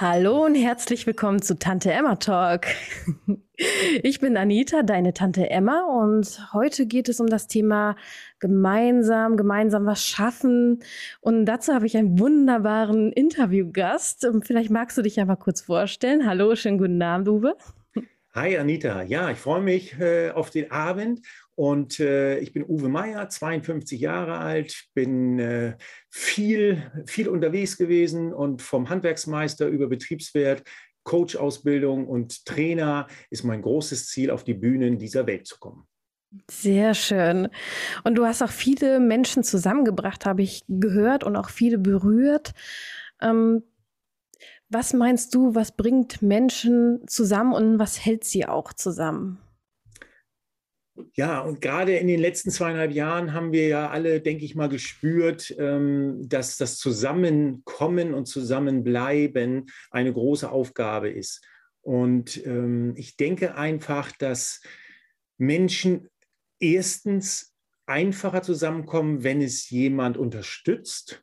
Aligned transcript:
Hallo 0.00 0.44
und 0.44 0.54
herzlich 0.54 1.08
willkommen 1.08 1.42
zu 1.42 1.58
Tante 1.58 1.90
Emma 1.90 2.14
Talk. 2.14 2.66
Ich 4.04 4.20
bin 4.20 4.36
Anita, 4.36 4.84
deine 4.84 5.12
Tante 5.12 5.50
Emma, 5.50 5.82
und 5.82 6.52
heute 6.52 6.86
geht 6.86 7.08
es 7.08 7.18
um 7.18 7.26
das 7.26 7.48
Thema 7.48 7.96
gemeinsam, 8.38 9.36
gemeinsam 9.36 9.84
was 9.84 10.04
schaffen. 10.04 10.84
Und 11.20 11.44
dazu 11.46 11.74
habe 11.74 11.84
ich 11.84 11.96
einen 11.96 12.20
wunderbaren 12.20 13.10
Interviewgast. 13.10 14.24
Vielleicht 14.42 14.70
magst 14.70 14.96
du 14.96 15.02
dich 15.02 15.16
ja 15.16 15.24
mal 15.24 15.34
kurz 15.34 15.62
vorstellen. 15.62 16.24
Hallo, 16.24 16.54
schönen 16.54 16.78
guten 16.78 17.02
Abend, 17.02 17.28
Uwe. 17.28 17.56
Hi 18.32 18.56
Anita, 18.56 19.02
ja, 19.02 19.32
ich 19.32 19.38
freue 19.38 19.62
mich 19.62 19.98
äh, 19.98 20.30
auf 20.30 20.50
den 20.50 20.70
Abend 20.70 21.26
und 21.58 21.98
äh, 21.98 22.38
ich 22.38 22.52
bin 22.52 22.64
Uwe 22.64 22.88
Meier, 22.88 23.28
52 23.28 24.00
Jahre 24.00 24.38
alt, 24.38 24.84
bin 24.94 25.40
äh, 25.40 25.76
viel, 26.08 26.88
viel 27.04 27.26
unterwegs 27.28 27.76
gewesen 27.76 28.32
und 28.32 28.62
vom 28.62 28.88
Handwerksmeister 28.88 29.66
über 29.66 29.88
Betriebswert, 29.88 30.62
Coach-Ausbildung 31.02 32.06
und 32.06 32.46
Trainer 32.46 33.08
ist 33.30 33.42
mein 33.42 33.62
großes 33.62 34.06
Ziel, 34.06 34.30
auf 34.30 34.44
die 34.44 34.54
Bühnen 34.54 34.98
dieser 34.98 35.26
Welt 35.26 35.48
zu 35.48 35.58
kommen. 35.58 35.88
Sehr 36.48 36.94
schön. 36.94 37.48
Und 38.04 38.14
du 38.14 38.24
hast 38.24 38.40
auch 38.40 38.52
viele 38.52 39.00
Menschen 39.00 39.42
zusammengebracht, 39.42 40.26
habe 40.26 40.42
ich 40.42 40.62
gehört, 40.68 41.24
und 41.24 41.34
auch 41.34 41.50
viele 41.50 41.78
berührt. 41.78 42.52
Ähm, 43.20 43.64
was 44.68 44.92
meinst 44.92 45.34
du, 45.34 45.56
was 45.56 45.76
bringt 45.76 46.22
Menschen 46.22 47.00
zusammen 47.08 47.52
und 47.52 47.80
was 47.80 48.04
hält 48.04 48.22
sie 48.22 48.46
auch 48.46 48.72
zusammen? 48.72 49.40
Ja, 51.14 51.40
und 51.40 51.60
gerade 51.60 51.96
in 51.96 52.06
den 52.06 52.20
letzten 52.20 52.50
zweieinhalb 52.50 52.92
Jahren 52.92 53.32
haben 53.32 53.52
wir 53.52 53.68
ja 53.68 53.90
alle, 53.90 54.20
denke 54.20 54.44
ich 54.44 54.54
mal, 54.54 54.68
gespürt, 54.68 55.54
ähm, 55.58 56.28
dass 56.28 56.56
das 56.56 56.78
Zusammenkommen 56.78 58.14
und 58.14 58.26
Zusammenbleiben 58.26 59.66
eine 59.90 60.12
große 60.12 60.50
Aufgabe 60.50 61.10
ist. 61.10 61.44
Und 61.82 62.44
ähm, 62.46 62.94
ich 62.96 63.16
denke 63.16 63.54
einfach, 63.54 64.12
dass 64.12 64.60
Menschen 65.38 66.08
erstens 66.60 67.54
einfacher 67.86 68.42
zusammenkommen, 68.42 69.24
wenn 69.24 69.40
es 69.40 69.70
jemand 69.70 70.16
unterstützt 70.16 71.22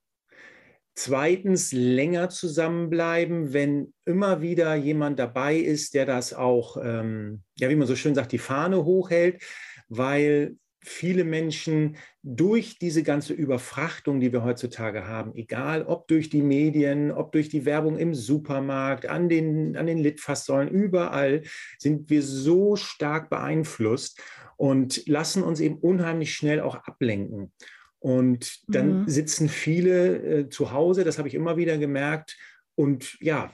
Zweitens, 0.98 1.74
länger 1.74 2.30
zusammenbleiben, 2.30 3.52
wenn 3.52 3.94
immer 4.06 4.42
wieder 4.42 4.76
jemand 4.76 5.20
dabei 5.20 5.58
ist, 5.58 5.94
der 5.94 6.06
das 6.06 6.34
auch, 6.34 6.78
ähm, 6.82 7.44
ja, 7.60 7.70
wie 7.70 7.76
man 7.76 7.88
so 7.88 7.98
schön 7.98 8.16
sagt, 8.16 8.32
die 8.32 8.38
Fahne 8.38 8.86
hochhält, 8.86 9.44
weil 9.90 10.56
viele 10.82 11.24
Menschen 11.24 11.98
durch 12.24 12.78
diese 12.80 13.04
ganze 13.04 13.34
Überfrachtung, 13.34 14.20
die 14.20 14.32
wir 14.32 14.44
heutzutage 14.44 15.06
haben, 15.08 15.36
egal 15.36 15.84
ob 15.84 16.08
durch 16.08 16.30
die 16.30 16.44
Medien, 16.44 17.12
ob 17.12 17.32
durch 17.32 17.50
die 17.50 17.66
Werbung 17.66 17.98
im 17.98 18.14
Supermarkt, 18.14 19.06
an 19.06 19.28
den, 19.28 19.76
an 19.76 19.88
den 19.88 19.98
Litfaßsäulen, 19.98 20.70
überall 20.70 21.42
sind 21.78 22.10
wir 22.10 22.22
so 22.22 22.76
stark 22.76 23.30
beeinflusst 23.30 24.22
und 24.58 25.06
lassen 25.08 25.44
uns 25.44 25.60
eben 25.60 25.78
unheimlich 25.78 26.34
schnell 26.34 26.62
auch 26.62 26.76
ablenken. 26.76 27.52
Und 28.06 28.62
dann 28.68 29.00
mhm. 29.00 29.10
sitzen 29.10 29.50
viele 29.50 30.18
äh, 30.18 30.50
zu 30.50 30.72
Hause, 30.72 31.04
das 31.04 31.18
habe 31.18 31.28
ich 31.28 31.34
immer 31.34 31.58
wieder 31.58 31.80
gemerkt. 31.80 32.38
Und 32.76 33.18
ja, 33.20 33.52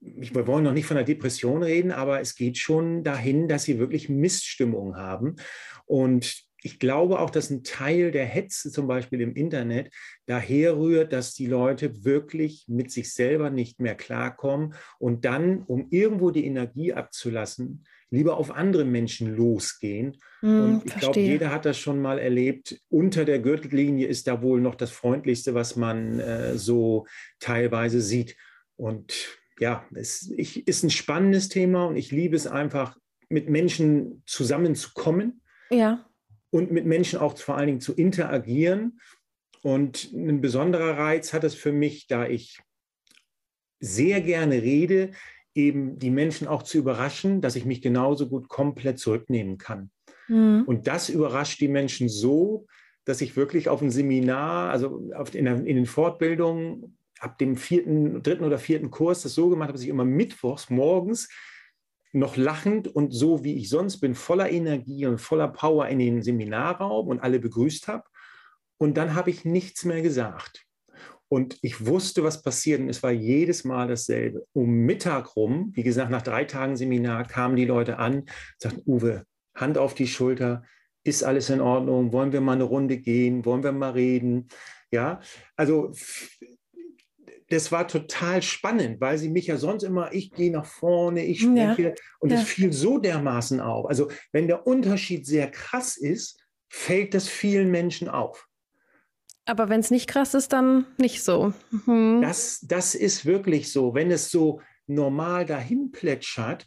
wir 0.00 0.46
wollen 0.46 0.64
noch 0.64 0.72
nicht 0.72 0.86
von 0.86 0.96
einer 0.96 1.04
Depression 1.04 1.62
reden, 1.62 1.92
aber 1.92 2.18
es 2.18 2.34
geht 2.34 2.56
schon 2.56 3.04
dahin, 3.04 3.48
dass 3.48 3.64
sie 3.64 3.78
wirklich 3.78 4.08
Missstimmung 4.08 4.96
haben. 4.96 5.36
Und 5.84 6.42
ich 6.62 6.78
glaube 6.78 7.20
auch, 7.20 7.28
dass 7.28 7.50
ein 7.50 7.64
Teil 7.64 8.12
der 8.12 8.24
Hetze 8.24 8.72
zum 8.72 8.86
Beispiel 8.86 9.20
im 9.20 9.36
Internet 9.36 9.92
daher 10.24 10.78
rührt, 10.78 11.12
dass 11.12 11.34
die 11.34 11.46
Leute 11.46 12.02
wirklich 12.02 12.64
mit 12.68 12.90
sich 12.90 13.12
selber 13.12 13.50
nicht 13.50 13.78
mehr 13.78 13.94
klarkommen 13.94 14.72
und 15.00 15.26
dann, 15.26 15.64
um 15.64 15.88
irgendwo 15.90 16.30
die 16.30 16.46
Energie 16.46 16.94
abzulassen, 16.94 17.84
lieber 18.12 18.36
auf 18.36 18.50
andere 18.50 18.84
Menschen 18.84 19.34
losgehen. 19.34 20.18
Mm, 20.42 20.60
und 20.60 20.82
ich 20.84 20.94
glaube, 20.96 21.18
jeder 21.18 21.50
hat 21.50 21.64
das 21.64 21.78
schon 21.78 22.00
mal 22.00 22.18
erlebt. 22.18 22.78
Unter 22.90 23.24
der 23.24 23.38
Gürtellinie 23.38 24.06
ist 24.06 24.26
da 24.26 24.42
wohl 24.42 24.60
noch 24.60 24.74
das 24.74 24.90
Freundlichste, 24.90 25.54
was 25.54 25.76
man 25.76 26.20
äh, 26.20 26.58
so 26.58 27.06
teilweise 27.40 28.02
sieht. 28.02 28.36
Und 28.76 29.38
ja, 29.58 29.86
es 29.94 30.30
ich, 30.36 30.68
ist 30.68 30.82
ein 30.82 30.90
spannendes 30.90 31.48
Thema 31.48 31.86
und 31.86 31.96
ich 31.96 32.10
liebe 32.10 32.36
es 32.36 32.46
einfach, 32.46 32.98
mit 33.30 33.48
Menschen 33.48 34.22
zusammenzukommen. 34.26 35.40
Ja. 35.70 36.06
Und 36.50 36.70
mit 36.70 36.84
Menschen 36.84 37.18
auch 37.18 37.38
vor 37.38 37.56
allen 37.56 37.68
Dingen 37.68 37.80
zu 37.80 37.94
interagieren. 37.94 39.00
Und 39.62 40.12
ein 40.12 40.42
besonderer 40.42 40.98
Reiz 40.98 41.32
hat 41.32 41.44
es 41.44 41.54
für 41.54 41.72
mich, 41.72 42.08
da 42.08 42.26
ich 42.26 42.60
sehr 43.80 44.20
gerne 44.20 44.60
rede, 44.60 45.12
eben 45.54 45.98
die 45.98 46.10
Menschen 46.10 46.48
auch 46.48 46.62
zu 46.62 46.78
überraschen, 46.78 47.40
dass 47.40 47.56
ich 47.56 47.64
mich 47.64 47.82
genauso 47.82 48.28
gut 48.28 48.48
komplett 48.48 48.98
zurücknehmen 48.98 49.58
kann. 49.58 49.90
Mhm. 50.28 50.64
Und 50.66 50.86
das 50.86 51.08
überrascht 51.08 51.60
die 51.60 51.68
Menschen 51.68 52.08
so, 52.08 52.66
dass 53.04 53.20
ich 53.20 53.36
wirklich 53.36 53.68
auf 53.68 53.82
ein 53.82 53.90
Seminar, 53.90 54.70
also 54.70 55.10
in, 55.32 55.44
der, 55.44 55.56
in 55.64 55.76
den 55.76 55.86
Fortbildungen, 55.86 56.96
ab 57.18 57.38
dem 57.38 57.56
vierten, 57.56 58.22
dritten 58.22 58.44
oder 58.44 58.58
vierten 58.58 58.90
Kurs 58.90 59.22
das 59.22 59.34
so 59.34 59.48
gemacht 59.48 59.68
habe, 59.68 59.74
dass 59.74 59.82
ich 59.82 59.88
immer 59.88 60.04
mittwochs 60.04 60.70
morgens 60.70 61.28
noch 62.12 62.36
lachend 62.36 62.88
und 62.88 63.12
so 63.12 63.42
wie 63.44 63.56
ich 63.56 63.68
sonst 63.68 63.98
bin, 63.98 64.14
voller 64.14 64.50
Energie 64.50 65.06
und 65.06 65.20
voller 65.20 65.48
Power 65.48 65.88
in 65.88 65.98
den 65.98 66.22
Seminarraum 66.22 67.08
und 67.08 67.20
alle 67.20 67.38
begrüßt 67.38 67.88
habe. 67.88 68.04
Und 68.76 68.96
dann 68.96 69.14
habe 69.14 69.30
ich 69.30 69.44
nichts 69.44 69.84
mehr 69.84 70.02
gesagt. 70.02 70.66
Und 71.32 71.56
ich 71.62 71.86
wusste, 71.86 72.24
was 72.24 72.42
passiert. 72.42 72.82
Und 72.82 72.90
es 72.90 73.02
war 73.02 73.10
jedes 73.10 73.64
Mal 73.64 73.88
dasselbe. 73.88 74.46
Um 74.52 74.68
Mittag 74.84 75.34
rum, 75.34 75.72
wie 75.72 75.82
gesagt, 75.82 76.10
nach 76.10 76.20
drei 76.20 76.44
Tagen 76.44 76.76
Seminar 76.76 77.26
kamen 77.26 77.56
die 77.56 77.64
Leute 77.64 77.96
an, 77.96 78.26
sagten, 78.58 78.82
Uwe, 78.84 79.24
Hand 79.54 79.78
auf 79.78 79.94
die 79.94 80.08
Schulter, 80.08 80.62
ist 81.04 81.24
alles 81.24 81.48
in 81.48 81.62
Ordnung? 81.62 82.12
Wollen 82.12 82.32
wir 82.32 82.42
mal 82.42 82.52
eine 82.52 82.64
Runde 82.64 82.98
gehen? 82.98 83.46
Wollen 83.46 83.62
wir 83.62 83.72
mal 83.72 83.92
reden? 83.92 84.48
Ja, 84.90 85.20
also 85.56 85.92
das 87.48 87.72
war 87.72 87.88
total 87.88 88.42
spannend, 88.42 89.00
weil 89.00 89.16
sie 89.16 89.30
mich 89.30 89.46
ja 89.46 89.56
sonst 89.56 89.84
immer, 89.84 90.12
ich 90.12 90.32
gehe 90.32 90.52
nach 90.52 90.66
vorne, 90.66 91.24
ich 91.24 91.40
spreche 91.40 91.82
ja, 91.82 91.94
und 92.20 92.30
es 92.30 92.40
ja. 92.40 92.44
fiel 92.44 92.72
so 92.74 92.98
dermaßen 92.98 93.58
auf. 93.58 93.86
Also 93.86 94.10
wenn 94.32 94.48
der 94.48 94.66
Unterschied 94.66 95.24
sehr 95.24 95.50
krass 95.50 95.96
ist, 95.96 96.38
fällt 96.68 97.14
das 97.14 97.26
vielen 97.26 97.70
Menschen 97.70 98.08
auf. 98.08 98.50
Aber 99.44 99.68
wenn 99.68 99.80
es 99.80 99.90
nicht 99.90 100.08
krass 100.08 100.34
ist, 100.34 100.52
dann 100.52 100.86
nicht 100.98 101.24
so. 101.24 101.52
Mhm. 101.86 102.22
Das, 102.22 102.60
das 102.62 102.94
ist 102.94 103.26
wirklich 103.26 103.72
so. 103.72 103.94
Wenn 103.94 104.10
es 104.10 104.30
so 104.30 104.60
normal 104.86 105.46
dahin 105.46 105.90
plätschert, 105.90 106.66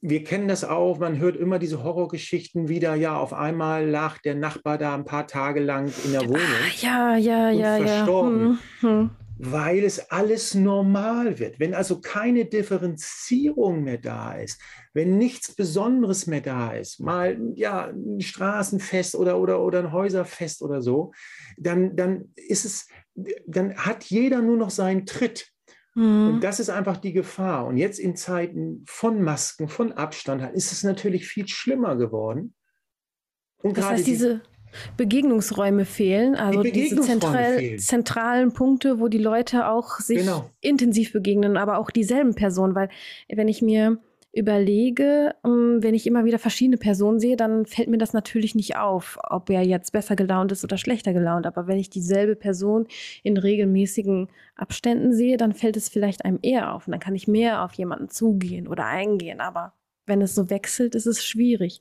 wir 0.00 0.22
kennen 0.22 0.48
das 0.48 0.64
auch, 0.64 0.98
man 0.98 1.18
hört 1.18 1.36
immer 1.36 1.58
diese 1.58 1.82
Horrorgeschichten 1.82 2.68
wieder, 2.68 2.94
ja, 2.94 3.16
auf 3.16 3.32
einmal 3.32 3.88
lag 3.88 4.18
der 4.18 4.34
Nachbar 4.34 4.76
da 4.76 4.94
ein 4.94 5.06
paar 5.06 5.26
Tage 5.26 5.60
lang 5.60 5.90
in 6.04 6.12
der 6.12 6.28
Wohnung. 6.28 6.42
Ah, 6.42 7.16
ja, 7.16 7.16
ja, 7.16 7.50
ja, 7.50 7.76
verstorben. 7.78 8.58
ja. 8.82 8.88
Hm, 8.88 9.00
hm 9.00 9.10
weil 9.36 9.84
es 9.84 10.10
alles 10.10 10.54
normal 10.54 11.38
wird. 11.38 11.58
Wenn 11.58 11.74
also 11.74 12.00
keine 12.00 12.44
Differenzierung 12.44 13.82
mehr 13.82 13.98
da 13.98 14.34
ist, 14.34 14.60
wenn 14.92 15.18
nichts 15.18 15.54
Besonderes 15.54 16.26
mehr 16.26 16.40
da 16.40 16.72
ist, 16.72 17.00
mal 17.00 17.38
ja, 17.54 17.86
ein 17.86 18.20
Straßenfest 18.20 19.16
oder, 19.16 19.38
oder, 19.40 19.60
oder 19.62 19.80
ein 19.80 19.92
Häuserfest 19.92 20.62
oder 20.62 20.82
so, 20.82 21.12
dann, 21.56 21.96
dann 21.96 22.32
ist 22.36 22.64
es, 22.64 22.88
dann 23.46 23.76
hat 23.76 24.04
jeder 24.04 24.40
nur 24.40 24.56
noch 24.56 24.70
seinen 24.70 25.06
Tritt. 25.06 25.50
Mhm. 25.94 26.34
Und 26.34 26.40
das 26.44 26.60
ist 26.60 26.70
einfach 26.70 26.96
die 26.96 27.12
Gefahr. 27.12 27.66
Und 27.66 27.76
jetzt 27.76 27.98
in 27.98 28.16
Zeiten 28.16 28.84
von 28.86 29.22
Masken, 29.22 29.68
von 29.68 29.92
Abstand, 29.92 30.42
ist 30.54 30.72
es 30.72 30.84
natürlich 30.84 31.26
viel 31.26 31.48
schlimmer 31.48 31.96
geworden. 31.96 32.54
Und 33.62 33.78
das 33.78 33.86
heißt, 33.86 34.06
diese, 34.06 34.42
Begegnungsräume 34.96 35.84
fehlen, 35.84 36.34
also 36.34 36.62
die 36.62 36.72
diese 36.72 37.00
zentral, 37.00 37.58
fehlen. 37.58 37.78
zentralen 37.78 38.52
Punkte, 38.52 39.00
wo 39.00 39.08
die 39.08 39.18
Leute 39.18 39.68
auch 39.68 39.98
sich 40.00 40.18
genau. 40.20 40.50
intensiv 40.60 41.12
begegnen, 41.12 41.56
aber 41.56 41.78
auch 41.78 41.90
dieselben 41.90 42.34
Personen, 42.34 42.74
weil 42.74 42.88
wenn 43.28 43.48
ich 43.48 43.62
mir 43.62 43.98
überlege, 44.34 45.34
ähm, 45.44 45.78
wenn 45.80 45.94
ich 45.94 46.06
immer 46.06 46.24
wieder 46.24 46.38
verschiedene 46.38 46.76
Personen 46.76 47.20
sehe, 47.20 47.36
dann 47.36 47.66
fällt 47.66 47.88
mir 47.88 47.98
das 47.98 48.12
natürlich 48.12 48.54
nicht 48.54 48.76
auf, 48.76 49.18
ob 49.22 49.48
er 49.48 49.62
jetzt 49.62 49.92
besser 49.92 50.16
gelaunt 50.16 50.52
ist 50.52 50.64
oder 50.64 50.76
schlechter 50.76 51.12
gelaunt. 51.12 51.46
Aber 51.46 51.66
wenn 51.66 51.78
ich 51.78 51.88
dieselbe 51.88 52.34
Person 52.34 52.86
in 53.22 53.36
regelmäßigen 53.36 54.28
Abständen 54.56 55.12
sehe, 55.12 55.36
dann 55.36 55.52
fällt 55.52 55.76
es 55.76 55.88
vielleicht 55.88 56.24
einem 56.24 56.40
eher 56.42 56.74
auf. 56.74 56.86
Und 56.86 56.92
dann 56.92 57.00
kann 57.00 57.14
ich 57.14 57.28
mehr 57.28 57.64
auf 57.64 57.72
jemanden 57.74 58.08
zugehen 58.08 58.66
oder 58.66 58.86
eingehen. 58.86 59.40
Aber 59.40 59.72
wenn 60.06 60.20
es 60.20 60.34
so 60.34 60.50
wechselt, 60.50 60.94
ist 60.94 61.06
es 61.06 61.24
schwierig. 61.24 61.80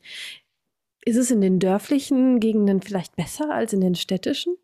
Ist 1.06 1.18
es 1.18 1.32
in 1.32 1.42
den 1.42 1.60
dörflichen 1.60 2.40
Gegenden 2.40 2.82
vielleicht 2.82 3.16
besser 3.16 3.54
als 3.54 3.74
in 3.74 3.82
den 3.82 3.96
städtischen? 3.96 4.56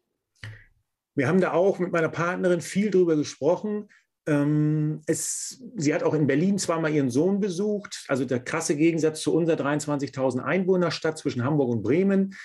Wir 1.16 1.28
haben 1.28 1.42
da 1.42 1.52
auch 1.52 1.80
mit 1.80 1.92
meiner 1.92 2.10
Partnerin 2.10 2.62
viel 2.62 2.92
drüber 2.92 3.18
gesprochen. 3.18 3.90
Ähm, 4.26 5.02
es, 5.06 5.62
sie 5.76 5.94
hat 5.94 6.04
auch 6.04 6.14
in 6.14 6.28
Berlin 6.28 6.58
zweimal 6.58 6.94
ihren 6.94 7.10
Sohn 7.10 7.42
besucht. 7.42 8.06
Also 8.08 8.24
der 8.24 8.40
krasse 8.40 8.78
Gegensatz 8.78 9.22
zu 9.22 9.34
unserer 9.34 9.58
23.000 9.58 10.40
Einwohnerstadt 10.40 11.18
zwischen 11.18 11.44
Hamburg 11.44 11.70
und 11.70 11.84
Bremen. 11.84 12.36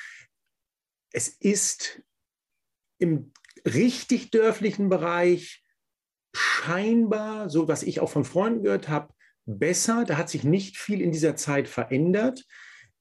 Es 1.12 1.28
ist 1.28 2.02
im 2.98 3.32
richtig 3.64 4.32
dörflichen 4.32 4.88
Bereich 4.88 5.62
scheinbar, 6.34 7.48
so 7.48 7.68
was 7.68 7.84
ich 7.84 8.00
auch 8.00 8.10
von 8.10 8.24
Freunden 8.24 8.64
gehört 8.64 8.88
habe, 8.88 9.14
besser. 9.46 10.04
Da 10.04 10.16
hat 10.16 10.28
sich 10.28 10.42
nicht 10.42 10.78
viel 10.78 11.00
in 11.00 11.12
dieser 11.12 11.36
Zeit 11.36 11.68
verändert. 11.68 12.44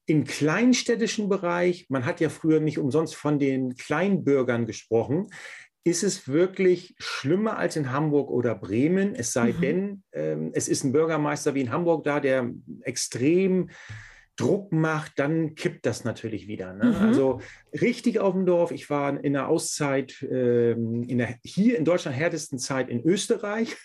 Im 0.06 0.24
kleinstädtischen 0.24 1.28
Bereich, 1.28 1.86
man 1.88 2.04
hat 2.04 2.20
ja 2.20 2.28
früher 2.28 2.60
nicht 2.60 2.78
umsonst 2.78 3.14
von 3.14 3.38
den 3.38 3.76
Kleinbürgern 3.76 4.66
gesprochen, 4.66 5.28
ist 5.84 6.02
es 6.02 6.28
wirklich 6.28 6.94
schlimmer 6.98 7.58
als 7.58 7.76
in 7.76 7.92
Hamburg 7.92 8.30
oder 8.30 8.54
Bremen. 8.54 9.14
Es 9.14 9.32
sei 9.32 9.52
mhm. 9.52 9.60
denn, 9.60 10.02
ähm, 10.12 10.50
es 10.54 10.68
ist 10.68 10.82
ein 10.84 10.92
Bürgermeister 10.92 11.54
wie 11.54 11.60
in 11.60 11.70
Hamburg 11.70 12.04
da, 12.04 12.20
der 12.20 12.50
extrem 12.82 13.68
Druck 14.36 14.72
macht, 14.72 15.12
dann 15.18 15.54
kippt 15.54 15.86
das 15.86 16.04
natürlich 16.04 16.48
wieder. 16.48 16.72
Ne? 16.72 16.86
Mhm. 16.86 16.96
Also 16.96 17.40
richtig 17.80 18.18
auf 18.18 18.32
dem 18.32 18.46
Dorf. 18.46 18.72
Ich 18.72 18.90
war 18.90 19.22
in 19.22 19.34
der 19.34 19.48
Auszeit, 19.48 20.26
ähm, 20.28 21.04
in 21.04 21.18
der 21.18 21.36
hier 21.44 21.78
in 21.78 21.84
Deutschland 21.84 22.16
härtesten 22.16 22.58
Zeit 22.58 22.88
in 22.88 23.00
Österreich. 23.04 23.76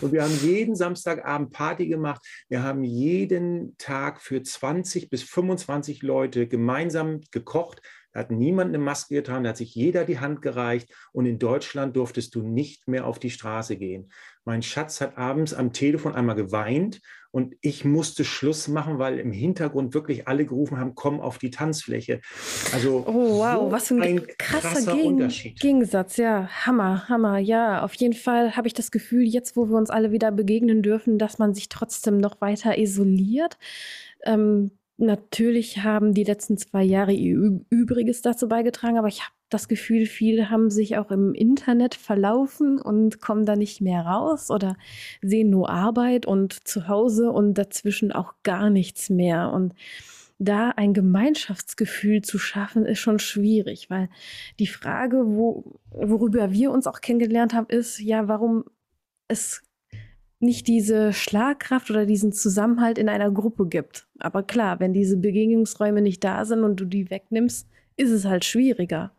Und 0.00 0.12
wir 0.12 0.22
haben 0.22 0.38
jeden 0.42 0.76
Samstagabend 0.76 1.52
Party 1.52 1.88
gemacht. 1.88 2.24
Wir 2.48 2.62
haben 2.62 2.84
jeden 2.84 3.76
Tag 3.78 4.20
für 4.20 4.42
20 4.42 5.10
bis 5.10 5.22
25 5.22 6.02
Leute 6.02 6.46
gemeinsam 6.46 7.20
gekocht. 7.30 7.82
Hat 8.18 8.30
niemand 8.30 8.68
eine 8.68 8.78
Maske 8.78 9.14
getragen, 9.14 9.44
da 9.44 9.50
hat 9.50 9.56
sich 9.56 9.74
jeder 9.74 10.04
die 10.04 10.18
Hand 10.18 10.42
gereicht. 10.42 10.90
Und 11.12 11.26
in 11.26 11.38
Deutschland 11.38 11.96
durftest 11.96 12.34
du 12.34 12.42
nicht 12.42 12.88
mehr 12.88 13.06
auf 13.06 13.18
die 13.18 13.30
Straße 13.30 13.76
gehen. 13.76 14.10
Mein 14.44 14.62
Schatz 14.62 15.00
hat 15.00 15.18
abends 15.18 15.52
am 15.52 15.72
Telefon 15.72 16.14
einmal 16.14 16.36
geweint 16.36 17.00
und 17.30 17.54
ich 17.60 17.84
musste 17.84 18.24
Schluss 18.24 18.68
machen, 18.68 18.98
weil 18.98 19.18
im 19.18 19.32
Hintergrund 19.32 19.92
wirklich 19.92 20.26
alle 20.26 20.46
gerufen 20.46 20.78
haben, 20.78 20.94
komm 20.94 21.20
auf 21.20 21.36
die 21.36 21.50
Tanzfläche. 21.50 22.20
Also 22.72 23.04
oh, 23.06 23.38
wow, 23.40 23.64
so 23.64 23.72
was 23.72 23.88
für 23.88 23.94
ein, 23.96 24.02
ein 24.02 24.26
krasser, 24.38 24.94
Gegen 24.94 25.08
Unterschied. 25.08 25.60
Gegensatz, 25.60 26.16
ja, 26.16 26.48
Hammer, 26.64 27.06
Hammer, 27.08 27.38
ja. 27.38 27.82
Auf 27.82 27.92
jeden 27.94 28.14
Fall 28.14 28.56
habe 28.56 28.66
ich 28.66 28.74
das 28.74 28.90
Gefühl, 28.90 29.24
jetzt, 29.24 29.56
wo 29.56 29.66
wir 29.66 29.76
uns 29.76 29.90
alle 29.90 30.10
wieder 30.12 30.32
begegnen 30.32 30.82
dürfen, 30.82 31.18
dass 31.18 31.38
man 31.38 31.52
sich 31.52 31.68
trotzdem 31.68 32.16
noch 32.16 32.40
weiter 32.40 32.78
isoliert. 32.78 33.58
Ähm, 34.24 34.70
natürlich 34.98 35.78
haben 35.78 36.12
die 36.12 36.24
letzten 36.24 36.58
zwei 36.58 36.82
Jahre 36.82 37.12
ihr 37.12 37.60
Übriges 37.70 38.22
dazu 38.22 38.48
beigetragen, 38.48 38.98
aber 38.98 39.08
ich 39.08 39.20
habe 39.20 39.32
das 39.48 39.68
Gefühl, 39.68 40.06
viele 40.06 40.50
haben 40.50 40.70
sich 40.70 40.98
auch 40.98 41.10
im 41.10 41.32
Internet 41.34 41.94
verlaufen 41.94 42.80
und 42.80 43.20
kommen 43.20 43.46
da 43.46 43.56
nicht 43.56 43.80
mehr 43.80 44.02
raus 44.02 44.50
oder 44.50 44.76
sehen 45.22 45.50
nur 45.50 45.70
Arbeit 45.70 46.26
und 46.26 46.66
zu 46.68 46.88
Hause 46.88 47.30
und 47.30 47.54
dazwischen 47.54 48.12
auch 48.12 48.34
gar 48.42 48.68
nichts 48.68 49.08
mehr. 49.08 49.52
Und 49.52 49.72
da 50.38 50.70
ein 50.70 50.94
Gemeinschaftsgefühl 50.94 52.22
zu 52.22 52.38
schaffen, 52.38 52.84
ist 52.84 53.00
schon 53.00 53.18
schwierig, 53.18 53.90
weil 53.90 54.08
die 54.58 54.66
Frage, 54.66 55.24
wo, 55.26 55.80
worüber 55.90 56.52
wir 56.52 56.70
uns 56.70 56.86
auch 56.86 57.00
kennengelernt 57.00 57.54
haben, 57.54 57.66
ist 57.68 57.98
ja, 57.98 58.28
warum 58.28 58.64
es 59.28 59.62
nicht 60.40 60.68
diese 60.68 61.12
Schlagkraft 61.12 61.90
oder 61.90 62.06
diesen 62.06 62.32
Zusammenhalt 62.32 62.98
in 62.98 63.08
einer 63.08 63.30
Gruppe 63.30 63.66
gibt. 63.66 64.06
Aber 64.18 64.42
klar, 64.42 64.78
wenn 64.80 64.92
diese 64.92 65.16
Begegnungsräume 65.16 66.00
nicht 66.00 66.22
da 66.22 66.44
sind 66.44 66.62
und 66.62 66.76
du 66.78 66.84
die 66.84 67.10
wegnimmst, 67.10 67.68
ist 67.96 68.10
es 68.10 68.24
halt 68.24 68.44
schwieriger. 68.44 69.12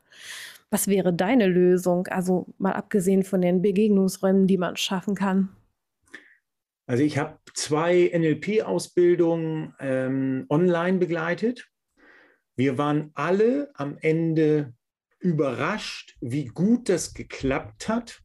Was 0.70 0.88
wäre 0.88 1.14
deine 1.14 1.48
Lösung? 1.48 2.08
Also 2.08 2.48
mal 2.58 2.74
abgesehen 2.74 3.24
von 3.24 3.42
den 3.42 3.62
Begegnungsräumen, 3.62 4.48
die 4.48 4.58
man 4.58 4.78
schaffen 4.78 5.16
kann. 5.16 5.50
Also 6.86 7.04
ich 7.04 7.18
habe 7.18 7.38
zwei 7.54 8.12
NLP-Ausbildungen 8.14 9.76
ähm, 9.80 10.46
online 10.50 10.98
begleitet. 10.98 11.68
Wir 12.56 12.78
waren 12.78 13.12
alle 13.14 13.72
am 13.76 13.98
Ende 14.02 14.74
überrascht, 15.20 16.18
wie 16.22 16.46
gut 16.46 16.90
das 16.90 17.14
geklappt 17.14 17.90
hat. 17.90 18.22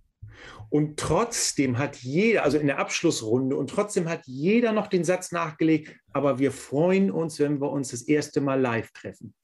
Und 0.74 0.98
trotzdem 0.98 1.78
hat 1.78 1.98
jeder, 1.98 2.42
also 2.42 2.58
in 2.58 2.66
der 2.66 2.80
Abschlussrunde, 2.80 3.54
und 3.54 3.70
trotzdem 3.70 4.08
hat 4.08 4.22
jeder 4.26 4.72
noch 4.72 4.88
den 4.88 5.04
Satz 5.04 5.30
nachgelegt, 5.30 5.96
aber 6.12 6.40
wir 6.40 6.50
freuen 6.50 7.12
uns, 7.12 7.38
wenn 7.38 7.60
wir 7.60 7.70
uns 7.70 7.92
das 7.92 8.02
erste 8.02 8.40
Mal 8.40 8.60
live 8.60 8.90
treffen. 8.90 9.36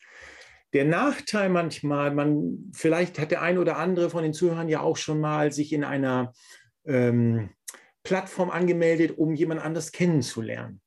Der 0.72 0.84
Nachteil 0.86 1.48
manchmal, 1.48 2.12
man, 2.12 2.72
vielleicht 2.74 3.20
hat 3.20 3.30
der 3.30 3.42
ein 3.42 3.58
oder 3.58 3.76
andere 3.76 4.10
von 4.10 4.24
den 4.24 4.32
Zuhörern 4.32 4.68
ja 4.68 4.80
auch 4.80 4.96
schon 4.96 5.20
mal 5.20 5.52
sich 5.52 5.72
in 5.72 5.84
einer 5.84 6.32
ähm, 6.84 7.50
Plattform 8.02 8.50
angemeldet, 8.50 9.16
um 9.16 9.32
jemand 9.32 9.62
anders 9.62 9.92
kennenzulernen. 9.92 10.80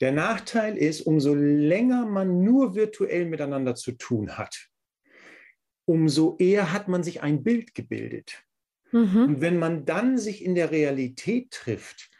Der 0.00 0.12
Nachteil 0.12 0.76
ist, 0.76 1.00
umso 1.00 1.34
länger 1.34 2.06
man 2.06 2.44
nur 2.44 2.76
virtuell 2.76 3.26
miteinander 3.26 3.74
zu 3.74 3.90
tun 3.90 4.38
hat, 4.38 4.68
umso 5.84 6.36
eher 6.38 6.72
hat 6.72 6.86
man 6.86 7.02
sich 7.02 7.24
ein 7.24 7.42
Bild 7.42 7.74
gebildet. 7.74 8.44
Mhm. 8.92 9.24
Und 9.24 9.40
wenn 9.40 9.58
man 9.58 9.84
dann 9.84 10.18
sich 10.18 10.44
in 10.44 10.54
der 10.54 10.70
Realität 10.70 11.50
trifft, 11.50 12.10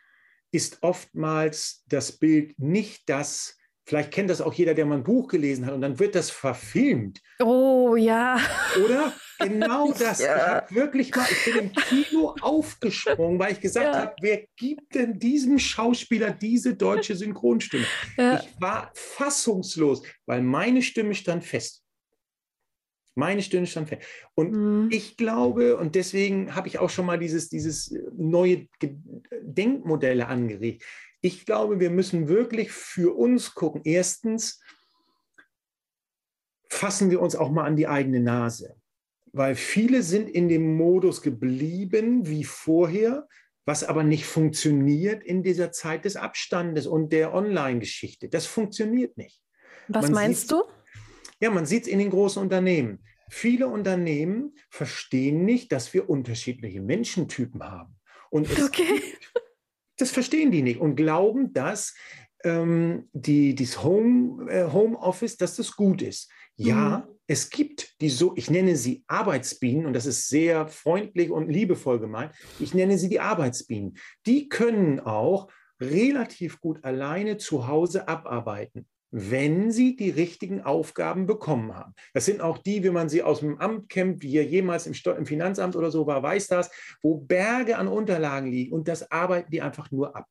ist 0.53 0.79
oftmals 0.83 1.85
das 1.87 2.13
Bild 2.13 2.59
nicht 2.59 3.09
das, 3.09 3.61
Vielleicht 3.91 4.13
kennt 4.13 4.31
das 4.31 4.41
auch 4.41 4.55
jeder, 4.55 4.75
der 4.75 4.87
mal 4.87 4.99
ein 4.99 5.03
Buch 5.03 5.27
gelesen 5.27 5.67
hat 5.67 5.75
und 5.75 5.81
dann 5.81 5.99
wird 5.99 6.15
das 6.15 6.31
verfilmt. 6.31 7.21
Oh 7.41 7.97
ja. 7.97 8.39
Oder? 8.85 9.13
Genau 9.41 9.93
das. 9.99 10.21
ja. 10.21 10.37
Ich 10.37 10.43
habe 10.43 10.75
wirklich 10.77 11.13
mal, 11.13 11.27
ich 11.29 11.53
bin 11.53 11.65
im 11.65 11.73
Kino 11.73 12.37
aufgesprungen, 12.41 13.41
weil 13.41 13.55
ich 13.55 13.61
gesagt 13.61 13.93
ja. 13.93 14.01
habe, 14.01 14.15
wer 14.21 14.45
gibt 14.57 14.95
denn 14.95 15.19
diesem 15.19 15.59
Schauspieler 15.59 16.31
diese 16.31 16.77
deutsche 16.77 17.17
Synchronstimme? 17.17 17.85
Ja. 18.17 18.41
Ich 18.41 18.61
war 18.61 18.93
fassungslos, 18.95 20.03
weil 20.25 20.41
meine 20.41 20.83
Stimme 20.83 21.17
stand 21.17 21.43
fest. 21.43 21.83
Meine 23.15 23.43
Stimme 23.43 23.67
stand 23.67 23.89
fest. 23.89 24.03
Und 24.35 24.53
mhm. 24.53 24.89
ich 24.91 25.17
glaube, 25.17 25.77
und 25.77 25.95
deswegen 25.95 26.55
habe 26.55 26.69
ich 26.69 26.79
auch 26.79 26.91
schon 26.91 27.07
mal 27.07 27.19
dieses, 27.19 27.49
dieses 27.49 27.95
neue 28.17 28.67
Denkmodelle 29.43 30.27
angeregt 30.27 30.85
ich 31.23 31.45
glaube, 31.45 31.81
wir 31.81 31.91
müssen 31.91 32.29
wirklich 32.29 32.73
für 32.73 33.17
uns 33.17 33.55
gucken. 33.55 33.83
Erstens, 33.85 34.61
fassen 36.69 37.11
wir 37.11 37.21
uns 37.21 37.37
auch 37.37 37.51
mal 37.51 37.65
an 37.65 37.77
die 37.77 37.89
eigene 37.89 38.21
Nase, 38.21 38.77
weil 39.33 39.55
viele 39.55 40.03
sind 40.03 40.31
in 40.31 40.49
dem 40.49 40.77
Modus 40.77 41.21
geblieben 41.21 42.27
wie 42.27 42.45
vorher, 42.45 43.29
was 43.67 43.85
aber 43.85 44.03
nicht 44.03 44.25
funktioniert 44.25 45.23
in 45.23 45.43
dieser 45.43 45.73
Zeit 45.73 46.05
des 46.05 46.17
Abstandes 46.17 46.87
und 46.87 47.13
der 47.13 47.35
Online-Geschichte. 47.35 48.29
Das 48.29 48.47
funktioniert 48.47 49.17
nicht. 49.17 49.43
Was 49.89 50.05
man 50.05 50.13
meinst 50.13 50.51
du? 50.51 50.63
Ja, 51.41 51.51
man 51.51 51.67
sieht 51.67 51.85
es 51.85 51.89
in 51.89 51.99
den 51.99 52.11
großen 52.11 52.41
Unternehmen. 52.41 53.03
Viele 53.31 53.69
Unternehmen 53.69 54.55
verstehen 54.69 55.45
nicht, 55.45 55.73
dass 55.73 55.95
wir 55.95 56.11
unterschiedliche 56.11 56.81
Menschentypen 56.81 57.63
haben. 57.63 57.97
Und 58.31 58.51
es 58.51 58.63
okay. 58.63 59.03
das 59.97 60.11
verstehen 60.11 60.51
die 60.51 60.63
nicht 60.63 60.81
und 60.81 60.97
glauben, 60.97 61.53
dass 61.53 61.95
ähm, 62.45 63.09
die, 63.13 63.55
dieses 63.55 63.83
Home, 63.83 64.51
äh, 64.51 64.71
Homeoffice, 64.71 65.37
dass 65.37 65.57
das 65.57 65.77
gut 65.77 66.03
ist. 66.03 66.31
Ja, 66.57 67.07
mhm. 67.07 67.15
es 67.27 67.51
gibt 67.51 68.01
die 68.01 68.11
so, 68.11 68.35
ich 68.37 68.51
nenne 68.51 68.77
sie 68.77 69.05
Arbeitsbienen 69.07 69.87
und 69.87 69.95
das 69.95 70.07
ist 70.07 70.29
sehr 70.29 70.69
freundlich 70.69 71.31
und 71.31 71.49
liebevoll 71.49 72.01
gemeint. 72.01 72.35
Ich 72.59 72.75
nenne 72.75 72.99
sie 72.99 73.09
die 73.09 73.21
Arbeitsbienen. 73.21 73.97
Die 74.27 74.49
können 74.49 75.01
auch 75.01 75.49
relativ 75.81 76.61
gut 76.61 76.85
alleine 76.85 77.39
zu 77.39 77.67
Hause 77.67 78.09
abarbeiten 78.09 78.90
wenn 79.11 79.73
sie 79.73 79.97
die 79.97 80.11
richtigen 80.11 80.63
Aufgaben 80.63 81.27
bekommen 81.27 81.75
haben. 81.75 81.95
Das 82.15 82.25
sind 82.25 82.41
auch 82.41 82.59
die, 82.59 82.85
wie 82.85 82.91
man 82.91 83.09
sie 83.09 83.23
aus 83.23 83.41
dem 83.41 83.59
Amt 83.59 83.89
kennt, 83.89 84.23
wie 84.23 84.37
er 84.37 84.45
jemals 84.45 84.87
im, 84.87 84.95
im, 85.17 85.27
Finanzamt 85.27 85.77
oder 85.77 85.91
so 85.91 86.07
war, 86.07 86.23
weiß 86.23 86.47
das, 86.47 86.71
wo 87.03 87.17
Berge 87.19 87.77
an 87.77 87.89
Unterlagen 87.89 88.51
liegen 88.51 88.73
und 88.73 88.87
das 88.89 89.11
arbeiten 89.11 89.51
die 89.51 89.63
einfach 89.63 89.91
nur 89.91 90.15
ab. 90.15 90.27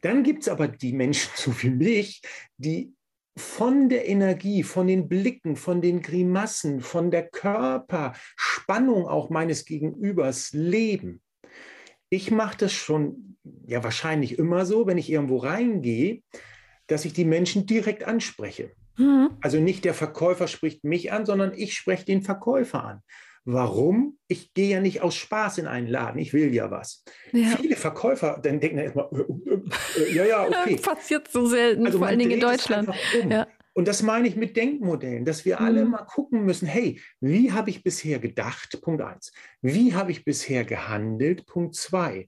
Dann 0.00 0.22
gibt 0.22 0.42
es 0.42 0.48
aber 0.48 0.68
die 0.68 0.92
Menschen, 0.92 1.30
so 1.36 1.52
wie 1.62 1.70
mich, 1.70 2.22
die 2.56 2.94
von 3.38 3.90
der 3.90 4.08
Energie, 4.08 4.62
von 4.62 4.86
den 4.86 5.08
Blicken, 5.08 5.56
von 5.56 5.82
den 5.82 6.00
Grimassen, 6.00 6.80
von 6.80 7.10
der 7.10 7.28
Körperspannung 7.28 9.06
auch 9.06 9.28
meines 9.28 9.66
Gegenübers 9.66 10.52
leben. 10.54 11.20
Ich 12.08 12.30
mache 12.30 12.56
das 12.56 12.72
schon 12.72 13.36
ja 13.66 13.84
wahrscheinlich 13.84 14.38
immer 14.38 14.64
so, 14.64 14.86
wenn 14.86 14.96
ich 14.96 15.10
irgendwo 15.10 15.36
reingehe, 15.36 16.22
dass 16.86 17.04
ich 17.04 17.12
die 17.12 17.24
Menschen 17.24 17.66
direkt 17.66 18.04
anspreche. 18.04 18.72
Mhm. 18.96 19.30
Also 19.40 19.58
nicht 19.58 19.84
der 19.84 19.94
Verkäufer 19.94 20.48
spricht 20.48 20.84
mich 20.84 21.12
an, 21.12 21.26
sondern 21.26 21.52
ich 21.54 21.74
spreche 21.74 22.04
den 22.04 22.22
Verkäufer 22.22 22.84
an. 22.84 23.02
Warum? 23.48 24.18
Ich 24.26 24.54
gehe 24.54 24.68
ja 24.68 24.80
nicht 24.80 25.02
aus 25.02 25.14
Spaß 25.14 25.58
in 25.58 25.68
einen 25.68 25.86
Laden, 25.86 26.18
ich 26.18 26.32
will 26.32 26.52
ja 26.52 26.70
was. 26.72 27.04
Ja. 27.32 27.56
Viele 27.56 27.76
Verkäufer 27.76 28.40
dann 28.42 28.58
denken 28.58 28.78
erstmal, 28.78 29.08
äh, 29.12 29.20
äh, 29.20 30.02
äh, 30.02 30.14
ja, 30.14 30.24
ja, 30.24 30.46
okay. 30.48 30.76
Passiert 30.76 31.30
so 31.30 31.46
selten, 31.46 31.86
also 31.86 31.98
vor 31.98 32.08
allen 32.08 32.18
Dingen 32.18 32.32
in 32.32 32.40
Deutschland. 32.40 32.88
Um. 33.22 33.30
Ja. 33.30 33.46
Und 33.72 33.86
das 33.86 34.02
meine 34.02 34.26
ich 34.26 34.34
mit 34.34 34.56
Denkmodellen, 34.56 35.24
dass 35.24 35.44
wir 35.44 35.60
alle 35.60 35.84
mhm. 35.84 35.92
mal 35.92 36.04
gucken 36.04 36.44
müssen, 36.44 36.66
hey, 36.66 37.00
wie 37.20 37.52
habe 37.52 37.70
ich 37.70 37.84
bisher 37.84 38.18
gedacht? 38.18 38.80
Punkt 38.80 39.02
eins. 39.02 39.32
Wie 39.60 39.94
habe 39.94 40.10
ich 40.10 40.24
bisher 40.24 40.64
gehandelt? 40.64 41.46
Punkt 41.46 41.76
zwei. 41.76 42.26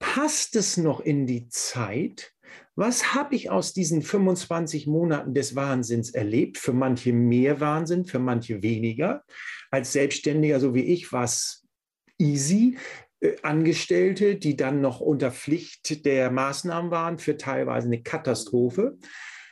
Passt 0.00 0.54
es 0.56 0.76
noch 0.76 1.00
in 1.00 1.26
die 1.26 1.48
Zeit? 1.48 2.31
Was 2.74 3.14
habe 3.14 3.34
ich 3.34 3.50
aus 3.50 3.72
diesen 3.72 4.02
25 4.02 4.86
Monaten 4.86 5.34
des 5.34 5.54
Wahnsinns 5.54 6.10
erlebt? 6.10 6.58
Für 6.58 6.72
manche 6.72 7.12
mehr 7.12 7.60
Wahnsinn, 7.60 8.06
für 8.06 8.18
manche 8.18 8.62
weniger. 8.62 9.24
Als 9.70 9.92
Selbstständiger, 9.92 10.58
so 10.58 10.74
wie 10.74 10.84
ich, 10.84 11.12
war 11.12 11.24
es 11.24 11.66
easy. 12.18 12.78
äh, 13.20 13.36
Angestellte, 13.42 14.36
die 14.36 14.56
dann 14.56 14.80
noch 14.80 15.00
unter 15.00 15.30
Pflicht 15.30 16.04
der 16.04 16.30
Maßnahmen 16.30 16.90
waren, 16.90 17.18
für 17.18 17.36
teilweise 17.36 17.86
eine 17.86 18.02
Katastrophe. 18.02 18.98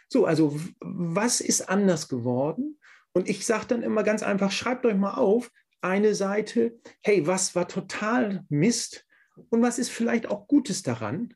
So, 0.09 0.25
also 0.25 0.59
was 0.81 1.41
ist 1.41 1.69
anders 1.69 2.09
geworden? 2.09 2.79
Und 3.13 3.29
ich 3.29 3.47
sage 3.47 3.67
dann 3.69 3.83
immer 3.83 4.03
ganz 4.03 4.23
einfach, 4.23 4.51
schreibt 4.51 4.87
euch 4.87 4.97
mal 4.97 5.15
auf, 5.15 5.51
eine 5.83 6.15
Seite, 6.15 6.79
hey, 7.03 7.27
was 7.27 7.55
war 7.55 7.67
total 7.67 8.45
Mist 8.49 9.07
und 9.49 9.63
was 9.63 9.79
ist 9.79 9.91
vielleicht 9.91 10.27
auch 10.27 10.47
Gutes 10.47 10.83
daran? 10.83 11.35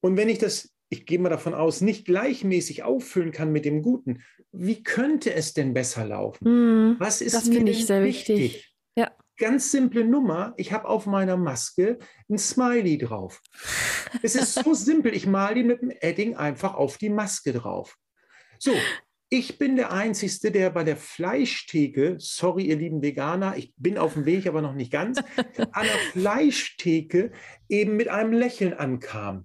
Und 0.00 0.16
wenn 0.16 0.28
ich 0.28 0.38
das, 0.38 0.73
ich 0.94 1.06
gehe 1.06 1.18
mal 1.18 1.28
davon 1.28 1.54
aus, 1.54 1.80
nicht 1.80 2.04
gleichmäßig 2.04 2.84
auffüllen 2.84 3.32
kann 3.32 3.50
mit 3.50 3.64
dem 3.64 3.82
Guten, 3.82 4.22
wie 4.52 4.82
könnte 4.82 5.34
es 5.34 5.52
denn 5.52 5.74
besser 5.74 6.04
laufen? 6.06 6.44
Mm, 6.92 6.96
was 7.00 7.20
ist 7.20 7.34
das 7.34 7.48
finde 7.48 7.72
ich 7.72 7.86
sehr 7.86 8.04
wichtig. 8.04 8.38
wichtig? 8.38 8.76
Ja. 8.96 9.10
Ganz 9.36 9.72
simple 9.72 10.04
Nummer, 10.04 10.54
ich 10.56 10.72
habe 10.72 10.88
auf 10.88 11.06
meiner 11.06 11.36
Maske 11.36 11.98
ein 12.30 12.38
Smiley 12.38 12.98
drauf. 12.98 13.42
es 14.22 14.36
ist 14.36 14.54
so 14.54 14.74
simpel, 14.74 15.14
ich 15.14 15.26
male 15.26 15.56
die 15.56 15.64
mit 15.64 15.82
dem 15.82 15.90
Edding 15.90 16.36
einfach 16.36 16.74
auf 16.74 16.98
die 16.98 17.10
Maske 17.10 17.52
drauf. 17.52 17.96
So, 18.60 18.72
ich 19.36 19.58
bin 19.58 19.74
der 19.74 19.92
Einzige, 19.92 20.52
der 20.52 20.70
bei 20.70 20.84
der 20.84 20.96
Fleischtheke, 20.96 22.16
sorry, 22.18 22.66
ihr 22.66 22.76
lieben 22.76 23.02
Veganer, 23.02 23.56
ich 23.56 23.74
bin 23.76 23.98
auf 23.98 24.12
dem 24.14 24.26
Weg, 24.26 24.46
aber 24.46 24.62
noch 24.62 24.74
nicht 24.74 24.92
ganz, 24.92 25.18
an 25.72 25.86
der 25.86 25.98
Fleischtheke 26.12 27.32
eben 27.68 27.96
mit 27.96 28.06
einem 28.06 28.32
Lächeln 28.32 28.74
ankam. 28.74 29.44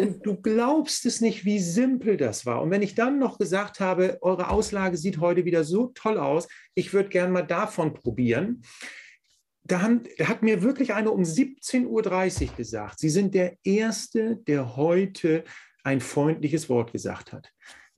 Und 0.00 0.26
du 0.26 0.36
glaubst 0.40 1.06
es 1.06 1.20
nicht, 1.20 1.44
wie 1.44 1.58
simpel 1.58 2.16
das 2.16 2.46
war. 2.46 2.62
Und 2.62 2.70
wenn 2.70 2.82
ich 2.82 2.94
dann 2.94 3.18
noch 3.18 3.38
gesagt 3.38 3.80
habe, 3.80 4.18
eure 4.20 4.50
Auslage 4.50 4.96
sieht 4.96 5.20
heute 5.20 5.44
wieder 5.44 5.64
so 5.64 5.92
toll 5.94 6.18
aus, 6.18 6.48
ich 6.74 6.92
würde 6.92 7.08
gerne 7.08 7.32
mal 7.32 7.42
davon 7.42 7.94
probieren. 7.94 8.62
Da, 9.64 9.82
haben, 9.82 10.02
da, 10.18 10.28
hat 10.28 10.42
mir 10.42 10.62
wirklich 10.62 10.94
eine 10.94 11.10
um 11.10 11.22
17.30 11.22 11.86
Uhr 11.86 12.56
gesagt, 12.56 12.98
Sie 12.98 13.10
sind 13.10 13.34
der 13.34 13.56
Erste, 13.62 14.36
der 14.36 14.76
heute 14.76 15.44
ein 15.84 16.00
freundliches 16.00 16.68
Wort 16.68 16.92
gesagt 16.92 17.32
hat. 17.32 17.52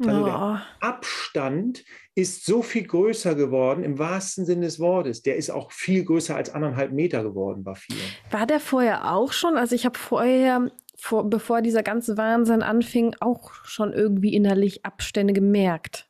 Also 0.07 0.23
oh. 0.23 0.25
der 0.25 0.63
Abstand 0.81 1.85
ist 2.15 2.45
so 2.45 2.63
viel 2.63 2.87
größer 2.87 3.35
geworden, 3.35 3.85
im 3.85 3.99
wahrsten 3.99 4.45
Sinne 4.45 4.67
des 4.67 4.81
Wortes. 4.81 5.23
Der 5.23 5.37
ist 5.37 5.51
auch 5.51 5.73
viel 5.73 6.05
größer 6.05 6.35
als 6.35 6.51
anderthalb 6.51 6.93
Meter 6.93 7.23
geworden 7.23 7.65
bei 7.65 7.75
vielen. 7.75 8.01
War 8.31 8.47
der 8.47 8.61
vorher 8.61 9.13
auch 9.13 9.33
schon? 9.33 9.57
Also 9.57 9.75
ich 9.75 9.85
habe 9.85 9.99
vorher, 9.99 10.71
vor, 11.03 11.29
bevor 11.29 11.63
dieser 11.63 11.83
ganze 11.83 12.17
Wahnsinn 12.17 12.63
anfing, 12.63 13.17
auch 13.19 13.53
schon 13.65 13.93
irgendwie 13.93 14.35
innerlich 14.35 14.85
Abstände 14.85 15.33
gemerkt. 15.33 16.09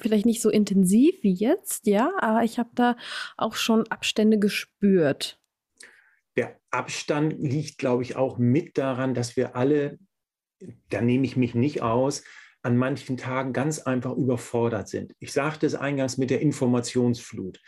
Vielleicht 0.00 0.26
nicht 0.26 0.40
so 0.40 0.48
intensiv 0.48 1.16
wie 1.22 1.34
jetzt, 1.34 1.88
ja, 1.88 2.12
aber 2.20 2.44
ich 2.44 2.58
habe 2.58 2.70
da 2.74 2.96
auch 3.36 3.56
schon 3.56 3.86
Abstände 3.88 4.38
gespürt. 4.38 5.40
Der 6.36 6.56
Abstand 6.70 7.34
liegt, 7.40 7.78
glaube 7.78 8.04
ich, 8.04 8.14
auch 8.14 8.38
mit 8.38 8.78
daran, 8.78 9.12
dass 9.12 9.36
wir 9.36 9.56
alle, 9.56 9.98
da 10.88 11.00
nehme 11.00 11.24
ich 11.24 11.36
mich 11.36 11.56
nicht 11.56 11.82
aus, 11.82 12.22
an 12.62 12.76
manchen 12.76 13.16
Tagen 13.16 13.52
ganz 13.52 13.80
einfach 13.80 14.16
überfordert 14.16 14.88
sind. 14.88 15.14
Ich 15.18 15.32
sagte 15.32 15.66
es 15.66 15.74
eingangs 15.74 16.16
mit 16.16 16.30
der 16.30 16.40
Informationsflut. 16.40 17.60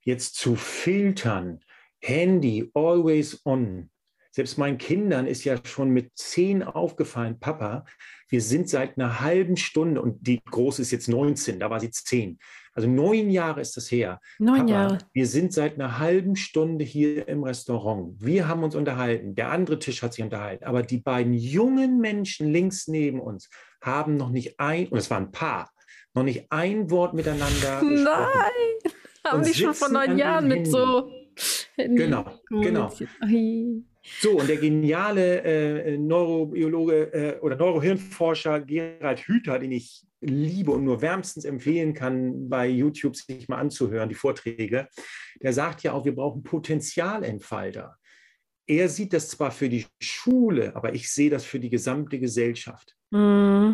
Jetzt 0.00 0.34
zu 0.34 0.56
filtern, 0.56 1.60
Handy 2.00 2.70
always 2.74 3.40
on. 3.46 3.88
Selbst 4.34 4.56
meinen 4.58 4.78
Kindern 4.78 5.26
ist 5.26 5.44
ja 5.44 5.56
schon 5.62 5.90
mit 5.90 6.12
zehn 6.16 6.62
aufgefallen, 6.62 7.38
Papa, 7.38 7.84
wir 8.28 8.40
sind 8.40 8.68
seit 8.68 8.96
einer 8.98 9.20
halben 9.20 9.58
Stunde, 9.58 10.00
und 10.00 10.26
die 10.26 10.42
Große 10.42 10.80
ist 10.80 10.90
jetzt 10.90 11.08
19, 11.08 11.60
da 11.60 11.68
war 11.68 11.80
sie 11.80 11.90
zehn, 11.90 12.38
also 12.72 12.88
neun 12.88 13.30
Jahre 13.30 13.60
ist 13.60 13.76
das 13.76 13.90
her. 13.90 14.20
Neun 14.38 14.60
Papa, 14.60 14.70
Jahre. 14.70 14.98
Wir 15.12 15.26
sind 15.26 15.52
seit 15.52 15.74
einer 15.74 15.98
halben 15.98 16.36
Stunde 16.36 16.84
hier 16.84 17.28
im 17.28 17.44
Restaurant. 17.44 18.14
Wir 18.18 18.48
haben 18.48 18.64
uns 18.64 18.74
unterhalten. 18.74 19.34
Der 19.34 19.50
andere 19.50 19.78
Tisch 19.78 20.02
hat 20.02 20.14
sich 20.14 20.24
unterhalten. 20.24 20.64
Aber 20.64 20.82
die 20.82 20.96
beiden 20.96 21.34
jungen 21.34 21.98
Menschen 21.98 22.50
links 22.50 22.88
neben 22.88 23.20
uns 23.20 23.50
haben 23.82 24.16
noch 24.16 24.30
nicht 24.30 24.58
ein, 24.58 24.88
und 24.88 24.98
es 24.98 25.10
war 25.10 25.18
ein 25.18 25.32
Paar, 25.32 25.70
noch 26.14 26.22
nicht 26.22 26.46
ein 26.50 26.90
Wort 26.90 27.12
miteinander. 27.12 27.82
Nein, 27.82 28.92
haben 29.26 29.42
die 29.42 29.54
schon 29.54 29.74
vor 29.74 29.90
neun 29.90 30.16
Jahren 30.16 30.48
mit 30.48 30.66
so. 30.66 31.10
Genau, 31.76 32.24
genau. 32.48 32.92
So, 34.04 34.38
und 34.40 34.48
der 34.48 34.56
geniale 34.56 35.42
äh, 35.42 35.96
Neurobiologe 35.96 37.12
äh, 37.12 37.40
oder 37.40 37.56
Neurohirnforscher 37.56 38.60
Gerald 38.60 39.20
Hüther, 39.20 39.58
den 39.60 39.72
ich 39.72 40.04
liebe 40.20 40.72
und 40.72 40.84
nur 40.84 41.02
wärmstens 41.02 41.44
empfehlen 41.44 41.94
kann, 41.94 42.48
bei 42.48 42.68
YouTube 42.68 43.16
sich 43.16 43.48
mal 43.48 43.58
anzuhören, 43.58 44.08
die 44.08 44.14
Vorträge, 44.14 44.88
der 45.40 45.52
sagt 45.52 45.82
ja 45.82 45.92
auch, 45.92 46.04
wir 46.04 46.14
brauchen 46.14 46.42
Potenzialentfalter. 46.42 47.96
Er 48.66 48.88
sieht 48.88 49.12
das 49.12 49.28
zwar 49.28 49.50
für 49.50 49.68
die 49.68 49.86
Schule, 50.00 50.74
aber 50.74 50.94
ich 50.94 51.12
sehe 51.12 51.30
das 51.30 51.44
für 51.44 51.60
die 51.60 51.70
gesamte 51.70 52.18
Gesellschaft. 52.18 52.96
Mm. 53.10 53.72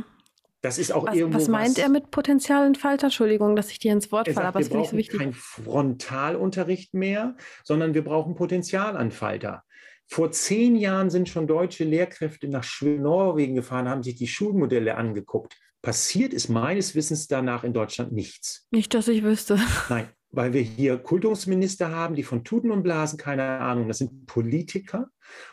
Das 0.60 0.78
ist 0.78 0.90
auch 0.90 1.06
was, 1.06 1.14
irgendwo. 1.14 1.38
Was 1.38 1.48
meint 1.48 1.76
was, 1.76 1.78
er 1.78 1.88
mit 1.88 2.10
Potenzialentfalter? 2.10 3.06
Entschuldigung, 3.06 3.54
dass 3.54 3.70
ich 3.70 3.78
dir 3.78 3.92
ins 3.92 4.10
Wort 4.10 4.28
falle, 4.28 4.48
aber 4.48 4.58
das 4.58 4.68
finde 4.68 4.84
ich 4.84 4.90
so 4.90 4.96
wichtig. 4.96 5.20
Kein 5.20 5.32
Frontalunterricht 5.32 6.94
mehr, 6.94 7.36
sondern 7.62 7.94
wir 7.94 8.02
brauchen 8.02 8.34
Potenzialentfalter. 8.34 9.62
Vor 10.10 10.32
zehn 10.32 10.74
Jahren 10.74 11.10
sind 11.10 11.28
schon 11.28 11.46
deutsche 11.46 11.84
Lehrkräfte 11.84 12.48
nach 12.48 12.66
Norwegen 12.80 13.54
gefahren, 13.54 13.88
haben 13.88 14.02
sich 14.02 14.14
die 14.14 14.26
Schulmodelle 14.26 14.96
angeguckt. 14.96 15.56
Passiert 15.82 16.32
ist 16.32 16.48
meines 16.48 16.94
Wissens 16.94 17.28
danach 17.28 17.62
in 17.62 17.74
Deutschland 17.74 18.12
nichts. 18.12 18.66
Nicht, 18.70 18.94
dass 18.94 19.06
ich 19.06 19.22
wüsste. 19.22 19.60
Nein, 19.90 20.08
weil 20.30 20.54
wir 20.54 20.62
hier 20.62 20.96
Kultusminister 20.96 21.90
haben, 21.90 22.14
die 22.14 22.22
von 22.22 22.42
Tuten 22.42 22.70
und 22.70 22.82
Blasen 22.82 23.18
keine 23.18 23.44
Ahnung, 23.44 23.86
das 23.86 23.98
sind 23.98 24.26
Politiker. 24.26 25.08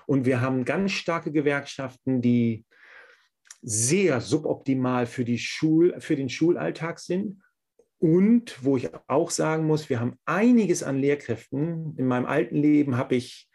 Und 0.08 0.26
wir 0.26 0.40
haben 0.40 0.64
ganz 0.64 0.94
starke 0.94 1.34
Gewerkschaften, 1.34 2.22
die 2.22 2.66
sehr 3.62 4.22
suboptimal 4.22 5.06
für, 5.06 5.26
die 5.26 5.38
Schul, 5.38 6.00
für 6.00 6.16
den 6.16 6.30
Schulalltag 6.30 7.00
sind. 7.00 7.42
Und 7.98 8.64
wo 8.64 8.78
ich 8.78 8.90
auch 9.08 9.32
sagen 9.32 9.66
muss, 9.68 9.90
wir 9.90 10.00
haben 10.00 10.18
einiges 10.26 10.82
an 10.82 10.98
Lehrkräften. 10.98 11.96
In 11.98 12.08
meinem 12.08 12.26
alten 12.26 12.56
Leben 12.56 12.98
habe 12.98 13.16
ich 13.16 13.50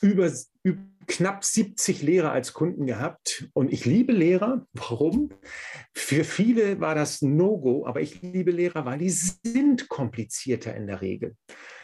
über, 0.00 0.30
über, 0.62 0.78
knapp 1.06 1.44
70 1.44 2.02
Lehrer 2.02 2.32
als 2.32 2.52
Kunden 2.52 2.86
gehabt 2.86 3.48
und 3.52 3.72
ich 3.72 3.84
liebe 3.84 4.12
Lehrer. 4.12 4.66
Warum? 4.72 5.30
Für 5.92 6.24
viele 6.24 6.80
war 6.80 6.94
das 6.94 7.20
No-Go, 7.20 7.86
aber 7.86 8.00
ich 8.00 8.22
liebe 8.22 8.52
Lehrer, 8.52 8.84
weil 8.84 8.98
die 8.98 9.10
sind 9.10 9.88
komplizierter 9.88 10.74
in 10.74 10.86
der 10.86 11.00
Regel. 11.00 11.36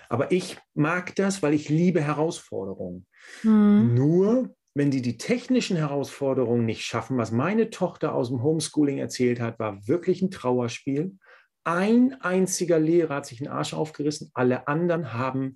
Aber 0.09 0.31
ich 0.31 0.57
mag 0.75 1.15
das, 1.17 1.43
weil 1.43 1.55
ich 1.55 1.69
liebe 1.69 2.01
Herausforderungen. 2.01 3.07
Mhm. 3.43 3.95
Nur 3.95 4.55
wenn 4.75 4.91
die 4.91 5.03
die 5.03 5.17
technischen 5.17 5.77
Herausforderungen 5.77 6.67
nicht 6.67 6.85
schaffen, 6.85 7.17
was 7.17 7.33
meine 7.33 7.71
Tochter 7.71 8.15
aus 8.15 8.29
dem 8.29 8.43
Homeschooling 8.43 8.99
erzählt 8.99 9.41
hat, 9.41 9.59
war 9.59 9.89
wirklich 9.89 10.23
ein 10.23 10.31
Trauerspiel. 10.31 11.17
Ein 11.65 12.21
einziger 12.21 12.79
Lehrer 12.79 13.17
hat 13.17 13.27
sich 13.27 13.39
den 13.39 13.49
Arsch 13.49 13.75
aufgerissen, 13.75 14.31
alle 14.35 14.69
anderen 14.69 15.15
haben 15.15 15.55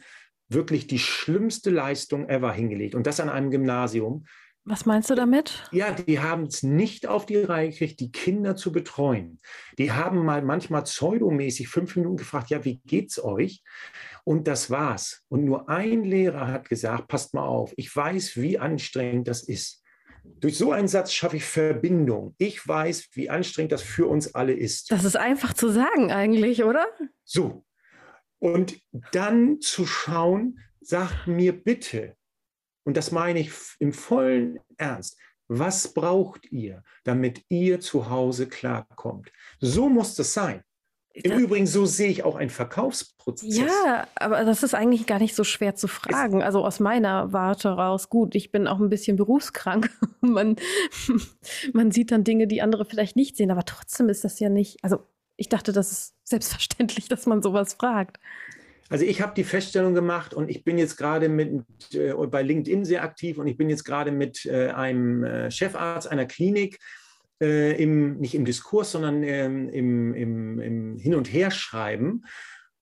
wirklich 0.53 0.87
die 0.87 0.99
schlimmste 0.99 1.71
Leistung 1.71 2.29
ever 2.29 2.53
hingelegt 2.53 2.95
und 2.95 3.07
das 3.07 3.21
an 3.21 3.29
einem 3.29 3.51
Gymnasium. 3.51 4.27
Was 4.65 4.85
meinst 4.85 5.09
du 5.09 5.15
damit? 5.15 5.65
Ja, 5.73 5.91
die 5.91 6.21
haben 6.21 6.45
es 6.45 6.63
nicht 6.63 7.07
auf 7.07 7.25
die 7.25 7.39
Reihe 7.39 7.71
gekriegt, 7.71 7.99
die 7.99 8.13
Kinder 8.13 8.57
zu 8.57 8.73
betreuen. 8.73 9.39
Die 9.79 9.91
haben 9.91 10.25
mal 10.25 10.43
manchmal 10.43 10.83
pseudomäßig 10.83 11.69
fünf 11.69 11.97
Minuten 11.97 12.19
gefragt, 12.19 12.51
ja, 12.51 12.63
wie 12.65 12.81
geht's 12.85 13.23
euch? 13.23 13.63
Und 14.23 14.47
das 14.47 14.71
war's. 14.71 15.23
Und 15.29 15.45
nur 15.45 15.71
ein 15.71 16.05
Lehrer 16.05 16.49
hat 16.49 16.69
gesagt, 16.69 17.09
passt 17.09 17.33
mal 17.33 17.47
auf, 17.47 17.73
ich 17.77 17.95
weiß, 17.95 18.37
wie 18.37 18.59
anstrengend 18.59 19.29
das 19.29 19.43
ist. 19.43 19.83
Durch 20.25 20.59
so 20.59 20.73
einen 20.73 20.89
Satz 20.89 21.13
schaffe 21.13 21.37
ich 21.37 21.45
Verbindung. 21.45 22.35
Ich 22.37 22.67
weiß, 22.67 23.09
wie 23.13 23.31
anstrengend 23.31 23.73
das 23.73 23.83
für 23.83 24.07
uns 24.07 24.35
alle 24.35 24.53
ist. 24.53 24.91
Das 24.91 25.05
ist 25.05 25.17
einfach 25.17 25.55
zu 25.55 25.69
sagen 25.71 26.13
eigentlich, 26.13 26.65
oder? 26.65 26.87
So. 27.25 27.65
Und 28.41 28.81
dann 29.13 29.61
zu 29.61 29.87
schauen, 29.87 30.59
sagt 30.81 31.29
mir 31.29 31.53
bitte, 31.53 32.17
und 32.85 32.97
das 32.97 33.13
meine 33.13 33.41
ich 33.41 33.53
im 33.79 33.93
vollen 33.93 34.59
Ernst, 34.77 35.17
was 35.47 35.95
braucht 35.95 36.51
ihr, 36.51 36.83
damit 37.05 37.45
ihr 37.49 37.81
zu 37.81 38.09
Hause 38.09 38.49
klarkommt? 38.49 39.31
So 39.61 39.89
muss 39.89 40.15
das 40.15 40.33
sein. 40.33 40.63
Im 41.13 41.33
das, 41.33 41.41
Übrigen, 41.41 41.67
so 41.67 41.87
sehe 41.87 42.09
ich 42.09 42.23
auch 42.23 42.37
einen 42.37 42.51
Verkaufsprozess. 42.51 43.57
Ja, 43.57 44.07
aber 44.15 44.45
das 44.45 44.63
ist 44.63 44.75
eigentlich 44.75 45.07
gar 45.07 45.19
nicht 45.19 45.35
so 45.35 45.43
schwer 45.43 45.75
zu 45.75 45.89
fragen. 45.89 46.43
also 46.43 46.65
aus 46.65 46.79
meiner 46.79 47.33
Warte 47.33 47.71
raus, 47.71 48.09
gut, 48.09 48.37
ich 48.37 48.53
bin 48.53 48.69
auch 48.69 48.79
ein 48.79 48.91
bisschen 48.91 49.17
berufskrank. 49.17 49.91
man, 50.21 50.55
man 51.73 51.91
sieht 51.91 52.13
dann 52.13 52.23
Dinge, 52.23 52.47
die 52.47 52.63
andere 52.63 52.85
vielleicht 52.85 53.17
nicht 53.17 53.37
sehen, 53.37 53.51
aber 53.51 53.65
trotzdem 53.65 54.09
ist 54.09 54.23
das 54.23 54.39
ja 54.39 54.49
nicht, 54.49 54.79
also 54.85 55.01
ich 55.41 55.49
dachte, 55.49 55.73
das 55.73 55.91
ist 55.91 56.15
selbstverständlich, 56.23 57.09
dass 57.09 57.25
man 57.25 57.41
sowas 57.41 57.75
fragt. 57.75 58.19
Also 58.91 59.07
ich 59.07 59.23
habe 59.23 59.33
die 59.35 59.45
Feststellung 59.45 59.95
gemacht 59.95 60.35
und 60.35 60.51
ich 60.51 60.65
bin 60.65 60.77
jetzt 60.77 60.97
gerade 60.97 61.29
mit 61.29 61.65
äh, 61.95 62.13
bei 62.13 62.43
LinkedIn 62.43 62.85
sehr 62.85 63.03
aktiv 63.03 63.39
und 63.39 63.47
ich 63.47 63.57
bin 63.57 63.71
jetzt 63.71 63.85
gerade 63.85 64.13
mit 64.13 64.45
äh, 64.45 64.69
einem 64.69 65.25
äh, 65.25 65.51
Chefarzt 65.51 66.09
einer 66.09 66.27
Klinik 66.27 66.79
äh, 67.41 67.81
im, 67.83 68.19
nicht 68.19 68.35
im 68.35 68.45
Diskurs, 68.45 68.93
sondern 68.93 69.23
ähm, 69.23 69.71
im, 69.71 70.15
im, 70.15 70.59
im 70.59 70.99
Hin- 70.99 71.15
und 71.15 71.33
Herschreiben, 71.33 72.27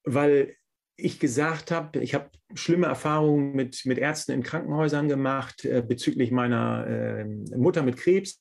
weil 0.03 0.57
ich 0.97 1.21
gesagt 1.21 1.71
habe, 1.71 2.01
ich 2.01 2.15
habe 2.15 2.31
schlimme 2.55 2.87
Erfahrungen 2.87 3.55
mit, 3.55 3.83
mit 3.85 3.99
Ärzten 3.99 4.33
in 4.33 4.43
Krankenhäusern 4.43 5.09
gemacht 5.09 5.65
äh, 5.65 5.81
bezüglich 5.87 6.33
meiner 6.33 6.87
äh, 6.89 7.25
Mutter 7.57 7.85
mit 7.85 7.99
Krebs, 7.99 8.41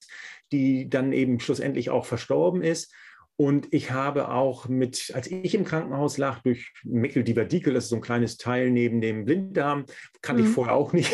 die 0.51 0.89
dann 0.89 1.13
eben 1.13 1.39
schlussendlich 1.39 1.91
auch 1.91 2.05
verstorben 2.05 2.63
ist. 2.63 2.91
Und 3.39 3.72
ich 3.72 3.91
habe 3.91 4.29
auch 4.29 4.67
mit, 4.67 5.12
als 5.13 5.27
ich 5.27 5.53
im 5.53 5.63
Krankenhaus 5.63 6.17
lag, 6.17 6.41
durch 6.41 6.74
Meckeldiverdikel, 6.84 7.72
das 7.72 7.84
ist 7.84 7.91
so 7.91 7.98
ein 7.98 8.01
kleines 8.01 8.38
Teil 8.38 8.72
neben 8.72 9.00
dem 9.00 9.25
Blinddarm, 9.25 9.86
kannte 10.24 10.41
mhm. 10.41 10.50
ich 10.50 10.56
vorher 10.56 10.74
auch 10.74 10.91
nicht, 10.91 11.13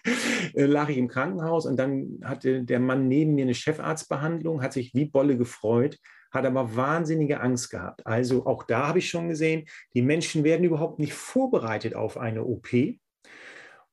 äh, 0.54 0.64
lag 0.64 0.88
ich 0.88 0.96
im 0.96 1.08
Krankenhaus 1.08 1.66
und 1.66 1.76
dann 1.76 2.20
hatte 2.24 2.64
der 2.64 2.80
Mann 2.80 3.06
neben 3.06 3.34
mir 3.34 3.42
eine 3.42 3.54
Chefarztbehandlung, 3.54 4.62
hat 4.62 4.72
sich 4.72 4.94
wie 4.94 5.04
Bolle 5.04 5.36
gefreut, 5.36 5.98
hat 6.30 6.46
aber 6.46 6.74
wahnsinnige 6.74 7.40
Angst 7.40 7.70
gehabt. 7.70 8.06
Also 8.06 8.46
auch 8.46 8.62
da 8.62 8.88
habe 8.88 9.00
ich 9.00 9.10
schon 9.10 9.28
gesehen, 9.28 9.66
die 9.92 10.02
Menschen 10.02 10.44
werden 10.44 10.64
überhaupt 10.64 10.98
nicht 10.98 11.12
vorbereitet 11.12 11.94
auf 11.94 12.16
eine 12.16 12.44
OP. 12.44 12.68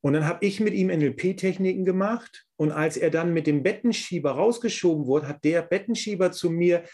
Und 0.00 0.12
dann 0.12 0.26
habe 0.26 0.46
ich 0.46 0.60
mit 0.60 0.72
ihm 0.72 0.88
NLP-Techniken 0.88 1.84
gemacht. 1.84 2.46
Und 2.56 2.70
als 2.70 2.96
er 2.96 3.10
dann 3.10 3.34
mit 3.34 3.46
dem 3.46 3.62
Bettenschieber 3.62 4.30
rausgeschoben 4.30 5.06
wurde, 5.06 5.28
hat 5.28 5.44
der 5.44 5.62
Bettenschieber 5.62 6.32
zu 6.32 6.48
mir 6.48 6.84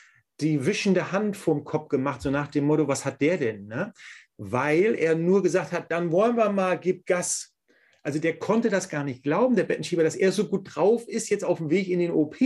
die 0.43 0.67
wischende 0.67 1.13
Hand 1.13 1.37
vom 1.37 1.65
Kopf 1.65 1.89
gemacht, 1.89 2.23
so 2.23 2.31
nach 2.31 2.49
dem 2.49 2.65
Motto, 2.65 2.89
was 2.89 3.05
hat 3.05 3.21
der 3.21 3.39
denn? 3.39 3.67
Ne? 3.67 3.93
Weil 4.37 4.95
er 4.95 5.15
nur 5.15 5.43
gesagt 5.43 5.73
hat, 5.73 5.91
dann 5.91 6.11
wollen 6.13 6.37
wir 6.37 6.51
mal, 6.51 6.79
gib 6.79 7.07
Gas. 7.07 7.55
Also 8.03 8.19
der 8.19 8.39
konnte 8.39 8.69
das 8.69 8.89
gar 8.89 9.05
nicht 9.05 9.23
glauben, 9.23 9.55
der 9.55 9.65
Bettenschieber, 9.65 10.03
dass 10.03 10.17
er 10.17 10.33
so 10.33 10.49
gut 10.49 10.75
drauf 10.75 11.07
ist, 11.09 11.31
jetzt 11.31 11.45
auf 11.45 11.59
dem 11.59 11.71
Weg 11.71 11.89
in 11.89 12.01
den 12.01 12.11
OP. 12.11 12.37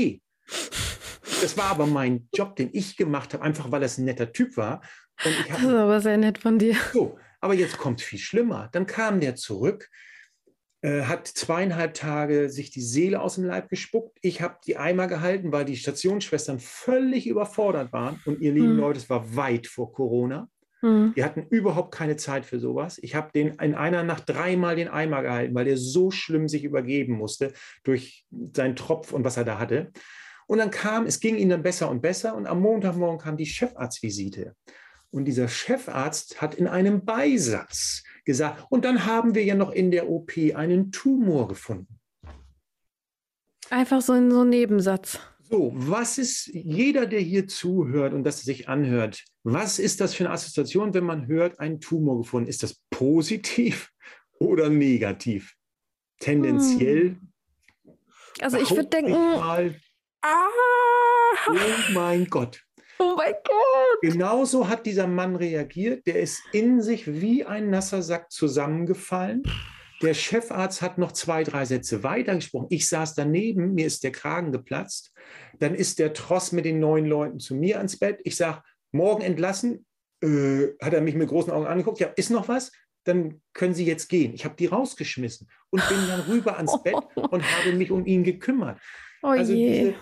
Das 1.40 1.56
war 1.56 1.70
aber 1.70 1.86
mein 1.86 2.28
Job, 2.34 2.56
den 2.56 2.70
ich 2.72 2.96
gemacht 2.96 3.34
habe, 3.34 3.42
einfach 3.42 3.70
weil 3.70 3.82
es 3.82 3.98
ein 3.98 4.04
netter 4.04 4.32
Typ 4.32 4.56
war. 4.56 4.82
Das 5.22 5.32
ist 5.32 5.66
aber 5.66 6.00
sehr 6.00 6.18
nett 6.18 6.38
von 6.38 6.58
dir. 6.58 6.76
So, 6.92 7.18
aber 7.40 7.54
jetzt 7.54 7.78
kommt 7.78 8.00
viel 8.02 8.18
schlimmer. 8.18 8.68
Dann 8.72 8.86
kam 8.86 9.20
der 9.20 9.34
zurück, 9.34 9.88
hat 10.82 11.26
zweieinhalb 11.26 11.94
Tage 11.94 12.48
sich 12.48 12.70
die 12.70 12.82
Seele 12.82 13.20
aus 13.20 13.36
dem 13.36 13.44
Leib 13.44 13.68
gespuckt. 13.68 14.18
Ich 14.20 14.42
habe 14.42 14.58
die 14.66 14.76
Eimer 14.76 15.08
gehalten, 15.08 15.50
weil 15.50 15.64
die 15.64 15.76
Stationsschwestern 15.76 16.60
völlig 16.60 17.26
überfordert 17.26 17.92
waren. 17.92 18.20
Und 18.24 18.40
ihr 18.40 18.52
lieben 18.52 18.72
hm. 18.72 18.78
Leute, 18.78 18.98
es 18.98 19.10
war 19.10 19.34
weit 19.34 19.66
vor 19.66 19.92
Corona. 19.92 20.48
Hm. 20.80 21.14
Die 21.16 21.24
hatten 21.24 21.46
überhaupt 21.48 21.94
keine 21.94 22.16
Zeit 22.16 22.44
für 22.44 22.60
sowas. 22.60 22.98
Ich 23.02 23.14
habe 23.14 23.30
den 23.34 23.54
in 23.54 23.74
einer 23.74 24.02
Nacht 24.02 24.24
dreimal 24.26 24.76
den 24.76 24.88
Eimer 24.88 25.22
gehalten, 25.22 25.54
weil 25.54 25.64
der 25.64 25.78
so 25.78 26.10
schlimm 26.10 26.48
sich 26.48 26.64
übergeben 26.64 27.14
musste 27.14 27.52
durch 27.82 28.26
seinen 28.54 28.76
Tropf 28.76 29.12
und 29.12 29.24
was 29.24 29.36
er 29.36 29.44
da 29.44 29.58
hatte. 29.58 29.90
Und 30.46 30.58
dann 30.58 30.70
kam, 30.70 31.06
es 31.06 31.18
ging 31.18 31.36
ihnen 31.36 31.50
dann 31.50 31.62
besser 31.62 31.90
und 31.90 32.02
besser. 32.02 32.36
Und 32.36 32.46
am 32.46 32.60
Montagmorgen 32.60 33.18
kam 33.18 33.36
die 33.36 33.46
Chefarztvisite. 33.46 34.54
Und 35.10 35.24
dieser 35.24 35.48
Chefarzt 35.48 36.40
hat 36.42 36.54
in 36.54 36.66
einem 36.66 37.04
Beisatz 37.04 38.02
gesagt, 38.26 38.66
und 38.68 38.84
dann 38.84 39.06
haben 39.06 39.34
wir 39.34 39.44
ja 39.44 39.54
noch 39.54 39.70
in 39.70 39.90
der 39.90 40.10
OP 40.10 40.32
einen 40.54 40.92
Tumor 40.92 41.48
gefunden. 41.48 41.98
Einfach 43.70 44.02
so 44.02 44.12
in 44.12 44.30
so 44.30 44.40
einem 44.40 44.50
Nebensatz. 44.50 45.18
So, 45.48 45.72
was 45.74 46.18
ist 46.18 46.48
jeder, 46.48 47.06
der 47.06 47.20
hier 47.20 47.46
zuhört 47.46 48.12
und 48.12 48.24
das 48.24 48.42
sich 48.42 48.68
anhört, 48.68 49.24
was 49.44 49.78
ist 49.78 50.00
das 50.00 50.14
für 50.14 50.24
eine 50.24 50.34
Assoziation, 50.34 50.92
wenn 50.92 51.04
man 51.04 51.28
hört, 51.28 51.60
einen 51.60 51.80
Tumor 51.80 52.18
gefunden? 52.18 52.48
Ist 52.48 52.64
das 52.64 52.82
positiv 52.90 53.90
oder 54.40 54.68
negativ? 54.68 55.54
Tendenziell. 56.18 57.16
Also 58.40 58.58
ich 58.58 58.70
würde 58.70 58.88
denken, 58.88 59.12
mal, 59.12 59.76
ah. 60.22 60.48
oh 61.48 61.92
mein 61.92 62.26
Gott. 62.26 62.65
Mein 63.16 63.32
Gott. 63.32 64.00
Genauso 64.02 64.68
hat 64.68 64.84
dieser 64.84 65.06
Mann 65.06 65.36
reagiert. 65.36 66.06
Der 66.06 66.20
ist 66.20 66.42
in 66.52 66.82
sich 66.82 67.20
wie 67.20 67.44
ein 67.44 67.70
nasser 67.70 68.02
Sack 68.02 68.30
zusammengefallen. 68.30 69.42
Der 70.02 70.12
Chefarzt 70.12 70.82
hat 70.82 70.98
noch 70.98 71.12
zwei, 71.12 71.42
drei 71.42 71.64
Sätze 71.64 72.02
weitergesprochen. 72.02 72.66
Ich 72.68 72.88
saß 72.88 73.14
daneben, 73.14 73.72
mir 73.74 73.86
ist 73.86 74.04
der 74.04 74.12
Kragen 74.12 74.52
geplatzt. 74.52 75.12
Dann 75.58 75.74
ist 75.74 75.98
der 75.98 76.12
Tross 76.12 76.52
mit 76.52 76.66
den 76.66 76.78
neuen 76.78 77.06
Leuten 77.06 77.40
zu 77.40 77.54
mir 77.54 77.78
ans 77.78 77.98
Bett. 77.98 78.20
Ich 78.24 78.36
sage, 78.36 78.62
morgen 78.92 79.22
entlassen. 79.22 79.86
Äh, 80.22 80.68
hat 80.82 80.92
er 80.92 81.00
mich 81.00 81.14
mit 81.14 81.28
großen 81.28 81.52
Augen 81.52 81.66
angeguckt. 81.66 82.00
Ja, 82.00 82.08
ist 82.16 82.30
noch 82.30 82.48
was? 82.48 82.72
Dann 83.04 83.40
können 83.54 83.74
Sie 83.74 83.86
jetzt 83.86 84.08
gehen. 84.08 84.34
Ich 84.34 84.44
habe 84.44 84.56
die 84.56 84.66
rausgeschmissen 84.66 85.48
und 85.70 85.88
bin 85.88 85.98
dann 86.08 86.20
rüber 86.20 86.56
ans 86.56 86.82
Bett 86.82 86.96
und 87.14 87.42
habe 87.42 87.72
mich 87.72 87.90
um 87.90 88.04
ihn 88.04 88.24
gekümmert. 88.24 88.78
Oh 89.22 89.28
also 89.28 89.52
je. 89.54 89.80
Diese, 89.80 89.94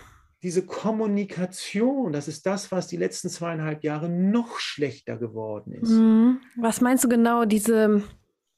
diese 0.44 0.66
Kommunikation, 0.66 2.12
das 2.12 2.28
ist 2.28 2.44
das, 2.44 2.70
was 2.70 2.86
die 2.86 2.98
letzten 2.98 3.30
zweieinhalb 3.30 3.82
Jahre 3.82 4.10
noch 4.10 4.60
schlechter 4.60 5.16
geworden 5.16 5.72
ist. 5.72 5.88
Mhm. 5.90 6.38
Was 6.56 6.82
meinst 6.82 7.02
du 7.02 7.08
genau, 7.08 7.46
diese... 7.46 8.02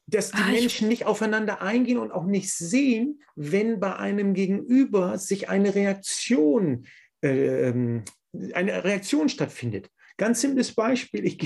Dass 0.09 0.33
die 0.33 0.43
ah, 0.43 0.51
Menschen 0.51 0.89
nicht 0.89 1.07
aufeinander 1.07 1.63
eingehen 1.63 1.99
und 1.99 2.11
auch 2.11 2.27
nicht 2.27 2.53
sehen, 2.53 3.21
wenn 3.37 3.81
bei 3.81 3.97
einem 3.97 4.35
Gegenüber 4.35 5.19
sich 5.19 5.49
eine 5.49 5.75
Reaktion, 5.75 6.87
äh, 7.23 7.73
eine 8.53 8.85
Reaktion 8.85 9.29
stattfindet. 9.29 9.89
Ganz 10.17 10.41
simples 10.41 10.75
Beispiel. 10.75 11.25
Ich, 11.25 11.39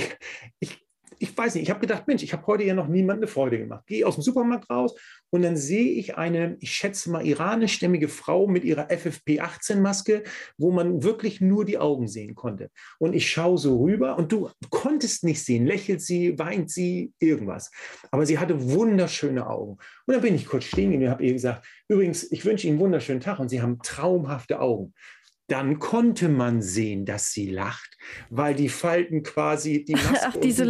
ich 0.59 0.87
ich 1.23 1.37
weiß 1.37 1.55
nicht, 1.55 1.65
ich 1.65 1.71
habe 1.71 1.81
gedacht, 1.81 2.07
Mensch, 2.07 2.23
ich 2.23 2.33
habe 2.33 2.47
heute 2.47 2.65
ja 2.65 2.73
noch 2.73 2.89
niemand 2.89 3.19
eine 3.19 3.27
Freude 3.27 3.59
gemacht. 3.59 3.87
Gehe 3.87 4.07
aus 4.07 4.15
dem 4.15 4.23
Supermarkt 4.23 4.71
raus 4.71 4.95
und 5.29 5.43
dann 5.43 5.55
sehe 5.55 5.93
ich 5.93 6.17
eine, 6.17 6.57
ich 6.61 6.73
schätze 6.73 7.11
mal, 7.11 7.27
iranischstämmige 7.27 8.09
Frau 8.09 8.47
mit 8.47 8.65
ihrer 8.65 8.89
FFP18-Maske, 8.89 10.25
wo 10.57 10.71
man 10.71 11.03
wirklich 11.03 11.43
nur 11.43 11.67
die 11.67 11.77
Augen 11.77 12.09
sehen 12.09 12.35
konnte. 12.35 12.71
Und 12.99 13.15
ich 13.15 13.31
schaue 13.31 13.59
so 13.59 13.83
rüber 13.83 14.17
und 14.17 14.33
du 14.33 14.49
konntest 14.71 15.23
nicht 15.23 15.45
sehen, 15.45 15.67
lächelt 15.67 16.01
sie, 16.01 16.39
weint 16.39 16.71
sie, 16.71 17.13
irgendwas. 17.19 17.71
Aber 18.11 18.25
sie 18.25 18.39
hatte 18.39 18.71
wunderschöne 18.73 19.47
Augen. 19.47 19.73
Und 20.07 20.15
dann 20.15 20.23
bin 20.23 20.35
ich 20.35 20.47
kurz 20.47 20.65
stehen 20.65 20.95
und 20.95 21.07
habe 21.07 21.23
ihr 21.23 21.35
gesagt, 21.35 21.67
übrigens, 21.87 22.33
ich 22.33 22.47
wünsche 22.47 22.67
Ihnen 22.67 22.77
einen 22.77 22.85
wunderschönen 22.85 23.21
Tag 23.21 23.41
und 23.41 23.51
Sie 23.51 23.61
haben 23.61 23.79
traumhafte 23.83 24.59
Augen 24.59 24.95
dann 25.51 25.79
konnte 25.79 26.29
man 26.29 26.63
sehen, 26.63 27.05
dass 27.05 27.33
sie 27.33 27.51
lacht, 27.51 27.97
weil 28.31 28.55
die 28.55 28.69
Falten 28.69 29.23
quasi 29.23 29.85
die 29.85 29.93
Maske 29.95 30.19
Ach, 30.23 30.37
diese 30.37 30.65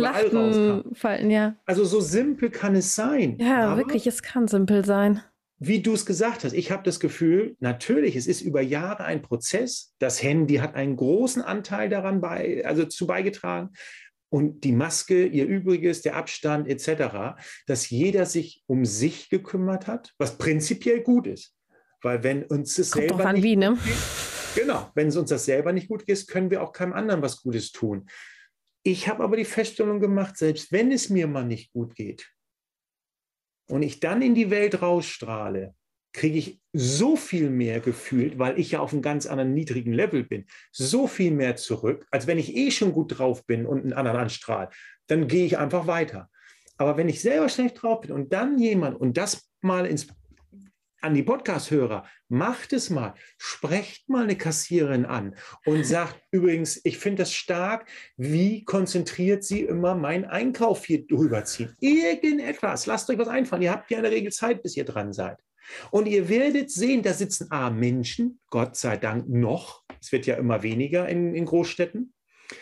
Falten, 0.95 1.31
ja. 1.31 1.57
Also 1.67 1.85
so 1.85 2.01
simpel 2.01 2.51
kann 2.51 2.75
es 2.75 2.95
sein. 2.95 3.37
Ja, 3.39 3.77
wirklich, 3.77 4.07
es 4.07 4.23
kann 4.23 4.49
simpel 4.49 4.85
sein. 4.85 5.23
Wie 5.59 5.83
du 5.83 5.93
es 5.93 6.07
gesagt 6.07 6.45
hast, 6.45 6.55
ich 6.55 6.71
habe 6.71 6.83
das 6.85 7.01
Gefühl, 7.01 7.57
natürlich, 7.61 8.17
es 8.17 8.27
ist 8.27 8.41
über 8.41 8.63
Jahre 8.63 9.05
ein 9.05 9.21
Prozess. 9.21 9.95
Das 9.99 10.23
Handy 10.23 10.57
hat 10.57 10.75
einen 10.75 10.97
großen 10.97 11.43
Anteil 11.43 11.91
daran 11.91 12.23
bei, 12.23 12.65
also 12.65 12.87
zu 12.87 13.07
beigetragen. 13.07 13.69
Und 14.31 14.65
die 14.65 14.73
Maske, 14.73 15.27
ihr 15.27 15.45
Übriges, 15.45 16.01
der 16.01 16.17
Abstand 16.17 16.69
etc., 16.69 17.37
dass 17.67 17.91
jeder 17.91 18.25
sich 18.25 18.63
um 18.67 18.87
sich 18.87 19.29
gekümmert 19.29 19.87
hat, 19.87 20.15
was 20.17 20.39
prinzipiell 20.39 21.03
gut 21.03 21.27
ist. 21.27 21.55
Weil 22.01 22.23
wenn 22.23 22.45
uns 22.45 22.77
das 22.77 22.93
Kommt 22.93 23.09
selber 23.09 23.27
an, 23.27 23.43
wie, 23.43 23.57
ne? 23.57 23.77
Geht, 23.85 24.40
Genau, 24.55 24.91
wenn 24.95 25.09
es 25.09 25.17
uns 25.17 25.31
das 25.31 25.45
selber 25.45 25.73
nicht 25.73 25.89
gut 25.89 26.07
geht, 26.07 26.27
können 26.27 26.51
wir 26.51 26.63
auch 26.63 26.73
keinem 26.73 26.93
anderen 26.93 27.23
was 27.23 27.43
Gutes 27.43 27.73
tun. 27.73 28.09
Ich 28.83 29.09
habe 29.09 29.23
aber 29.23 29.37
die 29.37 29.45
Feststellung 29.45 30.01
gemacht, 30.01 30.37
selbst 30.37 30.73
wenn 30.73 30.91
es 30.91 31.11
mir 31.11 31.27
mal 31.27 31.45
nicht 31.45 31.73
gut 31.73 31.95
geht 31.95 32.31
und 33.69 33.83
ich 33.83 34.01
dann 34.01 34.23
in 34.23 34.35
die 34.35 34.51
Welt 34.51 34.83
rausstrahle, 34.83 35.75
kriege 36.13 36.39
ich 36.39 36.61
so 36.73 37.15
viel 37.15 37.51
mehr 37.51 37.81
gefühlt, 37.81 38.39
weil 38.39 38.59
ich 38.59 38.73
ja 38.73 38.81
auf 38.81 38.93
einem 38.93 39.03
ganz 39.03 39.27
anderen 39.27 39.55
niedrigen 39.55 39.93
Level 39.93 40.25
bin, 40.25 40.47
so 40.73 41.07
viel 41.07 41.31
mehr 41.31 41.57
zurück, 41.57 42.07
als 42.11 42.27
wenn 42.27 42.39
ich 42.39 42.57
eh 42.57 42.71
schon 42.71 42.93
gut 42.93 43.19
drauf 43.19 43.47
bin 43.47 43.67
und 43.67 43.83
einen 43.83 43.93
anderen 43.93 44.19
anstrahle. 44.19 44.71
Dann 45.07 45.29
gehe 45.29 45.47
ich 45.47 45.59
einfach 45.59 45.87
weiter. 45.87 46.29
Aber 46.79 46.97
wenn 46.97 47.09
ich 47.09 47.21
selber 47.21 47.49
schlecht 47.49 47.81
drauf 47.81 48.01
bin 48.01 48.13
und 48.13 48.33
dann 48.33 48.59
jemand 48.59 48.99
und 48.99 49.17
das 49.17 49.51
mal 49.61 49.87
ins 49.87 50.09
an 51.03 51.15
die 51.15 51.23
Podcast-Hörer, 51.23 52.07
macht 52.29 52.73
es 52.73 52.91
mal, 52.91 53.15
sprecht 53.39 54.09
mal 54.09 54.25
eine 54.25 54.37
Kassiererin 54.37 55.05
an 55.05 55.35
und 55.65 55.85
sagt, 55.85 56.21
übrigens, 56.31 56.81
ich 56.85 56.99
finde 56.99 57.23
das 57.23 57.33
stark, 57.33 57.89
wie 58.17 58.65
konzentriert 58.65 59.45
sie 59.45 59.63
immer 59.63 59.95
meinen 59.95 60.25
Einkauf 60.25 60.85
hier 60.85 61.07
drüber 61.07 61.45
ziehen. 61.45 61.75
Irgendetwas, 61.81 62.87
lasst 62.87 63.11
euch 63.11 63.19
was 63.19 63.29
einfallen. 63.29 63.63
Ihr 63.63 63.73
habt 63.73 63.91
ja 63.91 63.99
in 63.99 64.05
der 64.05 64.13
Regel 64.13 64.33
Zeit, 64.33 64.63
bis 64.63 64.77
ihr 64.77 64.85
dran 64.85 65.13
seid. 65.13 65.39
Und 65.91 66.07
ihr 66.07 66.29
werdet 66.29 66.71
sehen, 66.71 67.03
da 67.03 67.13
sitzen 67.13 67.51
A, 67.51 67.71
Menschen, 67.71 68.41
Gott 68.51 68.77
sei 68.77 68.97
Dank 68.97 69.29
noch, 69.29 69.85
es 70.01 70.13
wird 70.13 70.27
ja 70.27 70.37
immer 70.37 70.63
weniger 70.63 71.09
in, 71.09 71.35
in 71.35 71.45
Großstädten. 71.45 72.13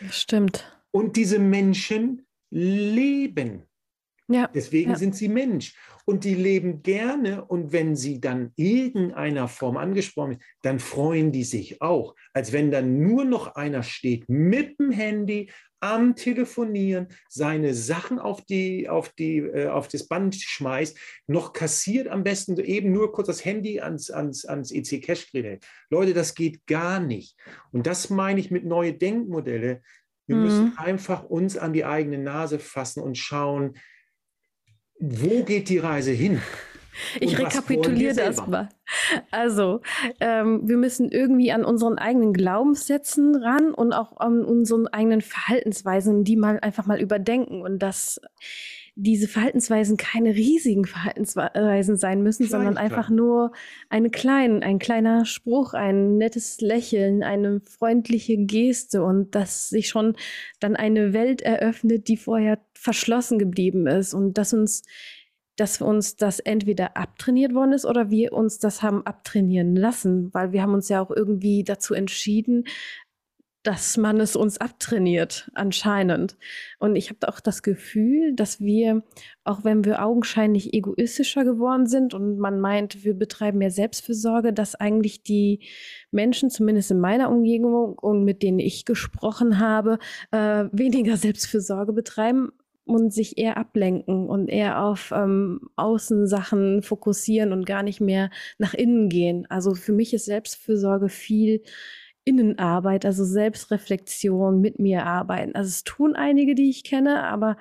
Das 0.01 0.21
stimmt. 0.21 0.83
Und 0.91 1.15
diese 1.15 1.39
Menschen 1.39 2.27
leben. 2.49 3.68
Ja, 4.29 4.47
Deswegen 4.53 4.91
ja. 4.91 4.95
sind 4.95 5.15
sie 5.15 5.27
Mensch. 5.27 5.75
Und 6.05 6.23
die 6.23 6.35
leben 6.35 6.83
gerne. 6.83 7.45
Und 7.45 7.71
wenn 7.71 7.95
sie 7.95 8.21
dann 8.21 8.51
irgendeiner 8.55 9.47
Form 9.47 9.75
angesprochen 9.75 10.31
werden, 10.31 10.43
dann 10.61 10.79
freuen 10.79 11.31
die 11.31 11.43
sich 11.43 11.81
auch. 11.81 12.15
Als 12.33 12.53
wenn 12.53 12.69
dann 12.69 13.01
nur 13.01 13.25
noch 13.25 13.55
einer 13.55 13.81
steht 13.81 14.29
mit 14.29 14.79
dem 14.79 14.91
Handy 14.91 15.49
am 15.79 16.15
Telefonieren, 16.15 17.07
seine 17.29 17.73
Sachen 17.73 18.19
auf, 18.19 18.41
die, 18.41 18.89
auf, 18.89 19.09
die, 19.09 19.37
äh, 19.37 19.67
auf 19.67 19.87
das 19.87 20.07
Band 20.07 20.35
schmeißt, 20.35 20.97
noch 21.27 21.53
kassiert 21.53 22.07
am 22.07 22.23
besten 22.23 22.57
eben 22.57 22.91
nur 22.91 23.11
kurz 23.11 23.27
das 23.27 23.45
Handy 23.45 23.79
ans, 23.79 24.11
ans, 24.11 24.45
ans 24.45 24.71
EC-Cash-Gerät. 24.71 25.65
Leute, 25.89 26.13
das 26.13 26.35
geht 26.35 26.67
gar 26.67 26.99
nicht. 26.99 27.35
Und 27.71 27.87
das 27.87 28.09
meine 28.09 28.39
ich 28.39 28.51
mit 28.51 28.65
neue 28.65 28.93
Denkmodelle. 28.93 29.81
Wir 30.27 30.35
mhm. 30.35 30.43
müssen 30.43 30.77
einfach 30.77 31.23
uns 31.23 31.57
an 31.57 31.73
die 31.73 31.85
eigene 31.85 32.17
Nase 32.17 32.59
fassen 32.59 33.01
und 33.01 33.17
schauen, 33.17 33.75
wo 34.99 35.43
geht 35.43 35.69
die 35.69 35.79
Reise 35.79 36.11
hin? 36.11 36.41
Ich 37.21 37.39
rekapituliere 37.39 38.13
das 38.13 38.45
mal. 38.45 38.67
Also, 39.31 39.79
ähm, 40.19 40.67
wir 40.67 40.75
müssen 40.75 41.09
irgendwie 41.09 41.49
an 41.53 41.63
unseren 41.63 41.97
eigenen 41.97 42.33
Glaubenssätzen 42.33 43.35
ran 43.35 43.73
und 43.73 43.93
auch 43.93 44.17
an 44.17 44.43
unseren 44.43 44.87
eigenen 44.87 45.21
Verhaltensweisen, 45.21 46.25
die 46.25 46.35
mal 46.35 46.59
einfach 46.59 46.87
mal 46.87 46.99
überdenken 46.99 47.61
und 47.61 47.79
dass 47.79 48.19
diese 49.01 49.27
Verhaltensweisen 49.27 49.95
keine 49.95 50.35
riesigen 50.35 50.85
Verhaltensweisen 50.85 51.97
sein 51.97 52.21
müssen, 52.21 52.47
sondern 52.47 52.77
einfach 52.77 53.09
nur 53.09 53.53
eine 53.89 54.09
kleine, 54.09 54.61
ein 54.61 54.77
kleiner 54.77 55.25
Spruch, 55.25 55.73
ein 55.73 56.17
nettes 56.17 56.59
Lächeln, 56.59 57.23
eine 57.23 57.61
freundliche 57.61 58.37
Geste 58.37 59.01
und 59.03 59.35
dass 59.35 59.69
sich 59.69 59.87
schon 59.87 60.15
dann 60.59 60.75
eine 60.75 61.13
Welt 61.13 61.41
eröffnet, 61.41 62.09
die 62.09 62.17
vorher 62.17 62.59
verschlossen 62.73 63.39
geblieben 63.39 63.87
ist 63.87 64.13
und 64.13 64.37
dass 64.37 64.53
uns 64.53 64.83
dass 65.55 65.81
uns 65.81 66.15
das 66.15 66.39
entweder 66.39 66.95
abtrainiert 66.95 67.53
worden 67.53 67.73
ist 67.73 67.85
oder 67.85 68.09
wir 68.09 68.31
uns 68.31 68.59
das 68.59 68.81
haben 68.81 69.05
abtrainieren 69.05 69.75
lassen, 69.75 70.33
weil 70.33 70.53
wir 70.53 70.61
haben 70.61 70.73
uns 70.73 70.87
ja 70.87 71.01
auch 71.01 71.11
irgendwie 71.11 71.65
dazu 71.65 71.93
entschieden, 71.93 72.63
dass 73.63 73.97
man 73.97 74.19
es 74.21 74.35
uns 74.35 74.57
abtrainiert, 74.57 75.51
anscheinend. 75.53 76.37
Und 76.79 76.95
ich 76.95 77.09
habe 77.09 77.27
auch 77.27 77.39
das 77.39 77.61
Gefühl, 77.61 78.33
dass 78.33 78.61
wir, 78.61 79.03
auch 79.43 79.63
wenn 79.63 79.83
wir 79.83 80.03
augenscheinlich 80.03 80.73
egoistischer 80.73 81.43
geworden 81.43 81.85
sind 81.85 82.13
und 82.13 82.39
man 82.39 82.61
meint, 82.61 83.03
wir 83.03 83.13
betreiben 83.13 83.57
mehr 83.57 83.71
Selbstfürsorge, 83.71 84.53
dass 84.53 84.75
eigentlich 84.75 85.23
die 85.23 85.59
Menschen, 86.11 86.49
zumindest 86.49 86.91
in 86.91 86.99
meiner 86.99 87.29
Umgebung 87.29 87.97
und 87.97 88.23
mit 88.23 88.43
denen 88.43 88.59
ich 88.59 88.85
gesprochen 88.85 89.59
habe, 89.59 89.99
äh, 90.31 90.65
weniger 90.71 91.17
Selbstfürsorge 91.17 91.91
betreiben, 91.91 92.51
und 92.89 93.13
sich 93.13 93.37
eher 93.37 93.57
ablenken 93.57 94.27
und 94.27 94.47
eher 94.47 94.83
auf 94.83 95.11
ähm, 95.15 95.69
Außensachen 95.75 96.81
fokussieren 96.81 97.53
und 97.53 97.65
gar 97.65 97.83
nicht 97.83 98.01
mehr 98.01 98.31
nach 98.57 98.73
innen 98.73 99.09
gehen. 99.09 99.45
Also 99.47 99.75
für 99.75 99.93
mich 99.93 100.11
ist 100.11 100.25
Selbstfürsorge 100.25 101.07
viel 101.07 101.61
Innenarbeit, 102.25 103.05
also 103.05 103.23
Selbstreflexion, 103.25 104.61
mit 104.61 104.79
mir 104.79 105.05
arbeiten. 105.05 105.55
Also 105.55 105.69
es 105.69 105.83
tun 105.83 106.15
einige, 106.15 106.55
die 106.55 106.69
ich 106.69 106.83
kenne, 106.83 107.23
aber 107.23 107.57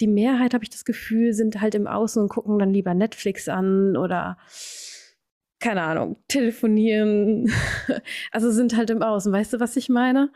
die 0.00 0.06
Mehrheit, 0.06 0.54
habe 0.54 0.64
ich 0.64 0.70
das 0.70 0.84
Gefühl, 0.84 1.32
sind 1.32 1.60
halt 1.60 1.74
im 1.74 1.86
Außen 1.86 2.22
und 2.22 2.28
gucken 2.28 2.58
dann 2.58 2.72
lieber 2.72 2.94
Netflix 2.94 3.48
an 3.48 3.96
oder 3.96 4.38
keine 5.60 5.82
Ahnung, 5.82 6.16
telefonieren. 6.28 7.50
also 8.32 8.50
sind 8.50 8.76
halt 8.76 8.90
im 8.90 9.02
Außen. 9.02 9.32
Weißt 9.32 9.52
du, 9.52 9.60
was 9.60 9.76
ich 9.76 9.88
meine? 9.88 10.30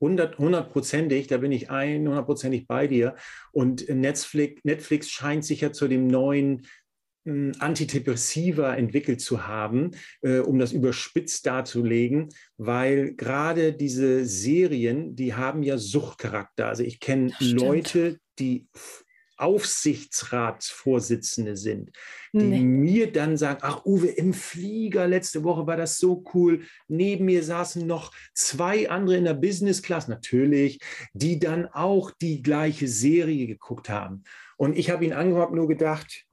hundertprozentig, 0.00 1.26
da 1.26 1.38
bin 1.38 1.52
ich 1.52 1.68
hundertprozentig 1.68 2.66
bei 2.66 2.86
dir. 2.86 3.16
Und 3.52 3.88
Netflix, 3.88 4.60
Netflix 4.64 5.10
scheint 5.10 5.44
sich 5.44 5.60
ja 5.60 5.72
zu 5.72 5.88
dem 5.88 6.06
neuen 6.06 6.66
Antidepressiva 7.58 8.74
entwickelt 8.74 9.20
zu 9.20 9.46
haben, 9.46 9.92
äh, 10.22 10.38
um 10.38 10.58
das 10.58 10.72
überspitzt 10.72 11.46
darzulegen, 11.46 12.28
weil 12.56 13.14
gerade 13.14 13.72
diese 13.72 14.24
Serien, 14.24 15.16
die 15.16 15.34
haben 15.34 15.62
ja 15.62 15.78
Suchtcharakter. 15.78 16.68
Also 16.68 16.82
ich 16.82 17.00
kenne 17.00 17.32
Leute, 17.40 18.18
die 18.38 18.68
Aufsichtsratsvorsitzende 19.40 21.56
sind, 21.56 21.90
die 22.32 22.44
nee. 22.44 22.60
mir 22.60 23.10
dann 23.10 23.36
sagen, 23.38 23.60
ach 23.62 23.86
Uwe, 23.86 24.08
im 24.08 24.34
Flieger 24.34 25.08
letzte 25.08 25.44
Woche 25.44 25.66
war 25.66 25.78
das 25.78 25.98
so 25.98 26.22
cool. 26.34 26.64
Neben 26.88 27.24
mir 27.24 27.42
saßen 27.42 27.86
noch 27.86 28.12
zwei 28.34 28.90
andere 28.90 29.16
in 29.16 29.24
der 29.24 29.32
Business 29.34 29.80
Class, 29.82 30.08
natürlich, 30.08 30.78
die 31.14 31.38
dann 31.38 31.66
auch 31.66 32.10
die 32.20 32.42
gleiche 32.42 32.86
Serie 32.86 33.46
geguckt 33.46 33.88
haben. 33.88 34.24
Und 34.58 34.76
ich 34.76 34.90
habe 34.90 35.06
ihn 35.06 35.14
angehört, 35.14 35.54
nur 35.54 35.68
gedacht, 35.68 36.26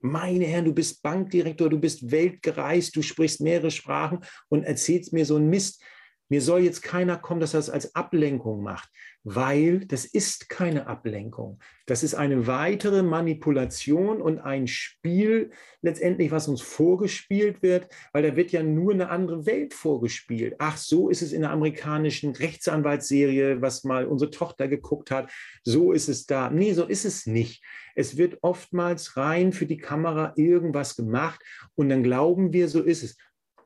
meine 0.00 0.44
Herren, 0.44 0.64
du 0.64 0.74
bist 0.74 1.02
Bankdirektor, 1.02 1.68
du 1.68 1.78
bist 1.78 2.10
weltgereist, 2.10 2.94
du 2.94 3.02
sprichst 3.02 3.40
mehrere 3.40 3.70
Sprachen 3.70 4.20
und 4.48 4.64
erzählst 4.64 5.12
mir 5.12 5.24
so 5.24 5.36
einen 5.36 5.50
Mist. 5.50 5.82
Mir 6.28 6.42
soll 6.42 6.60
jetzt 6.60 6.82
keiner 6.82 7.16
kommen, 7.16 7.40
dass 7.40 7.54
er 7.54 7.58
das 7.58 7.70
als 7.70 7.94
Ablenkung 7.94 8.62
macht 8.62 8.90
weil 9.24 9.80
das 9.80 10.04
ist 10.04 10.48
keine 10.48 10.86
Ablenkung. 10.86 11.58
Das 11.86 12.02
ist 12.02 12.14
eine 12.14 12.46
weitere 12.46 13.02
Manipulation 13.02 14.22
und 14.22 14.38
ein 14.38 14.66
Spiel 14.66 15.50
letztendlich, 15.82 16.30
was 16.30 16.48
uns 16.48 16.62
vorgespielt 16.62 17.62
wird, 17.62 17.88
weil 18.12 18.22
da 18.22 18.36
wird 18.36 18.52
ja 18.52 18.62
nur 18.62 18.92
eine 18.92 19.10
andere 19.10 19.46
Welt 19.46 19.74
vorgespielt. 19.74 20.54
Ach, 20.58 20.76
so 20.76 21.08
ist 21.08 21.22
es 21.22 21.32
in 21.32 21.42
der 21.42 21.50
amerikanischen 21.50 22.34
Rechtsanwaltsserie, 22.34 23.60
was 23.60 23.84
mal 23.84 24.06
unsere 24.06 24.30
Tochter 24.30 24.68
geguckt 24.68 25.10
hat. 25.10 25.30
So 25.62 25.92
ist 25.92 26.08
es 26.08 26.26
da. 26.26 26.50
Nee, 26.50 26.72
so 26.72 26.84
ist 26.84 27.04
es 27.04 27.26
nicht. 27.26 27.62
Es 27.94 28.16
wird 28.16 28.38
oftmals 28.42 29.16
rein 29.16 29.52
für 29.52 29.66
die 29.66 29.78
Kamera 29.78 30.32
irgendwas 30.36 30.96
gemacht 30.96 31.42
und 31.74 31.88
dann 31.88 32.02
glauben 32.02 32.52
wir, 32.52 32.68
so 32.68 32.82
ist 32.82 33.02
es. 33.02 33.16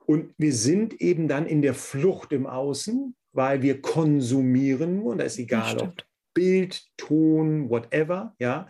Und 0.06 0.34
wir 0.38 0.52
sind 0.52 1.00
eben 1.00 1.28
dann 1.28 1.46
in 1.46 1.62
der 1.62 1.74
Flucht 1.74 2.32
im 2.32 2.46
Außen, 2.46 3.14
weil 3.32 3.62
wir 3.62 3.80
konsumieren 3.80 5.02
und 5.02 5.18
da 5.18 5.24
ist 5.24 5.38
egal, 5.38 5.78
ob 5.78 6.04
Bild, 6.34 6.84
Ton, 6.96 7.68
whatever, 7.68 8.34
ja. 8.38 8.68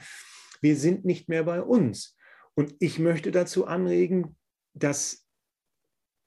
Wir 0.61 0.77
sind 0.77 1.05
nicht 1.05 1.29
mehr 1.29 1.45
bei 1.45 1.61
uns. 1.61 2.17
Und 2.55 2.75
ich 2.79 2.99
möchte 2.99 3.31
dazu 3.31 3.67
anregen, 3.67 4.37
dass, 4.75 5.27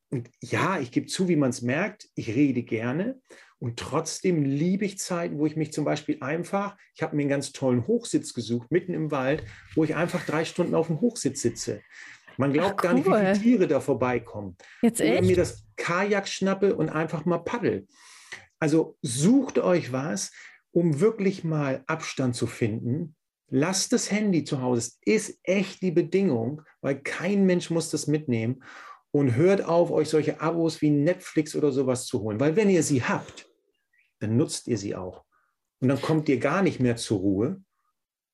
und 0.10 0.30
ja, 0.42 0.80
ich 0.80 0.92
gebe 0.92 1.08
zu, 1.08 1.28
wie 1.28 1.36
man 1.36 1.52
es 1.52 1.62
merkt, 1.62 2.10
ich 2.16 2.30
rede 2.30 2.64
gerne 2.64 3.22
und 3.60 3.80
trotzdem 3.80 4.44
liebe 4.44 4.86
ich 4.86 5.00
Zeiten, 5.00 5.40
wo 5.40 5.46
ich 5.46 5.56
mich 5.56 5.72
zum 5.72 5.86
Beispiel 5.86 6.18
einfach, 6.22 6.78
ich 6.94 7.02
habe 7.02 7.16
mir 7.16 7.22
einen 7.22 7.30
ganz 7.30 7.52
tollen 7.52 7.88
Hochsitz 7.88 8.34
gesucht, 8.34 8.72
mitten 8.72 8.94
im 8.94 9.12
Wald, 9.12 9.44
wo 9.76 9.84
ich 9.84 9.96
einfach 9.96 10.26
drei 10.26 10.46
Stunden 10.46 10.76
auf 10.76 10.88
dem 10.88 11.00
Hochsitz 11.00 11.42
sitze. 11.42 11.82
Man 12.38 12.52
glaubt 12.52 12.76
Ach, 12.80 12.84
cool. 12.84 12.90
gar 12.90 12.94
nicht, 12.94 13.06
wie 13.08 13.14
viele 13.14 13.42
Tiere 13.42 13.68
da 13.68 13.80
vorbeikommen. 13.80 14.58
Jetzt 14.82 15.00
echt? 15.00 15.20
Oder 15.20 15.22
mir 15.22 15.36
das 15.38 15.66
Kajak 15.78 16.28
schnappe 16.28 16.76
und 16.76 16.90
einfach 16.90 17.26
mal 17.26 17.40
paddel. 17.40 17.88
Also 18.66 18.98
sucht 19.04 19.60
euch 19.60 19.92
was, 19.92 20.32
um 20.72 21.00
wirklich 21.00 21.44
mal 21.44 21.84
Abstand 21.86 22.36
zu 22.36 22.48
finden. 22.48 23.16
Lasst 23.52 23.94
das 23.94 24.10
Handy 24.10 24.44
zu 24.44 24.60
Hause. 24.60 24.80
Es 24.80 25.00
ist 25.06 25.40
echt 25.44 25.84
die 25.84 25.92
Bedingung, 25.92 26.64
weil 26.82 27.00
kein 27.00 27.46
Mensch 27.46 27.70
muss 27.70 27.92
das 27.92 28.08
mitnehmen. 28.08 28.64
Und 29.12 29.36
hört 29.36 29.64
auf, 29.64 29.92
euch 29.92 30.10
solche 30.10 30.42
Abos 30.42 30.82
wie 30.82 30.90
Netflix 30.90 31.56
oder 31.56 31.72
sowas 31.72 32.08
zu 32.08 32.22
holen. 32.22 32.40
Weil 32.40 32.56
wenn 32.56 32.72
ihr 32.72 32.82
sie 32.82 33.04
habt, 33.04 33.48
dann 34.18 34.36
nutzt 34.36 34.68
ihr 34.68 34.80
sie 34.80 34.96
auch. 34.96 35.26
Und 35.80 35.90
dann 35.90 36.02
kommt 36.02 36.28
ihr 36.28 36.40
gar 36.40 36.64
nicht 36.64 36.80
mehr 36.80 36.96
zur 36.96 37.20
Ruhe. 37.20 37.62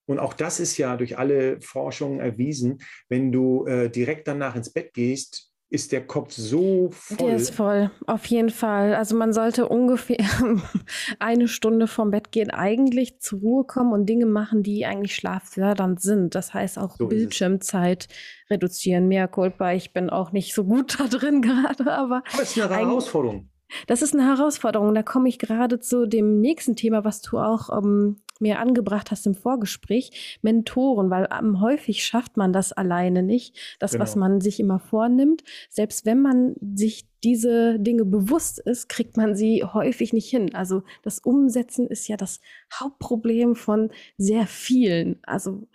Und 0.06 0.20
auch 0.20 0.34
das 0.34 0.62
ist 0.62 0.78
ja 0.78 0.96
durch 0.96 1.18
alle 1.18 1.60
Forschungen 1.60 2.22
erwiesen. 2.22 2.78
Wenn 3.10 3.34
du 3.34 3.66
äh, 3.66 3.90
direkt 3.90 4.30
danach 4.30 4.56
ins 4.56 4.72
Bett 4.72 4.94
gehst, 4.94 5.51
ist 5.72 5.94
der 5.94 6.06
Kopf 6.06 6.34
so 6.34 6.90
voll. 6.92 7.18
Der 7.18 7.36
ist 7.38 7.56
voll, 7.56 7.92
auf 8.06 8.26
jeden 8.26 8.50
Fall. 8.50 8.94
Also 8.94 9.16
man 9.16 9.32
sollte 9.32 9.70
ungefähr 9.70 10.18
eine 11.20 11.48
Stunde 11.48 11.88
vom 11.88 12.12
Bett 12.12 12.32
gehen, 12.34 12.52
eigentlich 12.52 13.22
zur 13.22 13.40
Ruhe 13.40 13.64
kommen 13.64 13.94
und 13.94 14.06
Dinge 14.06 14.26
machen, 14.26 14.64
die 14.64 14.86
eigentlich 14.86 15.16
schlaffördernd 15.16 16.02
sind. 16.02 16.36
Das 16.36 16.54
heißt 16.54 16.78
auch 16.78 16.98
so 16.98 17.08
Bildschirmzeit 17.08 18.10
reduzieren. 18.50 19.08
Mehr 19.08 19.30
Culpa, 19.30 19.72
ich 19.72 19.94
bin 19.94 20.10
auch 20.10 20.34
nicht 20.34 20.54
so 20.54 20.66
gut 20.66 21.00
da 21.00 21.08
drin 21.08 21.42
gerade, 21.42 21.90
aber. 21.90 22.24
Das 22.38 22.58
ist 22.58 22.62
eine 22.62 22.76
Herausforderung. 22.76 23.50
Das 23.88 24.02
ist 24.02 24.14
eine 24.14 24.26
Herausforderung. 24.28 24.94
Da 24.94 25.04
komme 25.04 25.30
ich 25.30 25.40
gerade 25.40 25.80
zu 25.80 26.06
dem 26.06 26.42
nächsten 26.42 26.76
Thema, 26.76 27.06
was 27.06 27.22
du 27.22 27.38
auch 27.38 27.70
ähm, 27.76 28.18
mir 28.42 28.60
angebracht 28.60 29.12
hast 29.12 29.26
im 29.28 29.36
Vorgespräch, 29.36 30.40
Mentoren, 30.42 31.10
weil 31.10 31.28
ähm, 31.32 31.62
häufig 31.62 32.04
schafft 32.04 32.38
man 32.38 32.54
das 32.54 32.74
alleine 32.74 33.24
nicht, 33.24 33.58
das, 33.80 33.92
genau. 33.92 34.04
was 34.04 34.16
man 34.16 34.42
sich 34.42 34.60
immer 34.60 34.80
vornimmt. 34.80 35.44
Selbst 35.70 36.06
wenn 36.06 36.22
man 36.22 36.56
sich 36.76 37.08
diese 37.24 37.80
Dinge 37.80 38.06
bewusst 38.06 38.60
ist, 38.60 38.90
kriegt 38.90 39.16
man 39.16 39.36
sie 39.36 39.64
häufig 39.64 40.12
nicht 40.12 40.30
hin. 40.30 40.56
Also 40.56 40.84
das 41.04 41.20
Umsetzen 41.20 41.88
ist 41.88 42.08
ja 42.08 42.18
das 42.18 42.42
Hauptproblem 42.74 43.56
von 43.56 43.92
sehr 44.18 44.48
vielen. 44.48 45.20
Also 45.24 45.68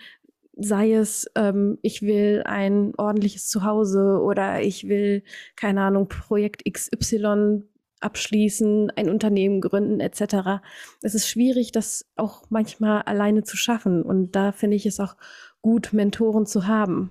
sei 0.56 0.94
es, 0.94 1.30
ähm, 1.36 1.78
ich 1.82 2.02
will 2.02 2.42
ein 2.46 2.94
ordentliches 2.96 3.48
Zuhause 3.48 4.20
oder 4.22 4.62
ich 4.62 4.88
will, 4.88 5.22
keine 5.54 5.82
Ahnung, 5.82 6.08
Projekt 6.08 6.64
XY 6.70 7.62
abschließen, 8.06 8.90
ein 8.96 9.10
Unternehmen 9.10 9.60
gründen 9.60 10.00
etc. 10.00 10.62
Es 11.02 11.14
ist 11.14 11.28
schwierig, 11.28 11.72
das 11.72 12.06
auch 12.16 12.44
manchmal 12.48 13.02
alleine 13.02 13.42
zu 13.42 13.56
schaffen. 13.56 14.02
Und 14.02 14.32
da 14.32 14.52
finde 14.52 14.76
ich 14.76 14.86
es 14.86 14.98
auch 14.98 15.16
gut, 15.60 15.92
Mentoren 15.92 16.46
zu 16.46 16.66
haben. 16.66 17.10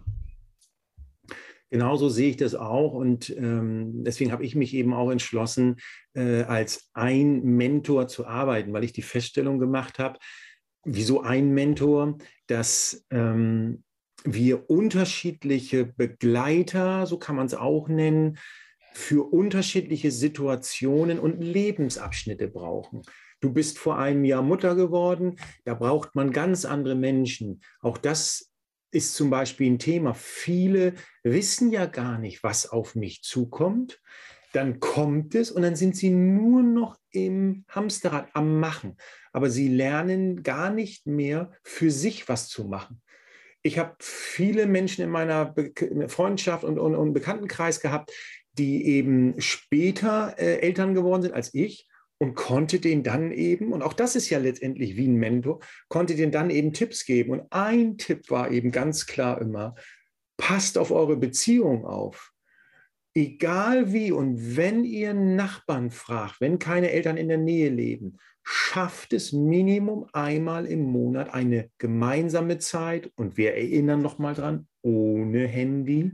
Genauso 1.70 2.10
sehe 2.10 2.30
ich 2.30 2.38
das 2.38 2.56
auch 2.56 2.94
und 2.94 3.30
ähm, 3.32 4.04
deswegen 4.04 4.32
habe 4.32 4.46
ich 4.46 4.56
mich 4.56 4.74
eben 4.74 4.94
auch 4.94 5.12
entschlossen, 5.12 5.78
äh, 6.14 6.44
als 6.44 6.90
ein 6.94 7.44
Mentor 7.44 8.08
zu 8.08 8.26
arbeiten, 8.26 8.72
weil 8.72 8.84
ich 8.84 8.94
die 8.94 9.02
Feststellung 9.02 9.60
gemacht 9.60 10.00
habe, 10.00 10.20
wieso 10.86 11.22
ein 11.22 11.54
Mentor, 11.54 12.18
dass 12.48 13.06
ähm, 13.10 13.84
wir 14.24 14.70
unterschiedliche 14.70 15.86
Begleiter, 15.86 17.06
so 17.08 17.18
kann 17.18 17.36
man 17.36 17.48
es 17.48 17.56
auch 17.56 17.90
nennen, 17.90 18.38
für 18.98 19.32
unterschiedliche 19.32 20.12
Situationen 20.12 21.20
und 21.20 21.42
Lebensabschnitte 21.42 22.48
brauchen. 22.48 23.02
Du 23.42 23.52
bist 23.52 23.78
vor 23.78 24.00
einem 24.00 24.24
Jahr 24.24 24.42
Mutter 24.42 24.76
geworden, 24.76 25.38
da 25.66 25.74
braucht 25.74 26.16
man 26.16 26.32
ganz 26.32 26.66
andere 26.66 26.96
Menschen. 26.96 27.62
Auch 27.82 27.98
das 27.98 28.52
ist 28.92 29.14
zum 29.14 29.30
Beispiel 29.30 29.72
ein 29.72 29.80
Thema. 29.80 30.14
Viele 30.14 30.94
wissen 31.24 31.72
ja 31.72 31.86
gar 31.86 32.18
nicht, 32.18 32.44
was 32.44 32.70
auf 32.70 32.96
mich 32.96 33.24
zukommt. 33.24 34.02
Dann 34.54 34.80
kommt 34.80 35.36
es 35.36 35.52
und 35.52 35.64
dann 35.64 35.76
sind 35.76 35.98
sie 35.98 36.10
nur 36.10 36.64
noch 36.64 36.96
im 37.12 37.66
Hamsterrad 37.68 38.30
am 38.34 38.62
Machen. 38.62 38.96
Aber 39.34 39.50
sie 39.50 39.68
lernen 39.68 40.44
gar 40.44 40.70
nicht 40.70 41.06
mehr 41.06 41.52
für 41.62 41.92
sich 41.92 42.30
was 42.30 42.48
zu 42.48 42.64
machen. 42.64 43.02
Ich 43.64 43.80
habe 43.80 43.96
viele 44.00 44.66
Menschen 44.68 45.04
in 45.04 45.10
meiner 45.10 45.54
Freundschaft 46.08 46.64
und, 46.64 46.80
und, 46.80 46.96
und, 46.96 47.14
Bekanntenkreis 47.14 47.82
gehabt, 47.82 48.12
die 48.58 48.86
eben 48.86 49.40
später 49.40 50.36
äh, 50.38 50.60
Eltern 50.60 50.94
geworden 50.94 51.24
sind 51.24 51.34
als 51.34 51.54
ich 51.54 51.88
und 52.18 52.36
konnte 52.36 52.80
den 52.80 53.04
dann 53.04 53.32
eben, 53.32 53.74
und 53.74 53.82
auch 53.82 53.94
das 53.94 54.16
ist 54.16 54.30
ja 54.30 54.40
letztendlich 54.40 54.96
wie 54.96 55.08
ein 55.08 55.16
Mentor, 55.16 55.60
konnte 55.90 56.16
den 56.16 56.32
dann 56.32 56.50
eben 56.50 56.74
Tipps 56.74 57.06
geben. 57.06 57.32
Und 57.32 57.44
ein 57.52 57.98
Tipp 57.98 58.30
war 58.30 58.52
eben 58.52 58.72
ganz 58.72 59.06
klar 59.06 59.42
immer, 59.42 59.76
passt 60.38 60.78
auf 60.78 60.92
eure 60.92 61.18
Beziehung 61.18 61.86
auf. 61.86 62.32
Egal 63.14 63.94
wie 63.94 64.12
und 64.12 64.58
wenn 64.58 64.84
ihr 64.84 65.14
Nachbarn 65.14 65.90
fragt, 65.90 66.42
wenn 66.42 66.60
keine 66.60 66.92
Eltern 66.92 67.18
in 67.18 67.30
der 67.30 67.38
Nähe 67.38 67.70
leben, 67.70 68.18
schafft 68.46 69.12
es 69.12 69.34
Minimum 69.34 70.08
einmal 70.14 70.68
im 70.68 70.84
Monat 70.84 71.34
eine 71.34 71.72
gemeinsame 71.80 72.60
Zeit 72.60 73.12
und 73.16 73.38
wir 73.38 73.56
erinnern 73.56 74.02
noch 74.02 74.20
mal 74.20 74.36
dran, 74.36 74.68
ohne 74.84 75.48
Handy, 75.48 76.12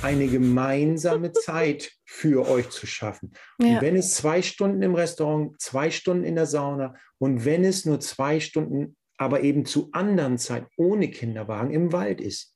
eine 0.00 0.28
gemeinsame 0.28 1.32
Zeit 1.32 1.92
für 2.04 2.48
euch 2.48 2.70
zu 2.70 2.86
schaffen. 2.86 3.32
Ja. 3.60 3.66
Und 3.66 3.82
wenn 3.82 3.96
es 3.96 4.14
zwei 4.14 4.40
Stunden 4.40 4.82
im 4.82 4.94
Restaurant, 4.94 5.60
zwei 5.60 5.90
Stunden 5.90 6.22
in 6.22 6.36
der 6.36 6.46
Sauna 6.46 6.94
und 7.18 7.44
wenn 7.44 7.64
es 7.64 7.84
nur 7.84 7.98
zwei 7.98 8.38
Stunden, 8.38 8.96
aber 9.16 9.42
eben 9.42 9.64
zu 9.64 9.90
anderen 9.92 10.38
Zeit 10.38 10.66
ohne 10.76 11.10
Kinderwagen 11.10 11.72
im 11.72 11.92
Wald 11.92 12.20
ist. 12.20 12.54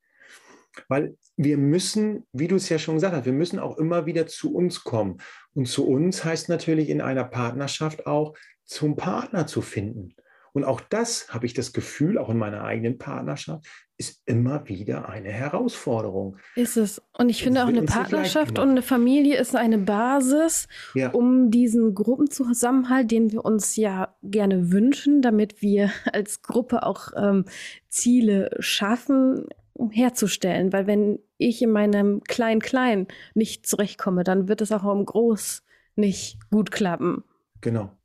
Weil 0.87 1.17
wir 1.37 1.59
müssen, 1.59 2.25
wie 2.33 2.47
du 2.47 2.55
es 2.55 2.69
ja 2.69 2.79
schon 2.79 2.97
gesagt 2.97 3.15
hast, 3.15 3.25
wir 3.25 3.33
müssen 3.33 3.59
auch 3.59 3.79
immer 3.79 4.07
wieder 4.07 4.29
zu 4.29 4.55
uns 4.55 4.85
kommen. 4.85 5.19
Und 5.55 5.67
zu 5.67 5.89
uns 5.89 6.25
heißt 6.25 6.49
natürlich 6.49 6.89
in 6.89 7.01
einer 7.01 7.25
Partnerschaft 7.25 8.07
auch, 8.07 8.37
zum 8.69 8.97
Partner 8.97 9.47
zu 9.47 9.63
finden. 9.63 10.15
Und 10.53 10.65
auch 10.65 10.81
das 10.81 11.33
habe 11.33 11.47
ich 11.47 11.55
das 11.55 11.73
Gefühl, 11.73 12.19
auch 12.19 12.31
in 12.31 12.39
meiner 12.39 12.65
eigenen 12.65 12.99
Partnerschaft, 12.99 13.67
ist 13.97 14.23
immer 14.27 14.69
wieder 14.69 15.09
eine 15.09 15.31
Herausforderung. 15.31 16.37
Ist 16.55 16.77
es. 16.77 17.03
Und 17.17 17.29
ich 17.29 17.43
finde 17.43 17.65
auch 17.65 17.69
eine 17.69 17.83
Partnerschaft 17.83 18.59
und 18.59 18.71
eine 18.71 18.83
Familie 18.83 19.39
ist 19.39 19.57
eine 19.57 19.79
Basis, 19.79 20.69
ja. 20.95 21.11
um 21.11 21.51
diesen 21.51 21.95
Gruppenzusammenhalt, 21.95 23.11
den 23.11 23.33
wir 23.33 23.45
uns 23.45 23.77
ja 23.77 24.17
gerne 24.23 24.71
wünschen, 24.71 25.21
damit 25.21 25.63
wir 25.63 25.91
als 26.13 26.43
Gruppe 26.43 26.85
auch 26.85 27.09
ähm, 27.17 27.45
Ziele 27.89 28.51
schaffen, 28.61 29.47
herzustellen. 29.91 30.73
Weil 30.73 30.87
wenn 30.87 31.19
ich 31.37 31.61
in 31.63 31.71
meinem 31.71 32.23
Klein-Klein 32.23 33.09
nicht 33.35 33.67
zurechtkomme, 33.67 34.25
dann 34.25 34.49
wird 34.49 34.61
es 34.61 34.73
auch 34.73 34.85
im 34.93 35.05
Groß 35.05 35.63
nicht 35.97 36.39
gut 36.51 36.71
klappen. 36.71 37.25
Genau. 37.61 37.98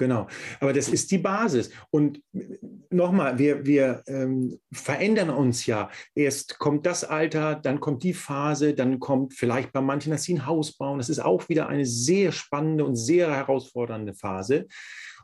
Genau, 0.00 0.28
aber 0.60 0.72
das 0.72 0.88
ist 0.88 1.10
die 1.10 1.18
Basis. 1.18 1.70
Und 1.90 2.22
nochmal, 2.88 3.38
wir, 3.38 3.66
wir 3.66 4.02
ähm, 4.06 4.58
verändern 4.72 5.28
uns 5.28 5.66
ja. 5.66 5.90
Erst 6.14 6.58
kommt 6.58 6.86
das 6.86 7.04
Alter, 7.04 7.56
dann 7.56 7.80
kommt 7.80 8.02
die 8.02 8.14
Phase, 8.14 8.72
dann 8.72 8.98
kommt 8.98 9.34
vielleicht 9.34 9.74
bei 9.74 9.82
manchen, 9.82 10.10
dass 10.10 10.22
sie 10.22 10.36
ein 10.36 10.46
Haus 10.46 10.72
bauen. 10.72 10.96
Das 10.96 11.10
ist 11.10 11.18
auch 11.18 11.50
wieder 11.50 11.68
eine 11.68 11.84
sehr 11.84 12.32
spannende 12.32 12.86
und 12.86 12.96
sehr 12.96 13.30
herausfordernde 13.30 14.14
Phase. 14.14 14.68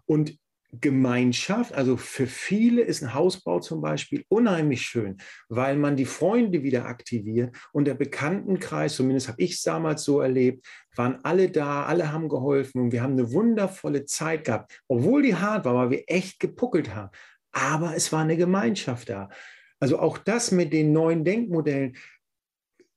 Und 0.04 0.36
Gemeinschaft, 0.72 1.72
also 1.72 1.96
für 1.96 2.26
viele 2.26 2.82
ist 2.82 3.02
ein 3.02 3.14
Hausbau 3.14 3.60
zum 3.60 3.80
Beispiel 3.80 4.24
unheimlich 4.28 4.82
schön, 4.82 5.16
weil 5.48 5.76
man 5.76 5.96
die 5.96 6.04
Freunde 6.04 6.62
wieder 6.62 6.86
aktiviert 6.86 7.56
und 7.72 7.86
der 7.86 7.94
Bekanntenkreis, 7.94 8.96
zumindest 8.96 9.28
habe 9.28 9.42
ich 9.42 9.52
es 9.52 9.62
damals 9.62 10.04
so 10.04 10.20
erlebt, 10.20 10.66
waren 10.94 11.18
alle 11.24 11.50
da, 11.50 11.84
alle 11.84 12.12
haben 12.12 12.28
geholfen 12.28 12.80
und 12.80 12.92
wir 12.92 13.02
haben 13.02 13.12
eine 13.12 13.32
wundervolle 13.32 14.04
Zeit 14.04 14.44
gehabt, 14.44 14.82
obwohl 14.88 15.22
die 15.22 15.36
hart 15.36 15.64
war, 15.64 15.74
weil 15.74 15.90
wir 15.90 16.04
echt 16.06 16.40
gepuckelt 16.40 16.94
haben. 16.94 17.10
Aber 17.52 17.94
es 17.94 18.12
war 18.12 18.22
eine 18.22 18.36
Gemeinschaft 18.36 19.08
da. 19.08 19.30
Also 19.78 19.98
auch 19.98 20.18
das 20.18 20.52
mit 20.52 20.72
den 20.72 20.92
neuen 20.92 21.24
Denkmodellen, 21.24 21.96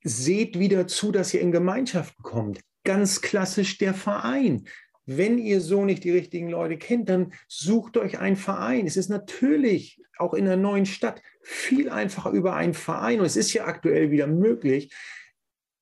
seht 0.04 0.58
wieder 0.58 0.88
zu, 0.88 1.12
dass 1.12 1.34
ihr 1.34 1.42
in 1.42 1.52
Gemeinschaften 1.52 2.24
kommt. 2.24 2.62
Ganz 2.86 3.22
klassisch 3.22 3.78
der 3.78 3.94
Verein. 3.94 4.66
Wenn 5.12 5.40
ihr 5.40 5.60
so 5.60 5.86
nicht 5.86 6.04
die 6.04 6.12
richtigen 6.12 6.50
Leute 6.50 6.78
kennt, 6.78 7.10
dann 7.10 7.34
sucht 7.48 7.98
euch 7.98 8.20
einen 8.20 8.36
Verein. 8.36 8.86
Es 8.86 8.96
ist 8.96 9.10
natürlich 9.10 10.00
auch 10.20 10.36
in 10.36 10.46
einer 10.46 10.56
neuen 10.56 10.86
Stadt 10.86 11.24
viel 11.42 11.90
einfacher 11.90 12.30
über 12.30 12.56
einen 12.56 12.76
Verein, 12.76 13.20
und 13.20 13.26
es 13.26 13.36
ist 13.36 13.52
ja 13.54 13.66
aktuell 13.66 14.12
wieder 14.12 14.28
möglich, 14.28 14.94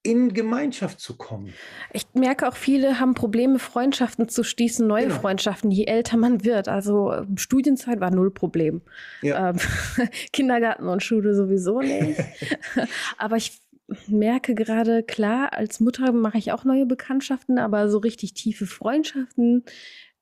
in 0.01 0.33
Gemeinschaft 0.33 1.01
zu 1.01 1.17
kommen. 1.17 1.53
Ich 1.91 2.05
merke 2.13 2.47
auch, 2.47 2.55
viele 2.55 3.01
haben 3.01 3.15
Probleme, 3.15 3.59
Freundschaften 3.59 4.29
zu 4.29 4.45
schließen, 4.45 4.87
neue 4.87 5.07
genau. 5.07 5.19
Freundschaften, 5.19 5.71
je 5.71 5.83
älter 5.83 6.15
man 6.15 6.45
wird. 6.45 6.69
Also 6.69 7.25
Studienzeit 7.35 7.99
war 7.99 8.11
null 8.11 8.31
Problem. 8.31 8.81
Ja. 9.21 9.49
Ähm, 9.49 9.57
Kindergarten 10.31 10.87
und 10.87 11.03
Schule 11.03 11.35
sowieso 11.35 11.81
nicht. 11.81 12.23
Aber 13.17 13.35
ich 13.35 13.59
merke 14.07 14.55
gerade, 14.55 15.03
klar, 15.03 15.53
als 15.53 15.79
Mutter 15.79 16.11
mache 16.11 16.37
ich 16.37 16.51
auch 16.51 16.63
neue 16.63 16.85
Bekanntschaften, 16.85 17.57
aber 17.57 17.89
so 17.89 17.97
richtig 17.99 18.33
tiefe 18.33 18.65
Freundschaften 18.65 19.63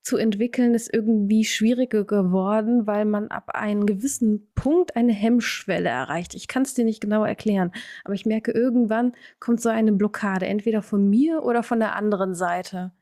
zu 0.06 0.16
entwickeln 0.16 0.74
ist 0.74 0.92
irgendwie 0.94 1.44
schwieriger 1.44 2.04
geworden, 2.04 2.86
weil 2.86 3.04
man 3.04 3.26
ab 3.26 3.50
einem 3.56 3.86
gewissen 3.86 4.48
Punkt 4.54 4.94
eine 4.94 5.12
Hemmschwelle 5.12 5.88
erreicht. 5.88 6.36
Ich 6.36 6.46
kann 6.46 6.62
es 6.62 6.74
dir 6.74 6.84
nicht 6.84 7.00
genau 7.00 7.24
erklären, 7.24 7.72
aber 8.04 8.14
ich 8.14 8.24
merke, 8.24 8.52
irgendwann 8.52 9.14
kommt 9.40 9.60
so 9.60 9.68
eine 9.68 9.92
Blockade, 9.92 10.46
entweder 10.46 10.82
von 10.82 11.10
mir 11.10 11.42
oder 11.42 11.64
von 11.64 11.80
der 11.80 11.96
anderen 11.96 12.36
Seite. 12.36 12.92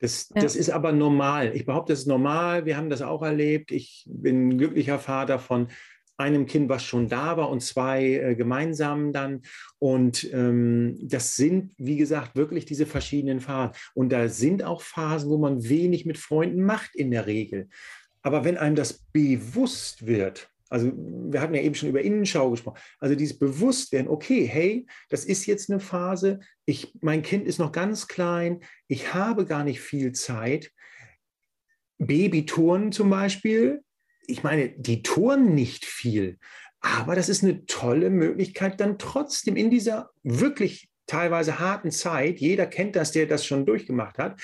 Das, 0.00 0.30
ja. 0.34 0.42
das, 0.42 0.56
ist 0.56 0.70
aber 0.70 0.90
normal. 0.90 1.54
Ich 1.54 1.64
behaupte, 1.64 1.92
das 1.92 2.00
ist 2.00 2.08
normal. 2.08 2.66
Wir 2.66 2.76
haben 2.76 2.90
das 2.90 3.02
auch 3.02 3.22
erlebt. 3.22 3.70
Ich 3.70 4.04
bin 4.08 4.48
ein 4.48 4.58
glücklicher 4.58 4.98
Vater 4.98 5.38
von 5.38 5.68
einem 6.16 6.46
Kind, 6.46 6.68
was 6.68 6.84
schon 6.84 7.08
da 7.08 7.36
war 7.36 7.50
und 7.50 7.62
zwei 7.62 8.04
äh, 8.04 8.34
gemeinsam 8.34 9.12
dann. 9.12 9.42
Und 9.78 10.32
ähm, 10.32 10.98
das 11.02 11.36
sind, 11.36 11.72
wie 11.78 11.96
gesagt, 11.96 12.36
wirklich 12.36 12.64
diese 12.64 12.86
verschiedenen 12.86 13.40
Phasen. 13.40 13.74
Und 13.94 14.10
da 14.12 14.28
sind 14.28 14.62
auch 14.62 14.82
Phasen, 14.82 15.30
wo 15.30 15.38
man 15.38 15.68
wenig 15.68 16.06
mit 16.06 16.18
Freunden 16.18 16.64
macht 16.64 16.94
in 16.94 17.10
der 17.10 17.26
Regel. 17.26 17.68
Aber 18.22 18.44
wenn 18.44 18.56
einem 18.56 18.76
das 18.76 19.04
bewusst 19.12 20.06
wird, 20.06 20.48
also 20.72 20.90
wir 20.96 21.42
hatten 21.42 21.54
ja 21.54 21.60
eben 21.60 21.74
schon 21.74 21.90
über 21.90 22.00
Innenschau 22.00 22.50
gesprochen, 22.50 22.78
also 22.98 23.14
dieses 23.14 23.38
Bewusstwerden, 23.38 24.08
okay, 24.08 24.46
hey, 24.46 24.86
das 25.10 25.26
ist 25.26 25.44
jetzt 25.44 25.70
eine 25.70 25.80
Phase, 25.80 26.40
ich, 26.64 26.94
mein 27.02 27.22
Kind 27.22 27.46
ist 27.46 27.58
noch 27.58 27.72
ganz 27.72 28.08
klein, 28.08 28.60
ich 28.88 29.12
habe 29.12 29.44
gar 29.44 29.64
nicht 29.64 29.80
viel 29.80 30.12
Zeit. 30.12 30.70
Babytouren 31.98 32.90
zum 32.90 33.10
Beispiel, 33.10 33.82
ich 34.26 34.42
meine, 34.42 34.70
die 34.70 35.02
touren 35.02 35.54
nicht 35.54 35.84
viel, 35.84 36.38
aber 36.80 37.14
das 37.14 37.28
ist 37.28 37.42
eine 37.42 37.64
tolle 37.66 38.10
Möglichkeit, 38.10 38.80
dann 38.80 38.98
trotzdem 38.98 39.56
in 39.56 39.70
dieser 39.70 40.10
wirklich 40.22 40.88
teilweise 41.06 41.58
harten 41.58 41.90
Zeit, 41.90 42.40
jeder 42.40 42.66
kennt 42.66 42.96
das, 42.96 43.12
der 43.12 43.26
das 43.26 43.46
schon 43.46 43.66
durchgemacht 43.66 44.18
hat, 44.18 44.40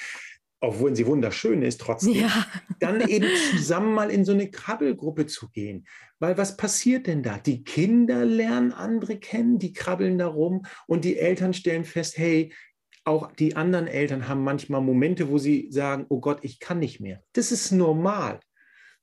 obwohl 0.60 0.94
sie 0.94 1.06
wunderschön 1.06 1.62
ist, 1.62 1.80
trotzdem, 1.80 2.14
ja. 2.14 2.46
dann 2.80 3.06
eben 3.08 3.28
zusammen 3.52 3.94
mal 3.94 4.10
in 4.10 4.24
so 4.24 4.32
eine 4.32 4.50
Krabbelgruppe 4.50 5.26
zu 5.26 5.48
gehen. 5.50 5.86
Weil 6.18 6.36
was 6.36 6.56
passiert 6.56 7.06
denn 7.06 7.22
da? 7.22 7.38
Die 7.38 7.62
Kinder 7.62 8.24
lernen 8.24 8.72
andere 8.72 9.18
kennen, 9.18 9.58
die 9.58 9.72
krabbeln 9.72 10.18
da 10.18 10.26
rum 10.26 10.64
und 10.86 11.04
die 11.04 11.16
Eltern 11.16 11.54
stellen 11.54 11.84
fest, 11.84 12.18
hey, 12.18 12.52
auch 13.04 13.32
die 13.32 13.56
anderen 13.56 13.86
Eltern 13.86 14.28
haben 14.28 14.42
manchmal 14.42 14.82
Momente, 14.82 15.28
wo 15.30 15.38
sie 15.38 15.68
sagen, 15.70 16.06
oh 16.08 16.20
Gott, 16.20 16.40
ich 16.42 16.58
kann 16.60 16.78
nicht 16.80 17.00
mehr. 17.00 17.22
Das 17.32 17.52
ist 17.52 17.72
normal. 17.72 18.40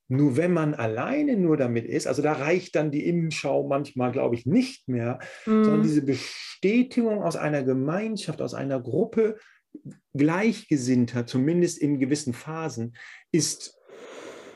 Nur 0.08 0.38
wenn 0.38 0.54
man 0.54 0.76
alleine 0.76 1.36
nur 1.36 1.58
damit 1.58 1.86
ist, 1.86 2.06
also 2.06 2.22
da 2.22 2.34
reicht 2.34 2.76
dann 2.76 2.92
die 2.92 3.06
Innenschau 3.06 3.68
manchmal, 3.68 4.12
glaube 4.12 4.36
ich, 4.36 4.46
nicht 4.46 4.88
mehr, 4.88 5.20
mm. 5.46 5.64
sondern 5.64 5.82
diese 5.82 6.04
Bestätigung 6.04 7.24
aus 7.24 7.36
einer 7.36 7.64
Gemeinschaft, 7.64 8.42
aus 8.42 8.54
einer 8.54 8.80
Gruppe 8.80 9.38
Gleichgesinnter, 10.14 11.26
zumindest 11.26 11.80
in 11.80 12.00
gewissen 12.00 12.34
Phasen, 12.34 12.96
ist 13.32 13.76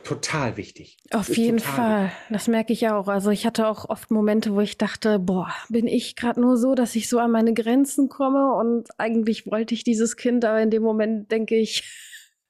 total 0.04 0.58
wichtig. 0.58 0.98
Auf 1.12 1.36
jeden 1.36 1.60
Fall, 1.60 2.06
wichtig. 2.06 2.28
das 2.30 2.48
merke 2.48 2.74
ich 2.74 2.88
auch. 2.90 3.08
Also 3.08 3.30
ich 3.30 3.46
hatte 3.46 3.68
auch 3.68 3.90
oft 3.90 4.10
Momente, 4.12 4.54
wo 4.56 4.62
ich 4.62 4.78
dachte, 4.78 5.20
boah, 5.20 5.54
bin 5.70 5.88
ich 5.88 6.16
gerade 6.16 6.42
nur 6.42 6.58
so, 6.58 6.74
dass 6.74 6.96
ich 6.96 7.10
so 7.10 7.20
an 7.20 7.32
meine 7.32 7.54
Grenzen 7.54 8.10
komme 8.10 8.54
und 8.54 8.88
eigentlich 8.98 9.46
wollte 9.46 9.74
ich 9.74 9.84
dieses 9.84 10.16
Kind, 10.16 10.46
aber 10.46 10.62
in 10.62 10.72
dem 10.72 10.84
Moment 10.84 11.32
denke 11.32 11.56
ich, 11.56 11.84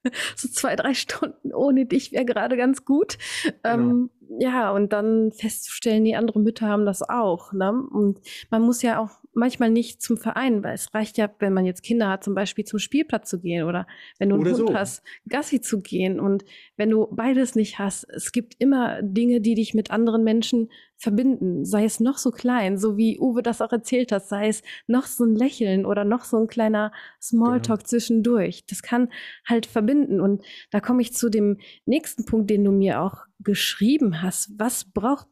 so 0.36 0.48
zwei, 0.48 0.76
drei 0.76 0.94
Stunden 0.94 1.54
ohne 1.54 1.86
dich 1.86 2.12
wäre 2.12 2.26
gerade 2.26 2.58
ganz 2.58 2.86
gut. 2.86 3.18
Ähm, 3.64 4.10
ja, 4.38 4.72
und 4.72 4.94
dann 4.94 5.32
festzustellen, 5.32 6.06
die 6.06 6.16
anderen 6.16 6.44
Mütter 6.44 6.68
haben 6.68 6.86
das 6.86 7.02
auch. 7.02 7.52
Ne? 7.52 7.72
Und 7.72 8.20
man 8.50 8.62
muss 8.62 8.82
ja 8.82 9.00
auch 9.00 9.19
manchmal 9.34 9.70
nicht 9.70 10.02
zum 10.02 10.18
Verein, 10.18 10.64
weil 10.64 10.74
es 10.74 10.94
reicht 10.94 11.18
ja, 11.18 11.30
wenn 11.40 11.54
man 11.54 11.66
jetzt 11.66 11.84
Kinder 11.84 12.10
hat, 12.10 12.24
zum 12.24 12.34
Beispiel 12.34 12.66
zum 12.66 12.80
Spielplatz 12.80 13.30
zu 13.30 13.40
gehen 13.40 13.66
oder 13.66 13.88
wenn 14.18 14.30
du 14.30 14.36
einen 14.36 14.42
oder 14.42 14.58
Hund 14.58 14.70
so. 14.70 14.74
hast, 14.74 15.04
Gassi 15.28 15.62
zu 15.62 15.82
gehen. 15.82 16.20
Und 16.20 16.46
wenn 16.78 16.90
du 16.90 17.08
beides 17.12 17.56
nicht 17.56 17.80
hast, 17.80 18.06
es 18.10 18.32
gibt 18.32 18.56
immer 18.60 19.02
Dinge, 19.02 19.42
die 19.42 19.56
dich 19.56 19.74
mit 19.74 19.92
anderen 19.92 20.24
Menschen 20.24 20.70
verbinden, 20.98 21.64
sei 21.64 21.86
es 21.86 22.00
noch 22.00 22.18
so 22.18 22.32
klein, 22.32 22.78
so 22.78 22.98
wie 22.98 23.20
Uwe 23.20 23.42
das 23.42 23.62
auch 23.62 23.72
erzählt 23.72 24.12
hat, 24.12 24.28
sei 24.28 24.50
es 24.50 24.64
noch 24.88 25.06
so 25.06 25.24
ein 25.24 25.36
Lächeln 25.36 25.86
oder 25.86 26.04
noch 26.04 26.26
so 26.26 26.38
ein 26.38 26.48
kleiner 26.48 26.92
Smalltalk 27.22 27.80
genau. 27.80 27.88
zwischendurch. 27.88 28.66
Das 28.66 28.82
kann 28.82 29.10
halt 29.48 29.66
verbinden. 29.66 30.20
Und 30.20 30.44
da 30.72 30.82
komme 30.82 31.02
ich 31.02 31.14
zu 31.14 31.30
dem 31.30 31.58
nächsten 31.86 32.26
Punkt, 32.26 32.50
den 32.50 32.64
du 32.64 32.72
mir 32.72 33.02
auch 33.02 33.26
geschrieben 33.40 34.22
hast. 34.22 34.52
Was 34.58 34.92
braucht, 34.92 35.28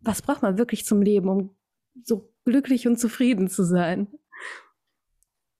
was 0.00 0.22
braucht 0.22 0.42
man 0.42 0.58
wirklich 0.58 0.86
zum 0.86 1.02
Leben, 1.02 1.28
um 1.28 1.56
so 2.04 2.31
glücklich 2.44 2.86
und 2.86 2.98
zufrieden 2.98 3.48
zu 3.48 3.64
sein? 3.64 4.08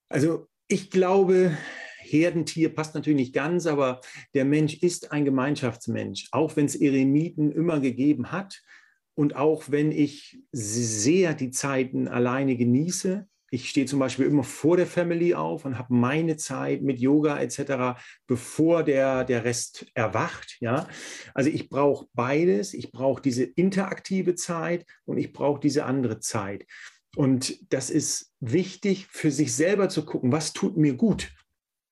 Also 0.09 0.47
ich 0.67 0.91
glaube, 0.91 1.57
Herdentier 1.99 2.73
passt 2.73 2.95
natürlich 2.95 3.17
nicht 3.17 3.33
ganz, 3.33 3.65
aber 3.65 4.01
der 4.33 4.45
Mensch 4.45 4.75
ist 4.75 5.11
ein 5.11 5.25
Gemeinschaftsmensch, 5.25 6.27
auch 6.31 6.55
wenn 6.55 6.65
es 6.65 6.75
Eremiten 6.75 7.51
immer 7.51 7.79
gegeben 7.79 8.31
hat. 8.31 8.61
Und 9.15 9.35
auch 9.35 9.69
wenn 9.69 9.91
ich 9.91 10.41
sehr 10.51 11.33
die 11.33 11.51
Zeiten 11.51 12.07
alleine 12.07 12.55
genieße, 12.55 13.27
ich 13.53 13.69
stehe 13.69 13.85
zum 13.85 13.99
Beispiel 13.99 14.25
immer 14.25 14.43
vor 14.43 14.77
der 14.77 14.87
Family 14.87 15.35
auf 15.35 15.63
und 15.63 15.77
habe 15.77 15.93
meine 15.93 16.37
Zeit 16.37 16.81
mit 16.81 16.99
Yoga 16.99 17.39
etc., 17.39 17.99
bevor 18.25 18.81
der, 18.81 19.25
der 19.25 19.45
Rest 19.45 19.85
erwacht. 19.93 20.57
Ja? 20.59 20.87
Also 21.35 21.51
ich 21.51 21.69
brauche 21.69 22.07
beides. 22.13 22.73
Ich 22.73 22.91
brauche 22.91 23.21
diese 23.21 23.43
interaktive 23.43 24.33
Zeit 24.33 24.87
und 25.05 25.19
ich 25.19 25.33
brauche 25.33 25.59
diese 25.59 25.85
andere 25.85 26.19
Zeit. 26.19 26.65
Und 27.15 27.71
das 27.71 27.91
ist 27.91 28.33
wichtig 28.39 29.05
für 29.11 29.29
sich 29.29 29.53
selber 29.53 29.87
zu 29.87 30.03
gucken, 30.03 30.31
was 30.31 30.53
tut 30.53 30.75
mir 30.75 30.95
gut 30.95 31.31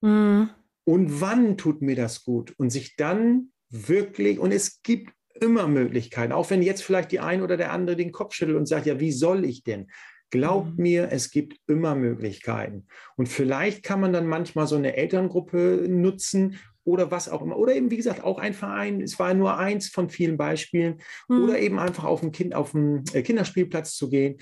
mhm. 0.01 0.49
und 0.83 1.21
wann 1.21 1.57
tut 1.57 1.83
mir 1.83 1.95
das 1.95 2.23
gut 2.23 2.55
und 2.57 2.71
sich 2.71 2.95
dann 2.95 3.51
wirklich, 3.69 4.39
und 4.39 4.51
es 4.51 4.81
gibt 4.81 5.13
immer 5.39 5.67
Möglichkeiten, 5.67 6.33
auch 6.33 6.49
wenn 6.49 6.63
jetzt 6.63 6.81
vielleicht 6.81 7.11
die 7.11 7.19
ein 7.19 7.43
oder 7.43 7.55
der 7.55 7.71
andere 7.71 7.95
den 7.95 8.11
Kopf 8.11 8.33
schüttelt 8.33 8.57
und 8.57 8.65
sagt, 8.65 8.87
ja, 8.87 8.99
wie 8.99 9.11
soll 9.11 9.45
ich 9.45 9.63
denn? 9.63 9.91
Glaubt 10.31 10.77
mhm. 10.77 10.83
mir, 10.83 11.09
es 11.11 11.29
gibt 11.29 11.57
immer 11.67 11.93
Möglichkeiten. 11.95 12.87
Und 13.15 13.27
vielleicht 13.27 13.83
kann 13.83 13.99
man 13.99 14.13
dann 14.13 14.25
manchmal 14.25 14.65
so 14.65 14.75
eine 14.75 14.95
Elterngruppe 14.95 15.85
nutzen 15.87 16.57
oder 16.83 17.11
was 17.11 17.29
auch 17.29 17.41
immer. 17.41 17.57
Oder 17.57 17.75
eben, 17.75 17.91
wie 17.91 17.97
gesagt, 17.97 18.23
auch 18.23 18.39
ein 18.39 18.53
Verein. 18.53 19.01
Es 19.01 19.19
war 19.19 19.33
nur 19.33 19.57
eins 19.57 19.89
von 19.89 20.09
vielen 20.09 20.37
Beispielen. 20.37 21.01
Mhm. 21.27 21.43
Oder 21.43 21.59
eben 21.59 21.77
einfach 21.77 22.05
auf 22.05 22.21
den, 22.21 22.31
kind, 22.31 22.55
auf 22.55 22.71
den 22.71 23.03
äh, 23.13 23.21
Kinderspielplatz 23.21 23.95
zu 23.95 24.09
gehen. 24.09 24.37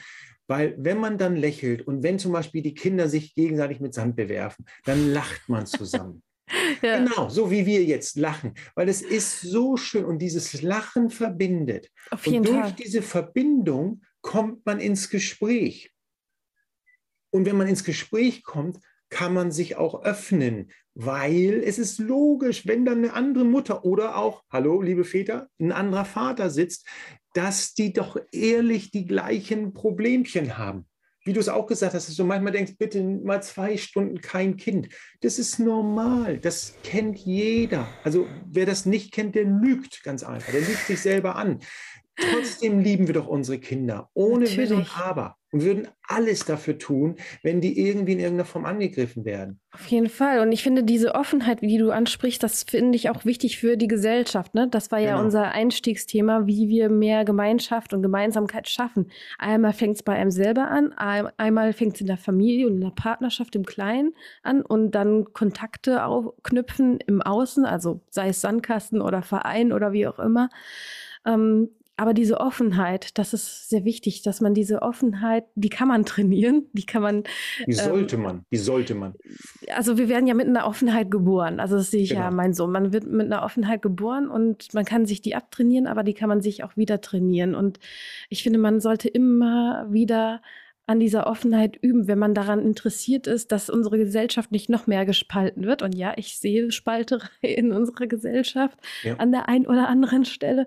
Weil 0.47 0.75
wenn 0.79 0.99
man 0.99 1.17
dann 1.17 1.35
lächelt 1.35 1.85
und 1.85 2.01
wenn 2.01 2.17
zum 2.17 2.31
Beispiel 2.31 2.63
die 2.63 2.73
Kinder 2.73 3.07
sich 3.09 3.35
gegenseitig 3.35 3.79
mit 3.79 3.93
Sand 3.93 4.15
bewerfen, 4.15 4.65
dann 4.85 5.11
lacht 5.11 5.49
man 5.49 5.65
zusammen. 5.65 6.23
Ja. 6.81 6.97
Genau, 6.97 7.29
so 7.29 7.51
wie 7.51 7.67
wir 7.67 7.83
jetzt 7.83 8.17
lachen, 8.17 8.55
weil 8.73 8.89
es 8.89 9.03
ist 9.03 9.41
so 9.41 9.77
schön 9.77 10.03
und 10.03 10.19
dieses 10.19 10.63
Lachen 10.63 11.11
verbindet. 11.11 11.91
Auf 12.09 12.25
jeden 12.25 12.39
und 12.39 12.47
durch 12.47 12.59
Fall. 12.59 12.75
diese 12.77 13.01
Verbindung 13.03 14.01
kommt 14.21 14.65
man 14.65 14.79
ins 14.79 15.09
Gespräch. 15.09 15.91
Und 17.31 17.45
wenn 17.45 17.57
man 17.57 17.67
ins 17.67 17.83
Gespräch 17.83 18.43
kommt, 18.43 18.79
kann 19.09 19.33
man 19.33 19.51
sich 19.51 19.75
auch 19.75 20.03
öffnen, 20.03 20.71
weil 20.93 21.63
es 21.65 21.79
ist 21.79 21.97
logisch, 21.99 22.67
wenn 22.67 22.85
dann 22.85 22.99
eine 22.99 23.13
andere 23.13 23.43
Mutter 23.43 23.83
oder 23.83 24.17
auch, 24.17 24.43
hallo, 24.51 24.81
liebe 24.81 25.03
Väter, 25.03 25.49
ein 25.59 25.71
anderer 25.71 26.05
Vater 26.05 26.49
sitzt, 26.49 26.87
dass 27.33 27.73
die 27.73 27.93
doch 27.93 28.19
ehrlich 28.31 28.91
die 28.91 29.05
gleichen 29.05 29.73
Problemchen 29.73 30.57
haben 30.57 30.85
wie 31.29 31.33
du 31.33 31.39
es 31.39 31.49
auch 31.49 31.67
gesagt 31.67 31.93
hast, 31.93 32.07
dass 32.07 32.15
du 32.15 32.23
manchmal 32.23 32.53
denkst, 32.53 32.73
bitte 32.79 33.03
mal 33.03 33.43
zwei 33.43 33.77
Stunden 33.77 34.21
kein 34.21 34.57
Kind. 34.57 34.89
Das 35.21 35.37
ist 35.37 35.59
normal, 35.59 36.39
das 36.39 36.73
kennt 36.83 37.19
jeder. 37.19 37.87
Also 38.03 38.27
wer 38.49 38.65
das 38.65 38.85
nicht 38.85 39.11
kennt, 39.11 39.35
der 39.35 39.43
lügt 39.43 40.03
ganz 40.03 40.23
einfach, 40.23 40.51
der 40.51 40.61
lügt 40.61 40.87
sich 40.87 40.99
selber 40.99 41.35
an. 41.35 41.59
Trotzdem 42.19 42.79
lieben 42.79 43.07
wir 43.07 43.13
doch 43.13 43.27
unsere 43.27 43.59
Kinder, 43.59 44.09
ohne 44.13 44.45
Wenn 44.57 44.73
und 44.73 44.99
Aber 44.99 45.39
und 45.51 45.63
würden 45.63 45.87
alles 46.07 46.45
dafür 46.45 46.77
tun, 46.77 47.15
wenn 47.43 47.61
die 47.61 47.79
irgendwie 47.79 48.13
in 48.13 48.19
irgendeiner 48.19 48.45
Form 48.45 48.65
angegriffen 48.65 49.25
werden. 49.25 49.59
Auf 49.71 49.87
jeden 49.87 50.09
Fall. 50.09 50.39
Und 50.39 50.51
ich 50.51 50.63
finde 50.63 50.83
diese 50.83 51.15
Offenheit, 51.15 51.61
die 51.61 51.77
du 51.77 51.91
ansprichst, 51.91 52.41
das 52.41 52.63
finde 52.63 52.95
ich 52.95 53.09
auch 53.09 53.25
wichtig 53.25 53.57
für 53.57 53.77
die 53.77 53.87
Gesellschaft. 53.87 54.53
Ne? 54.53 54.67
Das 54.69 54.91
war 54.91 54.99
ja 54.99 55.13
genau. 55.13 55.23
unser 55.23 55.51
Einstiegsthema, 55.51 56.45
wie 56.45 56.69
wir 56.69 56.89
mehr 56.89 57.25
Gemeinschaft 57.25 57.93
und 57.93 58.01
Gemeinsamkeit 58.01 58.69
schaffen. 58.69 59.11
Einmal 59.37 59.73
fängt 59.73 59.95
es 59.95 60.03
bei 60.03 60.13
einem 60.13 60.31
selber 60.31 60.69
an, 60.69 60.93
einmal 60.93 61.73
fängt 61.73 61.95
es 61.95 62.01
in 62.01 62.07
der 62.07 62.17
Familie 62.17 62.67
und 62.67 62.75
in 62.75 62.81
der 62.81 62.91
Partnerschaft 62.91 63.55
im 63.55 63.65
Kleinen 63.65 64.13
an 64.43 64.61
und 64.61 64.91
dann 64.91 65.33
Kontakte 65.33 66.05
aufknüpfen 66.05 66.99
im 67.07 67.21
Außen, 67.21 67.65
also 67.65 68.01
sei 68.09 68.29
es 68.29 68.41
Sandkasten 68.41 69.01
oder 69.01 69.21
Verein 69.23 69.73
oder 69.73 69.93
wie 69.93 70.07
auch 70.07 70.19
immer. 70.19 70.49
Ähm, 71.25 71.69
aber 71.99 72.13
diese 72.13 72.39
Offenheit, 72.39 73.17
das 73.17 73.33
ist 73.33 73.67
sehr 73.67 73.83
wichtig, 73.83 74.21
dass 74.21 74.39
man 74.39 74.53
diese 74.53 74.81
Offenheit, 74.81 75.43
die 75.55 75.67
kann 75.67 75.89
man 75.89 76.05
trainieren, 76.05 76.63
die 76.71 76.85
kann 76.85 77.01
man. 77.01 77.23
Die 77.67 77.73
sollte 77.73 78.15
ähm, 78.15 78.21
man, 78.21 78.45
die 78.51 78.57
sollte 78.57 78.95
man. 78.95 79.15
Also 79.75 79.97
wir 79.97 80.07
werden 80.07 80.25
ja 80.25 80.33
mit 80.33 80.47
einer 80.47 80.65
Offenheit 80.65 81.11
geboren. 81.11 81.59
Also 81.59 81.75
das 81.75 81.91
sehe 81.91 82.01
ich 82.01 82.11
genau. 82.11 82.21
ja 82.21 82.31
mein 82.31 82.53
Sohn. 82.53 82.71
Man 82.71 82.93
wird 82.93 83.05
mit 83.05 83.25
einer 83.25 83.43
Offenheit 83.43 83.81
geboren 83.81 84.29
und 84.29 84.73
man 84.73 84.85
kann 84.85 85.05
sich 85.05 85.21
die 85.21 85.35
abtrainieren, 85.35 85.87
aber 85.87 86.03
die 86.03 86.13
kann 86.13 86.29
man 86.29 86.39
sich 86.39 86.63
auch 86.63 86.77
wieder 86.77 87.01
trainieren. 87.01 87.53
Und 87.53 87.79
ich 88.29 88.43
finde, 88.43 88.59
man 88.59 88.79
sollte 88.79 89.09
immer 89.09 89.85
wieder 89.89 90.41
an 90.89 90.99
dieser 90.99 91.27
Offenheit 91.27 91.77
üben, 91.83 92.07
wenn 92.07 92.17
man 92.17 92.33
daran 92.33 92.65
interessiert 92.65 93.27
ist, 93.27 93.51
dass 93.51 93.69
unsere 93.69 93.99
Gesellschaft 93.99 94.51
nicht 94.51 94.69
noch 94.69 94.87
mehr 94.87 95.05
gespalten 95.05 95.65
wird. 95.65 95.83
Und 95.83 95.93
ja, 95.93 96.13
ich 96.15 96.39
sehe 96.39 96.71
Spalterei 96.71 97.27
in 97.41 97.71
unserer 97.71 98.07
Gesellschaft 98.07 98.79
ja. 99.03 99.15
an 99.17 99.31
der 99.31 99.47
einen 99.47 99.67
oder 99.67 99.87
anderen 99.87 100.25
Stelle. 100.25 100.65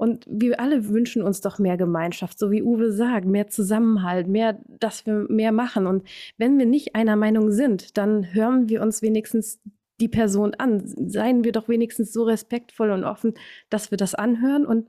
Und 0.00 0.24
wir 0.26 0.58
alle 0.60 0.88
wünschen 0.88 1.20
uns 1.20 1.42
doch 1.42 1.58
mehr 1.58 1.76
Gemeinschaft, 1.76 2.38
so 2.38 2.50
wie 2.50 2.62
Uwe 2.62 2.90
sagt, 2.90 3.26
mehr 3.26 3.48
Zusammenhalt, 3.48 4.28
mehr, 4.28 4.58
dass 4.66 5.04
wir 5.04 5.26
mehr 5.28 5.52
machen. 5.52 5.86
Und 5.86 6.08
wenn 6.38 6.58
wir 6.58 6.64
nicht 6.64 6.94
einer 6.94 7.16
Meinung 7.16 7.52
sind, 7.52 7.98
dann 7.98 8.32
hören 8.32 8.70
wir 8.70 8.80
uns 8.80 9.02
wenigstens 9.02 9.60
die 10.00 10.08
Person 10.08 10.54
an. 10.54 10.84
Seien 10.86 11.44
wir 11.44 11.52
doch 11.52 11.68
wenigstens 11.68 12.14
so 12.14 12.22
respektvoll 12.22 12.92
und 12.92 13.04
offen, 13.04 13.34
dass 13.68 13.90
wir 13.90 13.98
das 13.98 14.14
anhören 14.14 14.64
und 14.64 14.88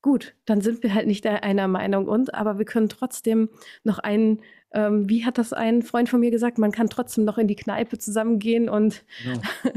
gut, 0.00 0.36
dann 0.44 0.60
sind 0.60 0.84
wir 0.84 0.94
halt 0.94 1.08
nicht 1.08 1.26
einer 1.26 1.66
Meinung 1.66 2.06
und, 2.06 2.32
aber 2.32 2.58
wir 2.58 2.64
können 2.64 2.88
trotzdem 2.88 3.48
noch 3.82 3.98
einen, 3.98 4.42
ähm, 4.72 5.08
wie 5.08 5.24
hat 5.24 5.38
das 5.38 5.52
ein 5.52 5.82
Freund 5.82 6.08
von 6.08 6.20
mir 6.20 6.30
gesagt, 6.30 6.58
man 6.58 6.70
kann 6.70 6.88
trotzdem 6.88 7.24
noch 7.24 7.36
in 7.36 7.48
die 7.48 7.56
Kneipe 7.56 7.98
zusammengehen 7.98 8.68
und 8.68 9.04
ja. 9.24 9.72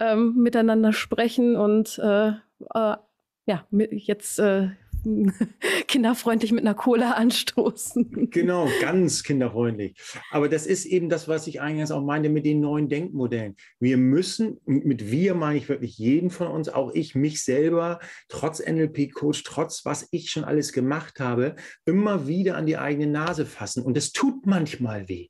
ähm, 0.12 0.34
miteinander 0.38 0.92
sprechen 0.92 1.54
und 1.54 2.00
äh, 2.02 2.32
äh, 2.74 2.96
ja, 3.46 3.66
jetzt 3.70 4.38
äh, 4.38 4.68
kinderfreundlich 5.88 6.52
mit 6.52 6.62
einer 6.62 6.74
Cola 6.74 7.12
anstoßen. 7.12 8.10
Genau, 8.32 8.68
ganz 8.80 9.22
kinderfreundlich. 9.22 9.94
Aber 10.30 10.48
das 10.48 10.66
ist 10.66 10.86
eben 10.86 11.08
das, 11.08 11.28
was 11.28 11.46
ich 11.46 11.60
eingangs 11.60 11.90
auch 11.90 12.02
meinte 12.02 12.28
mit 12.28 12.46
den 12.46 12.60
neuen 12.60 12.88
Denkmodellen. 12.88 13.56
Wir 13.78 13.96
müssen, 13.96 14.58
mit 14.64 15.10
wir 15.10 15.34
meine 15.34 15.58
ich 15.58 15.68
wirklich 15.68 15.98
jeden 15.98 16.30
von 16.30 16.46
uns, 16.46 16.68
auch 16.68 16.92
ich, 16.94 17.14
mich 17.14 17.42
selber, 17.42 17.98
trotz 18.28 18.60
NLP-Coach, 18.60 19.42
trotz 19.44 19.84
was 19.84 20.08
ich 20.12 20.30
schon 20.30 20.44
alles 20.44 20.72
gemacht 20.72 21.20
habe, 21.20 21.56
immer 21.84 22.26
wieder 22.26 22.56
an 22.56 22.66
die 22.66 22.78
eigene 22.78 23.06
Nase 23.06 23.44
fassen. 23.44 23.82
Und 23.82 23.96
das 23.96 24.12
tut 24.12 24.46
manchmal 24.46 25.08
weh. 25.08 25.28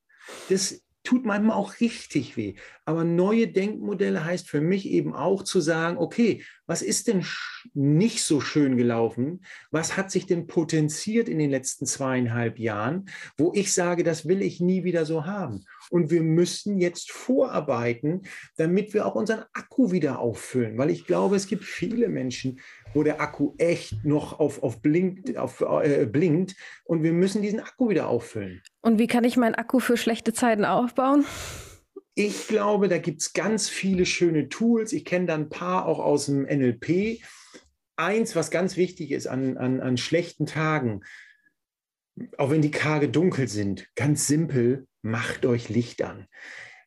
Das 0.48 0.82
tut 1.04 1.24
manchmal 1.24 1.56
auch 1.56 1.80
richtig 1.80 2.36
weh. 2.36 2.54
Aber 2.84 3.04
neue 3.04 3.48
Denkmodelle 3.48 4.24
heißt 4.24 4.48
für 4.48 4.60
mich 4.60 4.88
eben 4.88 5.14
auch 5.14 5.42
zu 5.42 5.60
sagen, 5.60 5.98
okay, 5.98 6.42
was 6.66 6.82
ist 6.82 7.08
denn 7.08 7.24
nicht 7.74 8.22
so 8.22 8.40
schön 8.40 8.76
gelaufen? 8.76 9.44
Was 9.70 9.96
hat 9.96 10.10
sich 10.10 10.26
denn 10.26 10.46
potenziert 10.46 11.28
in 11.28 11.38
den 11.38 11.50
letzten 11.50 11.86
zweieinhalb 11.86 12.58
Jahren, 12.58 13.06
wo 13.36 13.52
ich 13.54 13.72
sage, 13.72 14.04
das 14.04 14.26
will 14.26 14.42
ich 14.42 14.60
nie 14.60 14.84
wieder 14.84 15.04
so 15.04 15.26
haben? 15.26 15.64
Und 15.90 16.10
wir 16.10 16.22
müssen 16.22 16.78
jetzt 16.78 17.10
vorarbeiten, 17.10 18.22
damit 18.56 18.94
wir 18.94 19.06
auch 19.06 19.14
unseren 19.14 19.44
Akku 19.52 19.92
wieder 19.92 20.20
auffüllen. 20.20 20.78
Weil 20.78 20.90
ich 20.90 21.06
glaube, 21.06 21.36
es 21.36 21.46
gibt 21.46 21.64
viele 21.64 22.08
Menschen, 22.08 22.60
wo 22.94 23.02
der 23.02 23.20
Akku 23.20 23.54
echt 23.58 24.04
noch 24.04 24.38
auf, 24.38 24.62
auf, 24.62 24.82
blinkt, 24.82 25.36
auf 25.36 25.60
äh, 25.60 26.06
blinkt. 26.06 26.56
Und 26.84 27.02
wir 27.02 27.12
müssen 27.12 27.42
diesen 27.42 27.60
Akku 27.60 27.88
wieder 27.88 28.08
auffüllen. 28.08 28.62
Und 28.80 28.98
wie 28.98 29.06
kann 29.06 29.24
ich 29.24 29.36
meinen 29.36 29.54
Akku 29.54 29.80
für 29.80 29.96
schlechte 29.96 30.32
Zeiten 30.32 30.64
aufbauen? 30.64 31.24
Ich 32.14 32.46
glaube, 32.46 32.88
da 32.88 32.98
gibt 32.98 33.22
es 33.22 33.32
ganz 33.32 33.68
viele 33.68 34.04
schöne 34.04 34.48
Tools. 34.48 34.92
Ich 34.92 35.04
kenne 35.04 35.26
da 35.26 35.34
ein 35.34 35.48
paar 35.48 35.86
auch 35.86 35.98
aus 35.98 36.26
dem 36.26 36.42
NLP. 36.42 37.22
Eins, 37.96 38.36
was 38.36 38.50
ganz 38.50 38.76
wichtig 38.76 39.12
ist 39.12 39.26
an, 39.26 39.56
an, 39.56 39.80
an 39.80 39.96
schlechten 39.96 40.46
Tagen, 40.46 41.02
auch 42.36 42.50
wenn 42.50 42.62
die 42.62 42.70
Tage 42.70 43.08
dunkel 43.08 43.48
sind, 43.48 43.88
ganz 43.94 44.26
simpel, 44.26 44.86
macht 45.00 45.46
euch 45.46 45.68
Licht 45.68 46.02
an. 46.02 46.26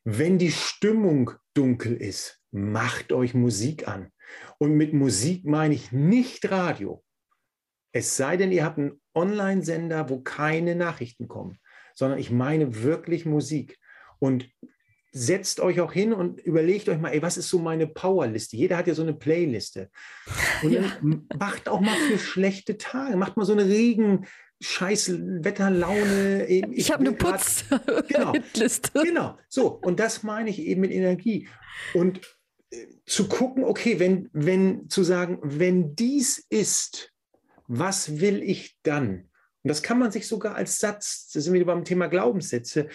Wenn 0.04 0.38
die 0.38 0.52
Stimmung 0.52 1.32
dunkel 1.54 1.96
ist, 1.96 2.40
macht 2.52 3.12
euch 3.12 3.34
Musik 3.34 3.88
an. 3.88 4.12
Und 4.58 4.76
mit 4.76 4.92
Musik 4.92 5.44
meine 5.44 5.74
ich 5.74 5.92
nicht 5.92 6.50
Radio. 6.50 7.02
Es 7.92 8.16
sei 8.16 8.36
denn, 8.36 8.52
ihr 8.52 8.64
habt 8.64 8.78
einen 8.78 9.00
Online-Sender, 9.14 10.10
wo 10.10 10.20
keine 10.20 10.74
Nachrichten 10.74 11.28
kommen, 11.28 11.58
sondern 11.94 12.18
ich 12.18 12.30
meine 12.30 12.82
wirklich 12.82 13.24
Musik. 13.24 13.78
Und 14.18 14.48
setzt 15.12 15.60
euch 15.60 15.80
auch 15.80 15.92
hin 15.92 16.12
und 16.12 16.40
überlegt 16.40 16.90
euch 16.90 16.98
mal, 16.98 17.08
ey, 17.08 17.22
was 17.22 17.38
ist 17.38 17.48
so 17.48 17.58
meine 17.58 17.86
Powerliste? 17.86 18.56
Jeder 18.56 18.76
hat 18.76 18.86
ja 18.86 18.94
so 18.94 19.02
eine 19.02 19.14
Playliste. 19.14 19.90
Und 20.62 20.72
ja. 20.72 20.82
macht 21.38 21.70
auch 21.70 21.80
mal 21.80 21.96
für 21.96 22.18
schlechte 22.18 22.76
Tage, 22.76 23.16
macht 23.16 23.38
mal 23.38 23.46
so 23.46 23.54
eine 23.54 23.64
Regen, 23.64 24.26
scheiß 24.60 25.12
Wetterlaune. 25.42 26.46
Ich, 26.46 26.64
ich 26.70 26.92
habe 26.92 27.00
eine 27.00 27.12
Putzliste. 27.12 27.80
Genau, 28.08 28.32
genau, 29.02 29.38
so. 29.48 29.68
Und 29.68 30.00
das 30.00 30.22
meine 30.22 30.50
ich 30.50 30.60
eben 30.60 30.82
mit 30.82 30.92
Energie. 30.92 31.48
Und 31.94 32.20
zu 33.04 33.28
gucken, 33.28 33.64
okay, 33.64 33.98
wenn, 33.98 34.28
wenn, 34.32 34.88
zu 34.88 35.02
sagen, 35.02 35.38
wenn 35.42 35.94
dies 35.94 36.44
ist, 36.48 37.12
was 37.66 38.20
will 38.20 38.42
ich 38.42 38.76
dann? 38.82 39.28
Und 39.62 39.68
das 39.68 39.82
kann 39.82 39.98
man 39.98 40.12
sich 40.12 40.28
sogar 40.28 40.54
als 40.54 40.78
Satz, 40.78 41.30
das 41.32 41.44
sind 41.44 41.54
wir 41.54 41.66
beim 41.66 41.84
Thema 41.84 42.06
Glaubenssätze, 42.06 42.88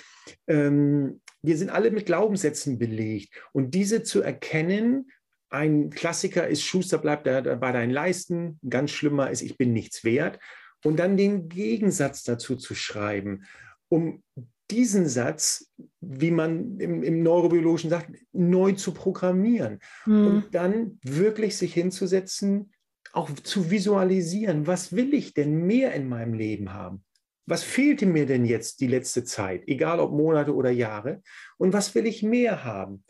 ähm, 0.47 1.21
wir 1.41 1.57
sind 1.57 1.69
alle 1.69 1.91
mit 1.91 2.05
Glaubenssätzen 2.05 2.77
belegt. 2.77 3.33
Und 3.51 3.71
diese 3.71 4.03
zu 4.03 4.21
erkennen, 4.21 5.11
ein 5.49 5.89
Klassiker 5.89 6.47
ist, 6.47 6.63
Schuster 6.63 6.97
bleibt 6.97 7.27
da, 7.27 7.41
bei 7.41 7.71
deinen 7.71 7.91
Leisten, 7.91 8.59
ganz 8.69 8.91
schlimmer 8.91 9.31
ist, 9.31 9.41
ich 9.41 9.57
bin 9.57 9.73
nichts 9.73 10.03
wert. 10.03 10.39
Und 10.83 10.97
dann 10.97 11.17
den 11.17 11.49
Gegensatz 11.49 12.23
dazu 12.23 12.55
zu 12.55 12.73
schreiben, 12.73 13.43
um 13.89 14.23
diesen 14.71 15.07
Satz, 15.07 15.71
wie 15.99 16.31
man 16.31 16.79
im, 16.79 17.03
im 17.03 17.23
Neurobiologischen 17.23 17.89
sagt, 17.89 18.11
neu 18.31 18.71
zu 18.73 18.93
programmieren. 18.93 19.79
Mhm. 20.05 20.27
Und 20.27 20.55
dann 20.55 20.99
wirklich 21.03 21.57
sich 21.57 21.73
hinzusetzen, 21.73 22.71
auch 23.13 23.29
zu 23.31 23.69
visualisieren, 23.69 24.67
was 24.67 24.95
will 24.95 25.13
ich 25.13 25.33
denn 25.33 25.65
mehr 25.65 25.93
in 25.93 26.07
meinem 26.07 26.33
Leben 26.33 26.73
haben? 26.73 27.03
Was 27.45 27.63
fehlte 27.63 28.05
mir 28.05 28.25
denn 28.25 28.45
jetzt 28.45 28.79
die 28.79 28.87
letzte 28.87 29.23
Zeit, 29.23 29.63
egal 29.67 29.99
ob 29.99 30.11
Monate 30.11 30.55
oder 30.55 30.69
Jahre? 30.69 31.21
Und 31.57 31.73
was 31.73 31.93
will 31.95 32.05
ich 32.05 32.23
mehr 32.23 32.63
haben? 32.63 33.03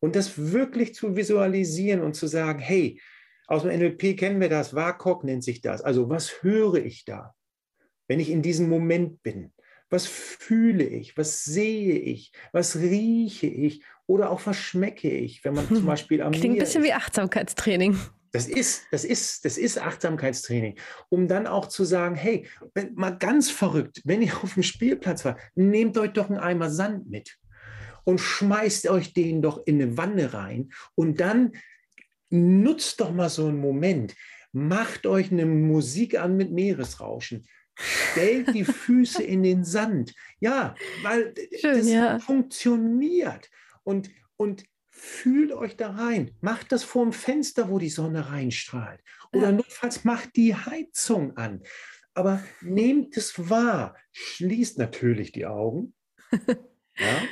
Und 0.00 0.14
das 0.14 0.52
wirklich 0.52 0.94
zu 0.94 1.16
visualisieren 1.16 2.02
und 2.02 2.14
zu 2.14 2.28
sagen, 2.28 2.60
hey, 2.60 3.00
aus 3.48 3.62
dem 3.62 3.76
NLP 3.76 4.16
kennen 4.16 4.40
wir 4.40 4.48
das, 4.48 4.74
WAKOK 4.74 5.24
nennt 5.24 5.42
sich 5.42 5.60
das. 5.62 5.80
Also 5.82 6.08
was 6.08 6.42
höre 6.42 6.76
ich 6.76 7.04
da, 7.04 7.34
wenn 8.06 8.20
ich 8.20 8.30
in 8.30 8.42
diesem 8.42 8.68
Moment 8.68 9.22
bin? 9.22 9.52
Was 9.90 10.06
fühle 10.06 10.84
ich? 10.84 11.16
Was 11.16 11.44
sehe 11.44 11.98
ich? 11.98 12.32
Was 12.52 12.76
rieche 12.76 13.46
ich? 13.46 13.82
Oder 14.06 14.30
auch 14.30 14.46
was 14.46 14.56
schmecke 14.56 15.10
ich, 15.10 15.44
wenn 15.44 15.54
man 15.54 15.66
zum 15.68 15.86
Beispiel 15.86 16.22
am 16.22 16.32
Klingt 16.32 16.56
ein 16.56 16.60
bisschen 16.60 16.82
ist. 16.82 16.88
wie 16.88 16.92
Achtsamkeitstraining. 16.92 17.98
Das 18.32 18.46
ist, 18.46 18.84
das 18.90 19.04
ist, 19.04 19.44
das 19.44 19.56
ist 19.56 19.78
Achtsamkeitstraining, 19.78 20.78
um 21.08 21.28
dann 21.28 21.46
auch 21.46 21.66
zu 21.66 21.84
sagen, 21.84 22.14
hey, 22.14 22.46
wenn, 22.74 22.94
mal 22.94 23.16
ganz 23.16 23.50
verrückt, 23.50 24.02
wenn 24.04 24.20
ihr 24.20 24.36
auf 24.42 24.54
dem 24.54 24.62
Spielplatz 24.62 25.24
war, 25.24 25.38
nehmt 25.54 25.96
euch 25.96 26.12
doch 26.12 26.28
einen 26.28 26.38
Eimer 26.38 26.70
Sand 26.70 27.08
mit 27.08 27.38
und 28.04 28.18
schmeißt 28.18 28.88
euch 28.88 29.14
den 29.14 29.40
doch 29.40 29.66
in 29.66 29.80
eine 29.80 29.96
Wanne 29.96 30.34
rein 30.34 30.70
und 30.94 31.20
dann 31.20 31.52
nutzt 32.30 33.00
doch 33.00 33.12
mal 33.12 33.30
so 33.30 33.46
einen 33.46 33.60
Moment, 33.60 34.14
macht 34.52 35.06
euch 35.06 35.32
eine 35.32 35.46
Musik 35.46 36.18
an 36.18 36.36
mit 36.36 36.52
Meeresrauschen, 36.52 37.46
stellt 37.78 38.54
die 38.54 38.64
Füße 38.64 39.22
in 39.22 39.42
den 39.42 39.64
Sand. 39.64 40.14
Ja, 40.40 40.74
weil 41.02 41.34
Schön, 41.60 41.78
das 41.78 41.88
ja. 41.88 42.18
funktioniert. 42.18 43.50
Und, 43.84 44.10
und 44.36 44.64
fühlt 44.90 45.52
euch 45.52 45.76
da 45.76 45.90
rein. 45.90 46.32
Macht 46.40 46.72
das 46.72 46.84
vorm 46.84 47.12
Fenster, 47.12 47.70
wo 47.70 47.78
die 47.78 47.88
Sonne 47.88 48.30
reinstrahlt. 48.30 49.00
Oder 49.32 49.50
ja. 49.50 49.52
notfalls 49.52 50.04
macht 50.04 50.36
die 50.36 50.54
Heizung 50.54 51.36
an. 51.36 51.62
Aber 52.14 52.42
nehmt 52.60 53.16
es 53.16 53.48
wahr. 53.48 53.96
Schließt 54.12 54.78
natürlich 54.78 55.32
die 55.32 55.46
Augen. 55.46 55.94
ja? 56.98 57.22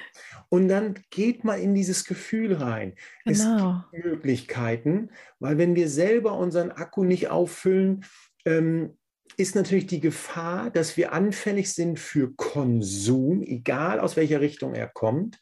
Und 0.48 0.68
dann 0.68 0.94
geht 1.10 1.42
mal 1.42 1.58
in 1.58 1.74
dieses 1.74 2.04
Gefühl 2.04 2.54
rein. 2.54 2.94
Genau. 3.24 3.82
Es 3.84 3.90
gibt 3.90 4.04
Möglichkeiten, 4.04 5.10
weil 5.40 5.58
wenn 5.58 5.74
wir 5.74 5.88
selber 5.88 6.38
unseren 6.38 6.70
Akku 6.70 7.02
nicht 7.02 7.28
auffüllen, 7.28 8.04
ähm, 8.44 8.96
ist 9.36 9.54
natürlich 9.54 9.86
die 9.86 10.00
Gefahr, 10.00 10.70
dass 10.70 10.96
wir 10.96 11.12
anfällig 11.12 11.72
sind 11.72 11.98
für 11.98 12.34
Konsum, 12.34 13.42
egal 13.42 14.00
aus 14.00 14.16
welcher 14.16 14.40
Richtung 14.40 14.74
er 14.74 14.88
kommt 14.88 15.38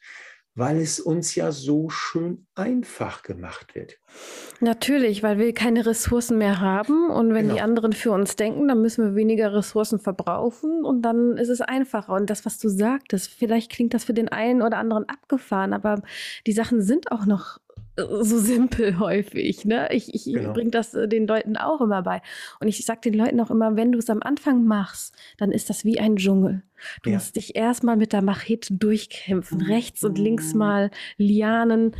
weil 0.55 0.77
es 0.77 1.01
uns 1.01 1.35
ja 1.35 1.51
so 1.51 1.89
schön 1.89 2.47
einfach 2.55 3.23
gemacht 3.23 3.75
wird. 3.75 3.97
Natürlich, 4.61 5.21
weil 5.21 5.37
wir 5.37 5.53
keine 5.53 5.85
Ressourcen 5.85 6.37
mehr 6.37 6.61
haben 6.61 7.09
und 7.09 7.33
wenn 7.33 7.43
genau. 7.43 7.55
die 7.55 7.61
anderen 7.61 7.91
für 7.91 8.11
uns 8.11 8.37
denken, 8.37 8.69
dann 8.69 8.81
müssen 8.81 9.05
wir 9.05 9.15
weniger 9.15 9.53
Ressourcen 9.53 9.99
verbrauchen 9.99 10.85
und 10.85 11.01
dann 11.01 11.37
ist 11.37 11.49
es 11.49 11.59
einfacher. 11.59 12.13
Und 12.13 12.29
das, 12.29 12.45
was 12.45 12.57
du 12.57 12.69
sagtest, 12.69 13.29
vielleicht 13.29 13.69
klingt 13.69 13.93
das 13.93 14.05
für 14.05 14.13
den 14.13 14.29
einen 14.29 14.61
oder 14.61 14.77
anderen 14.77 15.07
abgefahren, 15.09 15.73
aber 15.73 16.01
die 16.47 16.53
Sachen 16.53 16.81
sind 16.81 17.11
auch 17.11 17.25
noch 17.25 17.59
so 17.97 18.39
simpel 18.39 18.99
häufig. 18.99 19.65
Ne? 19.65 19.89
Ich, 19.91 20.13
ich 20.13 20.25
genau. 20.25 20.53
bringe 20.53 20.71
das 20.71 20.93
äh, 20.93 21.07
den 21.07 21.27
Leuten 21.27 21.57
auch 21.57 21.81
immer 21.81 22.01
bei. 22.01 22.21
Und 22.59 22.67
ich 22.67 22.85
sage 22.85 23.01
den 23.01 23.13
Leuten 23.13 23.39
auch 23.39 23.51
immer, 23.51 23.75
wenn 23.75 23.91
du 23.91 23.99
es 23.99 24.09
am 24.09 24.21
Anfang 24.21 24.65
machst, 24.65 25.15
dann 25.37 25.51
ist 25.51 25.69
das 25.69 25.85
wie 25.85 25.99
ein 25.99 26.17
Dschungel. 26.17 26.63
Du 27.03 27.09
ja. 27.09 27.15
musst 27.15 27.35
dich 27.35 27.55
erstmal 27.55 27.95
mit 27.95 28.13
der 28.13 28.21
Machete 28.21 28.73
durchkämpfen, 28.73 29.61
rechts 29.61 30.03
und 30.03 30.17
links 30.17 30.53
mal 30.53 30.91
Lianen 31.17 31.95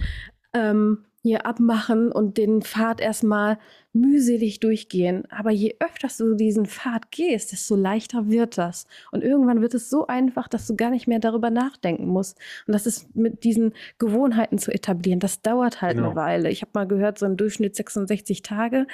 ähm, 0.53 1.05
hier 1.25 1.47
abmachen 1.47 2.11
und 2.11 2.37
den 2.37 2.61
Pfad 2.61 3.01
erstmal 3.01 3.57
mühselig 3.93 4.59
durchgehen. 4.59 5.23
Aber 5.31 5.49
je 5.49 5.75
öfter 5.79 6.07
du 6.19 6.35
diesen 6.35 6.67
Pfad 6.67 7.09
gehst, 7.09 7.51
desto 7.51 7.75
leichter 7.75 8.29
wird 8.29 8.59
das. 8.59 8.85
Und 9.11 9.23
irgendwann 9.23 9.59
wird 9.59 9.73
es 9.73 9.89
so 9.89 10.05
einfach, 10.05 10.47
dass 10.47 10.67
du 10.67 10.75
gar 10.75 10.91
nicht 10.91 11.07
mehr 11.07 11.17
darüber 11.17 11.49
nachdenken 11.49 12.05
musst. 12.05 12.37
Und 12.67 12.73
das 12.73 12.85
ist 12.85 13.15
mit 13.15 13.43
diesen 13.43 13.73
Gewohnheiten 13.97 14.59
zu 14.59 14.71
etablieren. 14.71 15.19
Das 15.19 15.41
dauert 15.41 15.81
halt 15.81 15.95
genau. 15.95 16.09
eine 16.09 16.15
Weile. 16.15 16.51
Ich 16.51 16.61
habe 16.61 16.71
mal 16.75 16.87
gehört, 16.87 17.17
so 17.17 17.25
im 17.25 17.37
Durchschnitt 17.37 17.75
66 17.75 18.43
Tage. 18.43 18.85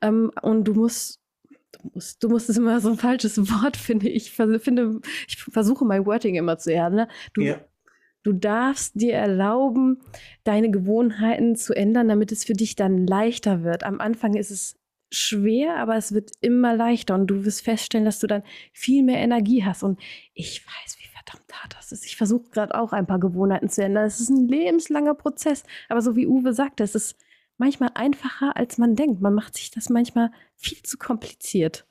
Ähm, 0.00 0.32
und 0.42 0.64
du 0.64 0.74
musst 0.74 1.20
du 1.80 1.90
musst, 1.94 2.24
du 2.24 2.28
musst 2.28 2.50
es 2.50 2.56
immer 2.56 2.80
so 2.80 2.88
ein 2.88 2.96
falsches 2.96 3.38
Wort, 3.38 3.76
finde 3.76 4.08
ich. 4.08 4.32
Finde, 4.32 5.00
ich 5.28 5.36
versuche 5.36 5.84
mein 5.84 6.06
Wording 6.06 6.34
immer 6.34 6.58
zu 6.58 6.72
erden. 6.72 6.96
Ne? 6.96 7.08
Du, 7.34 7.42
ja. 7.42 7.60
Du 8.22 8.32
darfst 8.32 9.00
dir 9.00 9.14
erlauben, 9.14 10.00
deine 10.44 10.70
Gewohnheiten 10.70 11.56
zu 11.56 11.74
ändern, 11.74 12.08
damit 12.08 12.32
es 12.32 12.44
für 12.44 12.52
dich 12.52 12.76
dann 12.76 13.06
leichter 13.06 13.62
wird. 13.62 13.84
Am 13.84 14.00
Anfang 14.00 14.34
ist 14.34 14.50
es 14.50 14.76
schwer, 15.10 15.76
aber 15.76 15.96
es 15.96 16.12
wird 16.12 16.32
immer 16.40 16.76
leichter 16.76 17.14
und 17.14 17.28
du 17.28 17.44
wirst 17.44 17.62
feststellen, 17.62 18.04
dass 18.04 18.18
du 18.18 18.26
dann 18.26 18.42
viel 18.72 19.02
mehr 19.02 19.18
Energie 19.18 19.64
hast. 19.64 19.82
Und 19.82 20.00
ich 20.34 20.66
weiß, 20.66 20.98
wie 20.98 21.06
verdammt 21.06 21.52
hart 21.52 21.74
das 21.76 21.92
ist. 21.92 22.04
Ich 22.04 22.16
versuche 22.16 22.50
gerade 22.50 22.74
auch 22.74 22.92
ein 22.92 23.06
paar 23.06 23.20
Gewohnheiten 23.20 23.68
zu 23.68 23.82
ändern. 23.82 24.04
Es 24.04 24.20
ist 24.20 24.30
ein 24.30 24.48
lebenslanger 24.48 25.14
Prozess, 25.14 25.64
aber 25.88 26.02
so 26.02 26.16
wie 26.16 26.26
Uwe 26.26 26.52
sagte, 26.52 26.84
es 26.84 26.94
ist 26.94 27.16
manchmal 27.56 27.90
einfacher, 27.94 28.56
als 28.56 28.78
man 28.78 28.96
denkt. 28.96 29.20
Man 29.20 29.34
macht 29.34 29.56
sich 29.56 29.70
das 29.70 29.88
manchmal 29.88 30.30
viel 30.56 30.82
zu 30.82 30.98
kompliziert. 30.98 31.86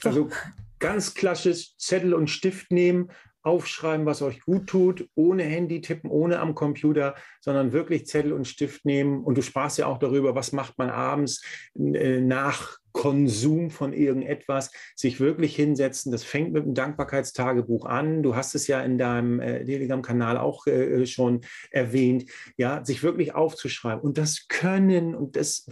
So. 0.00 0.08
Also 0.08 0.30
ganz 0.78 1.14
klassisch 1.14 1.76
Zettel 1.78 2.14
und 2.14 2.28
Stift 2.28 2.70
nehmen, 2.70 3.10
aufschreiben, 3.46 4.06
was 4.06 4.22
euch 4.22 4.40
gut 4.40 4.66
tut, 4.66 5.08
ohne 5.14 5.44
Handy 5.44 5.80
tippen, 5.80 6.10
ohne 6.10 6.40
am 6.40 6.54
Computer, 6.54 7.14
sondern 7.40 7.72
wirklich 7.72 8.06
Zettel 8.06 8.32
und 8.32 8.48
Stift 8.48 8.84
nehmen. 8.84 9.22
Und 9.22 9.38
du 9.38 9.42
sprachst 9.42 9.78
ja 9.78 9.86
auch 9.86 9.98
darüber, 9.98 10.34
was 10.34 10.50
macht 10.50 10.76
man 10.78 10.90
abends 10.90 11.44
äh, 11.76 12.20
nach 12.20 12.78
Konsum 12.96 13.70
von 13.70 13.92
irgendetwas, 13.92 14.70
sich 14.94 15.20
wirklich 15.20 15.54
hinsetzen. 15.54 16.10
Das 16.10 16.24
fängt 16.24 16.54
mit 16.54 16.64
dem 16.64 16.72
Dankbarkeitstagebuch 16.72 17.84
an. 17.84 18.22
Du 18.22 18.34
hast 18.34 18.54
es 18.54 18.66
ja 18.68 18.80
in 18.80 18.96
deinem 18.96 19.38
äh, 19.38 19.62
Telegram-Kanal 19.66 20.38
auch 20.38 20.66
äh, 20.66 21.04
schon 21.04 21.42
erwähnt. 21.70 22.24
Ja, 22.56 22.82
sich 22.86 23.02
wirklich 23.02 23.34
aufzuschreiben. 23.34 24.02
Und 24.02 24.16
das 24.16 24.48
können, 24.48 25.14
und 25.14 25.36
das 25.36 25.66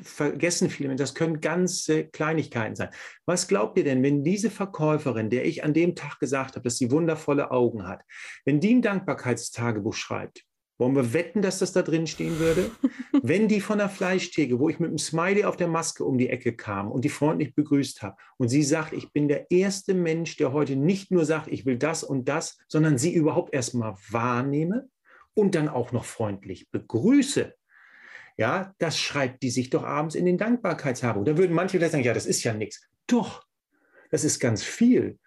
vergessen 0.00 0.70
viele, 0.70 0.96
das 0.96 1.14
können 1.14 1.42
ganze 1.42 2.06
Kleinigkeiten 2.06 2.76
sein. 2.76 2.88
Was 3.26 3.46
glaubt 3.46 3.76
ihr 3.76 3.84
denn, 3.84 4.02
wenn 4.02 4.24
diese 4.24 4.48
Verkäuferin, 4.48 5.28
der 5.28 5.44
ich 5.44 5.64
an 5.64 5.74
dem 5.74 5.96
Tag 5.96 6.18
gesagt 6.18 6.56
habe, 6.56 6.64
dass 6.64 6.78
sie 6.78 6.90
wundervolle 6.90 7.50
Augen 7.50 7.86
hat, 7.86 8.00
wenn 8.46 8.58
die 8.58 8.74
ein 8.74 8.82
Dankbarkeitstagebuch 8.82 9.92
schreibt, 9.92 10.47
wollen 10.78 10.94
wir 10.94 11.12
wetten, 11.12 11.42
dass 11.42 11.58
das 11.58 11.72
da 11.72 11.82
drin 11.82 12.06
stehen 12.06 12.38
würde? 12.38 12.70
Wenn 13.22 13.48
die 13.48 13.60
von 13.60 13.78
der 13.78 13.88
Fleischtheke, 13.88 14.58
wo 14.58 14.68
ich 14.68 14.78
mit 14.78 14.88
einem 14.88 14.98
Smiley 14.98 15.44
auf 15.44 15.56
der 15.56 15.68
Maske 15.68 16.04
um 16.04 16.18
die 16.18 16.30
Ecke 16.30 16.54
kam 16.54 16.90
und 16.90 17.04
die 17.04 17.08
freundlich 17.08 17.54
begrüßt 17.54 18.02
habe 18.02 18.16
und 18.36 18.48
sie 18.48 18.62
sagt, 18.62 18.92
ich 18.92 19.12
bin 19.12 19.28
der 19.28 19.50
erste 19.50 19.92
Mensch, 19.94 20.36
der 20.36 20.52
heute 20.52 20.76
nicht 20.76 21.10
nur 21.10 21.24
sagt, 21.24 21.48
ich 21.48 21.66
will 21.66 21.76
das 21.76 22.04
und 22.04 22.28
das, 22.28 22.58
sondern 22.68 22.96
sie 22.96 23.12
überhaupt 23.12 23.52
erstmal 23.52 23.96
wahrnehme 24.08 24.88
und 25.34 25.54
dann 25.54 25.68
auch 25.68 25.92
noch 25.92 26.04
freundlich 26.04 26.70
begrüße. 26.70 27.54
Ja, 28.36 28.72
das 28.78 28.98
schreibt 28.98 29.42
die 29.42 29.50
sich 29.50 29.68
doch 29.70 29.82
abends 29.82 30.14
in 30.14 30.24
den 30.24 30.38
Dankbarkeitshaben. 30.38 31.24
Da 31.24 31.36
würden 31.36 31.54
manche 31.54 31.76
vielleicht 31.76 31.92
sagen, 31.92 32.04
ja, 32.04 32.14
das 32.14 32.26
ist 32.26 32.44
ja 32.44 32.54
nichts. 32.54 32.88
Doch, 33.08 33.44
das 34.10 34.22
ist 34.22 34.38
ganz 34.38 34.62
viel 34.62 35.18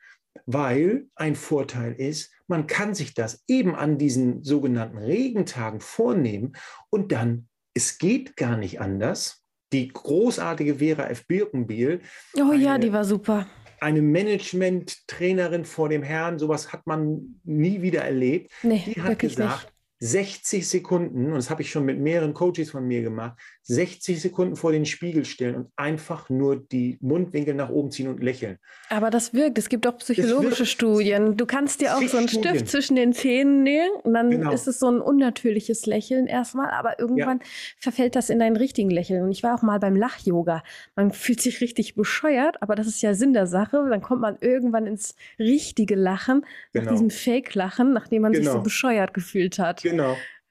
weil 0.45 1.07
ein 1.15 1.35
Vorteil 1.35 1.93
ist, 1.93 2.31
man 2.47 2.67
kann 2.67 2.93
sich 2.93 3.13
das 3.13 3.43
eben 3.47 3.75
an 3.75 3.97
diesen 3.97 4.43
sogenannten 4.43 4.97
Regentagen 4.97 5.81
vornehmen 5.81 6.53
und 6.89 7.11
dann, 7.11 7.47
es 7.73 7.97
geht 7.97 8.35
gar 8.35 8.57
nicht 8.57 8.81
anders. 8.81 9.43
Die 9.73 9.87
großartige 9.87 10.75
Vera 10.75 11.07
F. 11.07 11.25
Birkenbiel. 11.27 12.01
Oh 12.35 12.51
ja, 12.51 12.77
die 12.77 12.91
war 12.91 13.05
super. 13.05 13.47
eine 13.79 14.01
Management-Trainerin 14.01 15.65
vor 15.65 15.89
dem 15.89 16.03
Herrn, 16.03 16.37
sowas 16.37 16.71
hat 16.71 16.85
man 16.85 17.39
nie 17.43 17.81
wieder 17.81 18.01
erlebt. 18.01 18.51
Nee, 18.63 18.83
die 18.85 19.01
hat 19.01 19.17
gesagt, 19.19 19.63
nicht. 19.63 19.73
60 20.03 20.67
Sekunden, 20.67 21.27
und 21.27 21.35
das 21.35 21.51
habe 21.51 21.61
ich 21.61 21.69
schon 21.69 21.85
mit 21.85 21.99
mehreren 21.99 22.33
Coaches 22.33 22.71
von 22.71 22.87
mir 22.87 23.03
gemacht, 23.03 23.39
60 23.63 24.19
Sekunden 24.19 24.55
vor 24.55 24.71
den 24.71 24.87
Spiegel 24.87 25.25
stellen 25.25 25.55
und 25.55 25.67
einfach 25.75 26.27
nur 26.31 26.55
die 26.55 26.97
Mundwinkel 27.01 27.53
nach 27.53 27.69
oben 27.69 27.91
ziehen 27.91 28.07
und 28.07 28.21
lächeln. 28.21 28.57
Aber 28.89 29.11
das 29.11 29.35
wirkt. 29.35 29.59
Es 29.59 29.69
gibt 29.69 29.85
auch 29.85 29.95
psychologische 29.99 30.65
Studien. 30.65 31.37
Du 31.37 31.45
kannst 31.45 31.81
dir 31.81 31.95
auch 31.95 32.01
so 32.01 32.17
einen 32.17 32.27
Stift 32.27 32.45
Studien. 32.45 32.65
zwischen 32.65 32.95
den 32.95 33.13
Zähnen 33.13 33.61
nehmen 33.61 33.91
und 34.03 34.15
dann 34.15 34.31
genau. 34.31 34.51
ist 34.51 34.67
es 34.67 34.79
so 34.79 34.89
ein 34.89 35.01
unnatürliches 35.01 35.85
Lächeln 35.85 36.25
erstmal, 36.25 36.71
aber 36.71 36.97
irgendwann 36.99 37.37
ja. 37.37 37.45
verfällt 37.77 38.15
das 38.15 38.31
in 38.31 38.41
einen 38.41 38.57
richtigen 38.57 38.89
Lächeln. 38.89 39.23
Und 39.23 39.31
ich 39.31 39.43
war 39.43 39.53
auch 39.53 39.61
mal 39.61 39.79
beim 39.79 39.95
Lach-Yoga. 39.95 40.63
Man 40.95 41.11
fühlt 41.11 41.41
sich 41.41 41.61
richtig 41.61 41.93
bescheuert, 41.93 42.59
aber 42.63 42.73
das 42.73 42.87
ist 42.87 43.03
ja 43.03 43.13
Sinn 43.13 43.33
der 43.33 43.45
Sache. 43.45 43.85
Dann 43.87 44.01
kommt 44.01 44.21
man 44.21 44.37
irgendwann 44.41 44.87
ins 44.87 45.15
richtige 45.37 45.93
Lachen, 45.93 46.43
genau. 46.73 46.85
nach 46.85 46.91
diesem 46.93 47.11
Fake-Lachen, 47.11 47.93
nachdem 47.93 48.23
man 48.23 48.31
genau. 48.31 48.43
sich 48.43 48.51
so 48.53 48.63
bescheuert 48.63 49.13
gefühlt 49.13 49.59
hat. 49.59 49.83
Genau. 49.83 49.90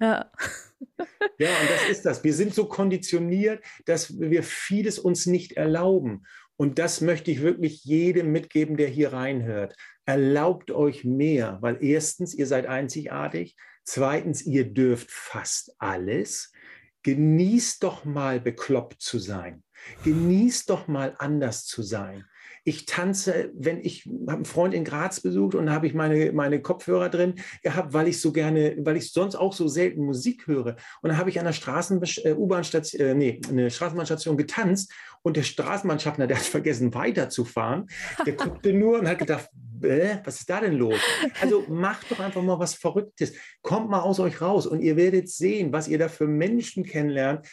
Ja. 0.01 0.31
ja, 1.39 1.49
und 1.61 1.71
das 1.71 1.89
ist 1.91 2.07
das. 2.07 2.25
Wir 2.25 2.33
sind 2.35 2.55
so 2.55 2.67
konditioniert, 2.67 3.63
dass 3.85 4.19
wir 4.19 4.43
vieles 4.43 4.99
uns 4.99 5.27
nicht 5.27 5.53
erlauben. 5.53 6.27
Und 6.57 6.79
das 6.79 7.01
möchte 7.01 7.31
ich 7.31 7.41
wirklich 7.41 7.85
jedem 7.85 8.33
mitgeben, 8.33 8.77
der 8.77 8.89
hier 8.89 9.13
reinhört. 9.13 9.77
Erlaubt 10.05 10.71
euch 10.71 11.05
mehr, 11.05 11.59
weil 11.61 11.83
erstens, 11.83 12.35
ihr 12.35 12.47
seid 12.47 12.67
einzigartig. 12.67 13.57
Zweitens, 13.85 14.43
ihr 14.43 14.73
dürft 14.73 15.11
fast 15.11 15.75
alles. 15.79 16.53
Genießt 17.03 17.83
doch 17.83 18.05
mal 18.05 18.41
bekloppt 18.41 19.01
zu 19.01 19.19
sein. 19.19 19.63
Genießt 20.05 20.69
doch 20.69 20.87
mal 20.87 21.15
anders 21.19 21.65
zu 21.65 21.83
sein. 21.83 22.27
Ich 22.65 22.87
tanze, 22.87 23.51
wenn 23.55 23.81
ich 23.81 24.05
habe 24.05 24.33
einen 24.33 24.45
Freund 24.45 24.75
in 24.75 24.85
Graz 24.85 25.21
besucht 25.21 25.55
und 25.55 25.67
da 25.67 25.73
habe 25.73 25.87
ich 25.87 25.95
meine, 25.95 26.33
meine 26.33 26.61
Kopfhörer 26.61 27.09
drin 27.09 27.35
gehabt, 27.63 27.93
weil 27.93 28.09
ich 28.09 28.21
so 28.21 28.33
gerne, 28.33 28.77
weil 28.81 28.97
ich 28.97 29.13
sonst 29.13 29.35
auch 29.35 29.53
so 29.53 29.69
selten 29.69 30.05
Musik 30.05 30.47
höre. 30.47 30.77
Und 31.03 31.11
dann 31.11 31.19
habe 31.19 31.31
ich 31.31 31.39
an 31.39 31.45
der 31.45 31.53
Straßen, 31.53 32.03
äh, 32.25 32.33
U-Bahn-Station, 32.33 33.01
äh, 33.01 33.15
nee, 33.15 33.71
Straßenbahnstation 33.71 34.37
getanzt 34.37 34.93
und 35.23 35.37
der 35.37 35.43
Straßenbahnschaffner, 35.43 36.27
der 36.27 36.39
hat 36.39 36.45
vergessen 36.45 36.95
weiterzufahren, 36.95 37.87
der 38.25 38.35
guckte 38.35 38.73
nur 38.73 39.01
und 39.01 39.09
hat 39.09 39.19
gedacht, 39.19 39.49
äh, 39.83 40.19
was 40.25 40.41
ist 40.41 40.51
da 40.51 40.61
denn 40.61 40.75
los? 40.75 41.01
Also 41.41 41.65
macht 41.69 42.11
doch 42.11 42.21
einfach 42.21 42.43
mal 42.43 42.59
was 42.59 42.75
Verrücktes. 42.75 43.33
Kommt 43.63 43.91
mal 43.91 44.01
aus 44.01 44.21
euch 44.21 44.41
raus 44.41 44.67
und 44.67 44.81
ihr 44.81 44.97
werdet 44.97 45.29
sehen, 45.29 45.73
was 45.73 45.89
ihr 45.89 45.99
da 45.99 46.09
für 46.09 46.27
Menschen 46.27 46.85
kennenlernt, 46.85 47.47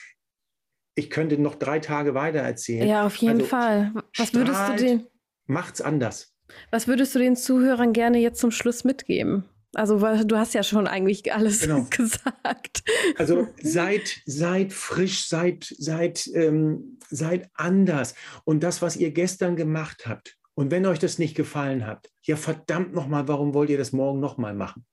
ich 0.97 1.09
könnte 1.11 1.37
noch 1.37 1.55
drei 1.55 1.79
Tage 1.79 2.15
weiter 2.15 2.39
erzählen. 2.39 2.87
Ja, 2.87 3.05
auf 3.05 3.15
jeden 3.17 3.35
also, 3.35 3.45
Fall. 3.45 3.91
Was 4.17 4.33
würdest 4.33 4.59
du 4.69 4.75
den? 4.75 5.07
Macht's 5.45 5.79
anders. 5.79 6.33
Was 6.71 6.87
würdest 6.87 7.13
du 7.13 7.19
den 7.19 7.35
Zuhörern 7.35 7.93
gerne 7.93 8.17
jetzt 8.17 8.39
zum 8.39 8.51
Schluss 8.51 8.83
mitgeben? 8.83 9.45
Also, 9.75 10.01
weil 10.01 10.25
du 10.25 10.37
hast 10.37 10.55
ja 10.55 10.63
schon 10.63 10.87
eigentlich 10.87 11.31
alles 11.31 11.61
genau. 11.61 11.85
gesagt. 11.89 12.83
Also 13.17 13.47
seid, 13.61 14.21
seid 14.25 14.73
frisch, 14.73 15.27
seid, 15.27 15.71
seid, 15.77 16.27
ähm, 16.33 16.97
seid 17.09 17.49
anders. 17.53 18.15
Und 18.43 18.63
das, 18.63 18.81
was 18.81 18.95
ihr 18.95 19.11
gestern 19.11 19.55
gemacht 19.55 20.07
habt, 20.07 20.35
und 20.55 20.71
wenn 20.71 20.87
euch 20.87 20.97
das 20.97 21.19
nicht 21.19 21.35
gefallen 21.35 21.85
hat, 21.85 22.09
ja 22.23 22.35
verdammt 22.37 22.95
nochmal, 22.95 23.27
warum 23.27 23.53
wollt 23.53 23.69
ihr 23.69 23.77
das 23.77 23.91
morgen 23.91 24.19
nochmal 24.19 24.55
machen? 24.55 24.87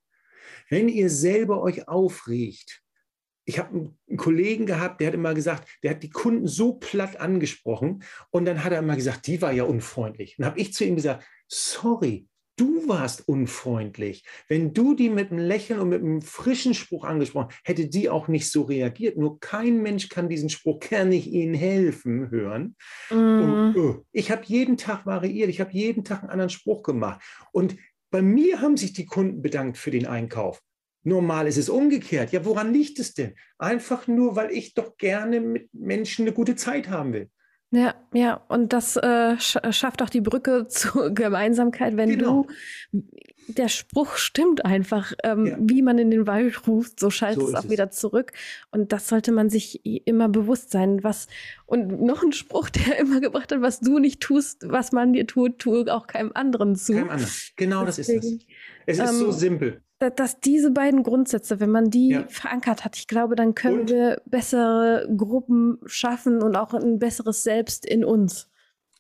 Wenn 0.69 0.91
ihr 0.91 1.09
selber 1.09 1.63
euch 1.63 1.89
aufregt, 1.89 2.84
ich 3.45 3.59
habe 3.59 3.93
einen 4.09 4.17
Kollegen 4.17 4.67
gehabt, 4.67 5.01
der 5.01 5.09
hat 5.09 5.15
immer 5.15 5.35
gesagt, 5.35 5.69
der 5.83 5.93
hat 5.93 6.03
die 6.03 6.11
Kunden 6.11 6.47
so 6.47 6.75
platt 6.75 7.21
angesprochen 7.21 8.03
und 8.31 8.45
dann 8.45 8.65
hat 8.65 8.73
er 8.73 8.79
immer 8.79 8.97
gesagt, 8.97 9.27
die 9.27 9.43
war 9.43 9.53
ja 9.53 9.65
unfreundlich. 9.65 10.39
Und 10.39 10.45
habe 10.45 10.59
ich 10.59 10.73
zu 10.73 10.85
ihm 10.85 10.97
gesagt, 10.97 11.25
sorry, 11.49 12.27
du 12.57 12.89
warst 12.89 13.29
unfreundlich. 13.29 14.25
Wenn 14.49 14.73
du 14.73 14.95
die 14.95 15.11
mit 15.11 15.31
einem 15.31 15.45
Lächeln 15.47 15.81
und 15.81 15.89
mit 15.89 16.03
einem 16.03 16.23
frischen 16.23 16.75
Spruch 16.75 17.05
angesprochen, 17.05 17.53
hätte 17.65 17.89
die 17.89 18.09
auch 18.09 18.29
nicht 18.29 18.51
so 18.51 18.63
reagiert. 18.63 19.17
Nur 19.17 19.41
kein 19.41 19.83
Mensch 19.83 20.09
kann 20.09 20.29
diesen 20.29 20.49
Spruch, 20.49 20.81
kann 20.81 21.13
ich 21.13 21.31
Ihnen 21.31 21.55
helfen, 21.55 22.31
hören. 22.31 22.77
Mm. 23.11 23.15
Und, 23.15 23.77
oh, 23.77 24.05
ich 24.13 24.31
habe 24.31 24.43
jeden 24.45 24.77
Tag 24.77 25.07
variiert, 25.07 25.49
ich 25.49 25.61
habe 25.61 25.73
jeden 25.73 26.05
Tag 26.05 26.23
einen 26.23 26.31
anderen 26.31 26.51
Spruch 26.51 26.83
gemacht. 26.83 27.21
Und 27.53 27.77
bei 28.11 28.23
mir 28.23 28.61
haben 28.61 28.77
sich 28.77 28.93
die 28.93 29.07
Kunden 29.07 29.43
bedankt 29.43 29.77
für 29.77 29.91
den 29.91 30.07
Einkauf. 30.07 30.63
Normal 31.05 31.47
ist 31.47 31.59
es 31.59 31.69
umgekehrt. 31.69 32.33
Ja, 32.33 32.45
woran 32.45 32.73
liegt 32.73 32.99
es 32.99 33.15
denn? 33.15 33.35
Einfach 33.59 34.07
nur, 34.07 34.37
weil 34.37 34.51
ich 34.51 34.75
doch 34.75 34.97
gerne 34.97 35.41
mit 35.41 35.69
Menschen 35.73 36.25
eine 36.25 36.35
gute 36.35 36.57
Zeit 36.57 36.89
haben 36.89 37.13
will. 37.13 37.31
Ja, 37.71 37.95
ja, 38.13 38.35
und 38.49 38.73
das 38.73 38.97
äh, 38.97 39.37
schafft 39.39 40.01
auch 40.01 40.09
die 40.09 40.21
Brücke 40.21 40.67
zur 40.69 41.11
Gemeinsamkeit, 41.11 41.97
wenn 41.97 42.11
genau. 42.11 42.47
du, 42.93 43.03
der 43.49 43.69
Spruch 43.69 44.17
stimmt 44.17 44.65
einfach, 44.65 45.13
ähm, 45.25 45.47
ja. 45.47 45.57
wie 45.61 45.83
man 45.83 45.99
in 45.99 46.11
den 46.11 46.27
Wald 46.27 46.67
ruft, 46.67 47.01
so 47.01 47.11
schaltet 47.11 47.43
so 47.43 47.49
es 47.49 47.55
auch 47.55 47.65
es. 47.65 47.71
wieder 47.71 47.91
zurück. 47.91 48.33
Und 48.71 48.93
das 48.93 49.09
sollte 49.09 49.33
man 49.33 49.51
sich 49.51 49.85
immer 50.07 50.29
bewusst 50.29 50.71
sein. 50.71 51.03
Was, 51.03 51.27
und 51.67 52.01
noch 52.01 52.23
ein 52.23 52.33
Spruch, 52.33 52.71
der 52.71 52.99
immer 53.01 53.21
gebracht 53.21 53.53
hat, 53.53 53.61
was 53.61 53.81
du 53.81 53.99
nicht 53.99 54.21
tust, 54.21 54.63
was 54.67 54.93
man 54.93 55.13
dir 55.13 55.27
tut, 55.27 55.59
tue 55.59 55.93
auch 55.93 56.07
keinem 56.07 56.31
anderen 56.33 56.77
zu. 56.77 56.93
Keinem 56.93 57.11
anderen. 57.11 57.33
Genau 57.57 57.85
Deswegen, 57.85 58.21
das 58.21 58.25
ist 58.25 58.41
es. 58.41 58.47
Es 58.87 58.99
ist 58.99 59.11
ähm, 59.11 59.19
so 59.19 59.33
simpel 59.33 59.83
dass 60.11 60.41
diese 60.41 60.71
beiden 60.71 61.03
Grundsätze, 61.03 61.61
wenn 61.61 61.71
man 61.71 61.91
die 61.91 62.11
ja. 62.11 62.27
verankert 62.29 62.85
hat, 62.85 62.97
ich 62.97 63.07
glaube, 63.07 63.37
dann 63.37 63.55
können 63.55 63.81
und? 63.81 63.91
wir 63.91 64.23
bessere 64.27 65.09
Gruppen 65.17 65.79
schaffen 65.87 66.43
und 66.43 66.57
auch 66.57 66.75
ein 66.75 66.99
besseres 66.99 67.43
Selbst 67.43 67.87
in 67.87 68.05
uns. 68.05 68.51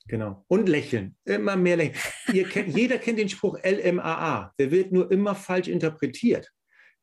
Genau. 0.06 0.44
Und 0.48 0.68
lächeln. 0.68 1.16
Immer 1.24 1.56
mehr 1.56 1.76
lächeln. 1.76 2.48
kennt, 2.50 2.68
jeder 2.76 2.98
kennt 2.98 3.18
den 3.18 3.28
Spruch 3.28 3.58
LMAA. 3.64 4.52
Der 4.58 4.70
wird 4.70 4.92
nur 4.92 5.10
immer 5.10 5.34
falsch 5.34 5.68
interpretiert. 5.68 6.50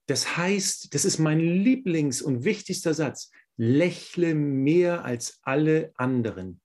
Das 0.07 0.37
heißt, 0.37 0.93
das 0.93 1.05
ist 1.05 1.17
mein 1.17 1.39
Lieblings- 1.39 2.21
und 2.21 2.43
wichtigster 2.43 2.93
Satz. 2.93 3.31
Lächle 3.57 4.35
mehr 4.35 5.05
als 5.05 5.39
alle 5.43 5.91
anderen. 5.95 6.61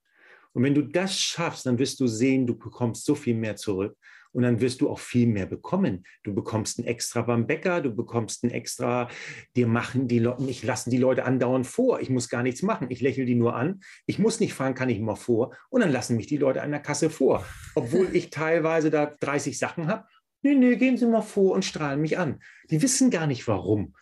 Und 0.53 0.63
wenn 0.63 0.75
du 0.75 0.81
das 0.81 1.19
schaffst, 1.19 1.65
dann 1.65 1.77
wirst 1.79 1.99
du 1.99 2.07
sehen, 2.07 2.47
du 2.47 2.57
bekommst 2.57 3.05
so 3.05 3.15
viel 3.15 3.35
mehr 3.35 3.55
zurück 3.55 3.95
und 4.37 4.43
dann 4.43 4.61
wirst 4.61 4.81
du 4.81 4.89
auch 4.91 4.99
viel 4.99 5.25
mehr 5.25 5.47
bekommen. 5.47 6.03
Du 6.21 6.31
bekommst 6.31 6.77
ein 6.77 6.83
extra 6.83 7.23
beim 7.23 7.47
Bäcker, 7.47 7.81
du 7.81 7.95
bekommst 7.95 8.43
ein 8.43 8.51
extra, 8.51 9.09
dir 9.55 9.65
machen 9.65 10.07
die 10.07 10.19
Leute, 10.19 10.43
ich 10.47 10.61
lassen 10.61 10.91
die 10.91 10.99
Leute 10.99 11.25
andauernd 11.25 11.65
vor. 11.65 12.01
Ich 12.01 12.11
muss 12.11 12.29
gar 12.29 12.43
nichts 12.43 12.61
machen. 12.61 12.85
Ich 12.91 13.01
lächle 13.01 13.25
die 13.25 13.33
nur 13.33 13.55
an. 13.55 13.79
Ich 14.05 14.19
muss 14.19 14.39
nicht 14.39 14.53
fahren, 14.53 14.75
kann 14.75 14.89
ich 14.89 14.99
mal 14.99 15.15
vor. 15.15 15.55
Und 15.71 15.81
dann 15.81 15.91
lassen 15.91 16.17
mich 16.17 16.27
die 16.27 16.37
Leute 16.37 16.61
an 16.61 16.69
der 16.69 16.81
Kasse 16.81 17.09
vor. 17.09 17.43
Obwohl 17.73 18.15
ich 18.15 18.29
teilweise 18.29 18.91
da 18.91 19.07
30 19.07 19.57
Sachen 19.57 19.87
habe. 19.87 20.05
Nee, 20.43 20.53
nee, 20.53 20.75
gehen 20.75 20.97
Sie 20.97 21.07
mal 21.07 21.21
vor 21.21 21.55
und 21.55 21.65
strahlen 21.65 21.99
mich 21.99 22.19
an. 22.19 22.39
Die 22.69 22.83
wissen 22.83 23.09
gar 23.09 23.25
nicht 23.25 23.47
warum. 23.47 23.95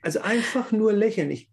Also 0.00 0.20
einfach 0.20 0.70
nur 0.70 0.92
lächeln. 0.92 1.32
Ich 1.32 1.50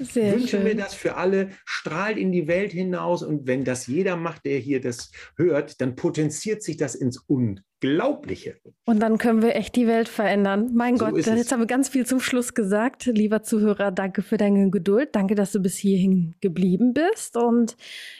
sehr 0.00 0.34
wünsche 0.34 0.48
schön. 0.48 0.64
mir 0.64 0.76
das 0.76 0.94
für 0.94 1.16
alle, 1.16 1.50
strahlt 1.64 2.16
in 2.16 2.32
die 2.32 2.46
Welt 2.46 2.72
hinaus 2.72 3.22
und 3.22 3.46
wenn 3.46 3.64
das 3.64 3.86
jeder 3.86 4.16
macht, 4.16 4.44
der 4.44 4.58
hier 4.58 4.80
das 4.80 5.10
hört, 5.36 5.80
dann 5.80 5.96
potenziert 5.96 6.62
sich 6.62 6.76
das 6.76 6.94
ins 6.94 7.18
Unglaubliche. 7.26 8.56
Und 8.84 9.00
dann 9.00 9.18
können 9.18 9.42
wir 9.42 9.54
echt 9.54 9.76
die 9.76 9.86
Welt 9.86 10.08
verändern. 10.08 10.70
Mein 10.74 10.96
so 10.96 11.06
Gott, 11.06 11.16
jetzt 11.16 11.28
es. 11.28 11.52
haben 11.52 11.60
wir 11.60 11.66
ganz 11.66 11.88
viel 11.88 12.06
zum 12.06 12.20
Schluss 12.20 12.54
gesagt. 12.54 13.06
Lieber 13.06 13.42
Zuhörer, 13.42 13.90
danke 13.90 14.22
für 14.22 14.36
deine 14.36 14.70
Geduld. 14.70 15.10
Danke, 15.12 15.34
dass 15.34 15.52
du 15.52 15.60
bis 15.60 15.76
hierhin 15.76 16.34
geblieben 16.40 16.94
bist. 16.94 17.36
Und 17.36 17.76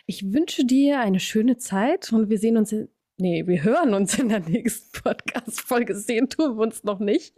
ich 0.06 0.32
wünsche 0.32 0.64
dir 0.64 1.00
eine 1.00 1.20
schöne 1.20 1.56
Zeit 1.56 2.12
und 2.12 2.30
wir 2.30 2.38
sehen 2.38 2.56
uns 2.56 2.74
Nee, 3.18 3.46
wir 3.46 3.62
hören 3.62 3.92
uns 3.92 4.18
in 4.18 4.30
der 4.30 4.40
nächsten 4.40 4.90
Podcast-Folge. 5.02 5.94
Sehen 5.94 6.30
tun 6.30 6.56
wir 6.56 6.62
uns 6.62 6.82
noch 6.82 6.98
nicht. 6.98 7.34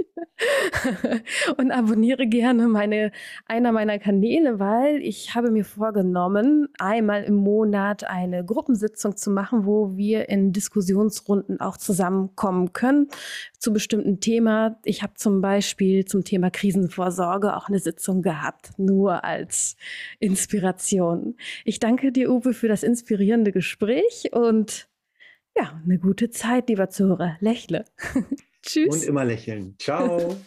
und 1.56 1.72
abonniere 1.72 2.28
gerne 2.28 2.68
meine, 2.68 3.10
einer 3.46 3.72
meiner 3.72 3.98
Kanäle, 3.98 4.60
weil 4.60 5.02
ich 5.02 5.34
habe 5.34 5.50
mir 5.50 5.64
vorgenommen, 5.64 6.68
einmal 6.78 7.24
im 7.24 7.34
Monat 7.34 8.04
eine 8.04 8.44
Gruppensitzung 8.44 9.16
zu 9.16 9.30
machen, 9.30 9.66
wo 9.66 9.96
wir 9.96 10.28
in 10.28 10.52
Diskussionsrunden 10.52 11.60
auch 11.60 11.76
zusammenkommen 11.76 12.72
können 12.72 13.08
zu 13.58 13.72
bestimmten 13.72 14.20
Thema. 14.20 14.78
Ich 14.84 15.02
habe 15.02 15.14
zum 15.14 15.40
Beispiel 15.40 16.04
zum 16.04 16.22
Thema 16.22 16.50
Krisenvorsorge 16.50 17.56
auch 17.56 17.68
eine 17.68 17.80
Sitzung 17.80 18.22
gehabt, 18.22 18.70
nur 18.78 19.24
als 19.24 19.76
Inspiration. 20.20 21.36
Ich 21.64 21.80
danke 21.80 22.12
dir, 22.12 22.30
Uwe, 22.30 22.54
für 22.54 22.68
das 22.68 22.84
inspirierende 22.84 23.50
Gespräch 23.50 24.30
und 24.32 24.88
ja, 25.56 25.80
eine 25.84 25.98
gute 25.98 26.30
Zeit, 26.30 26.68
lieber 26.68 26.88
Zuhörer. 26.88 27.36
Lächle. 27.40 27.84
Tschüss. 28.62 28.94
Und 28.94 29.04
immer 29.04 29.24
lächeln. 29.24 29.76
Ciao. 29.78 30.36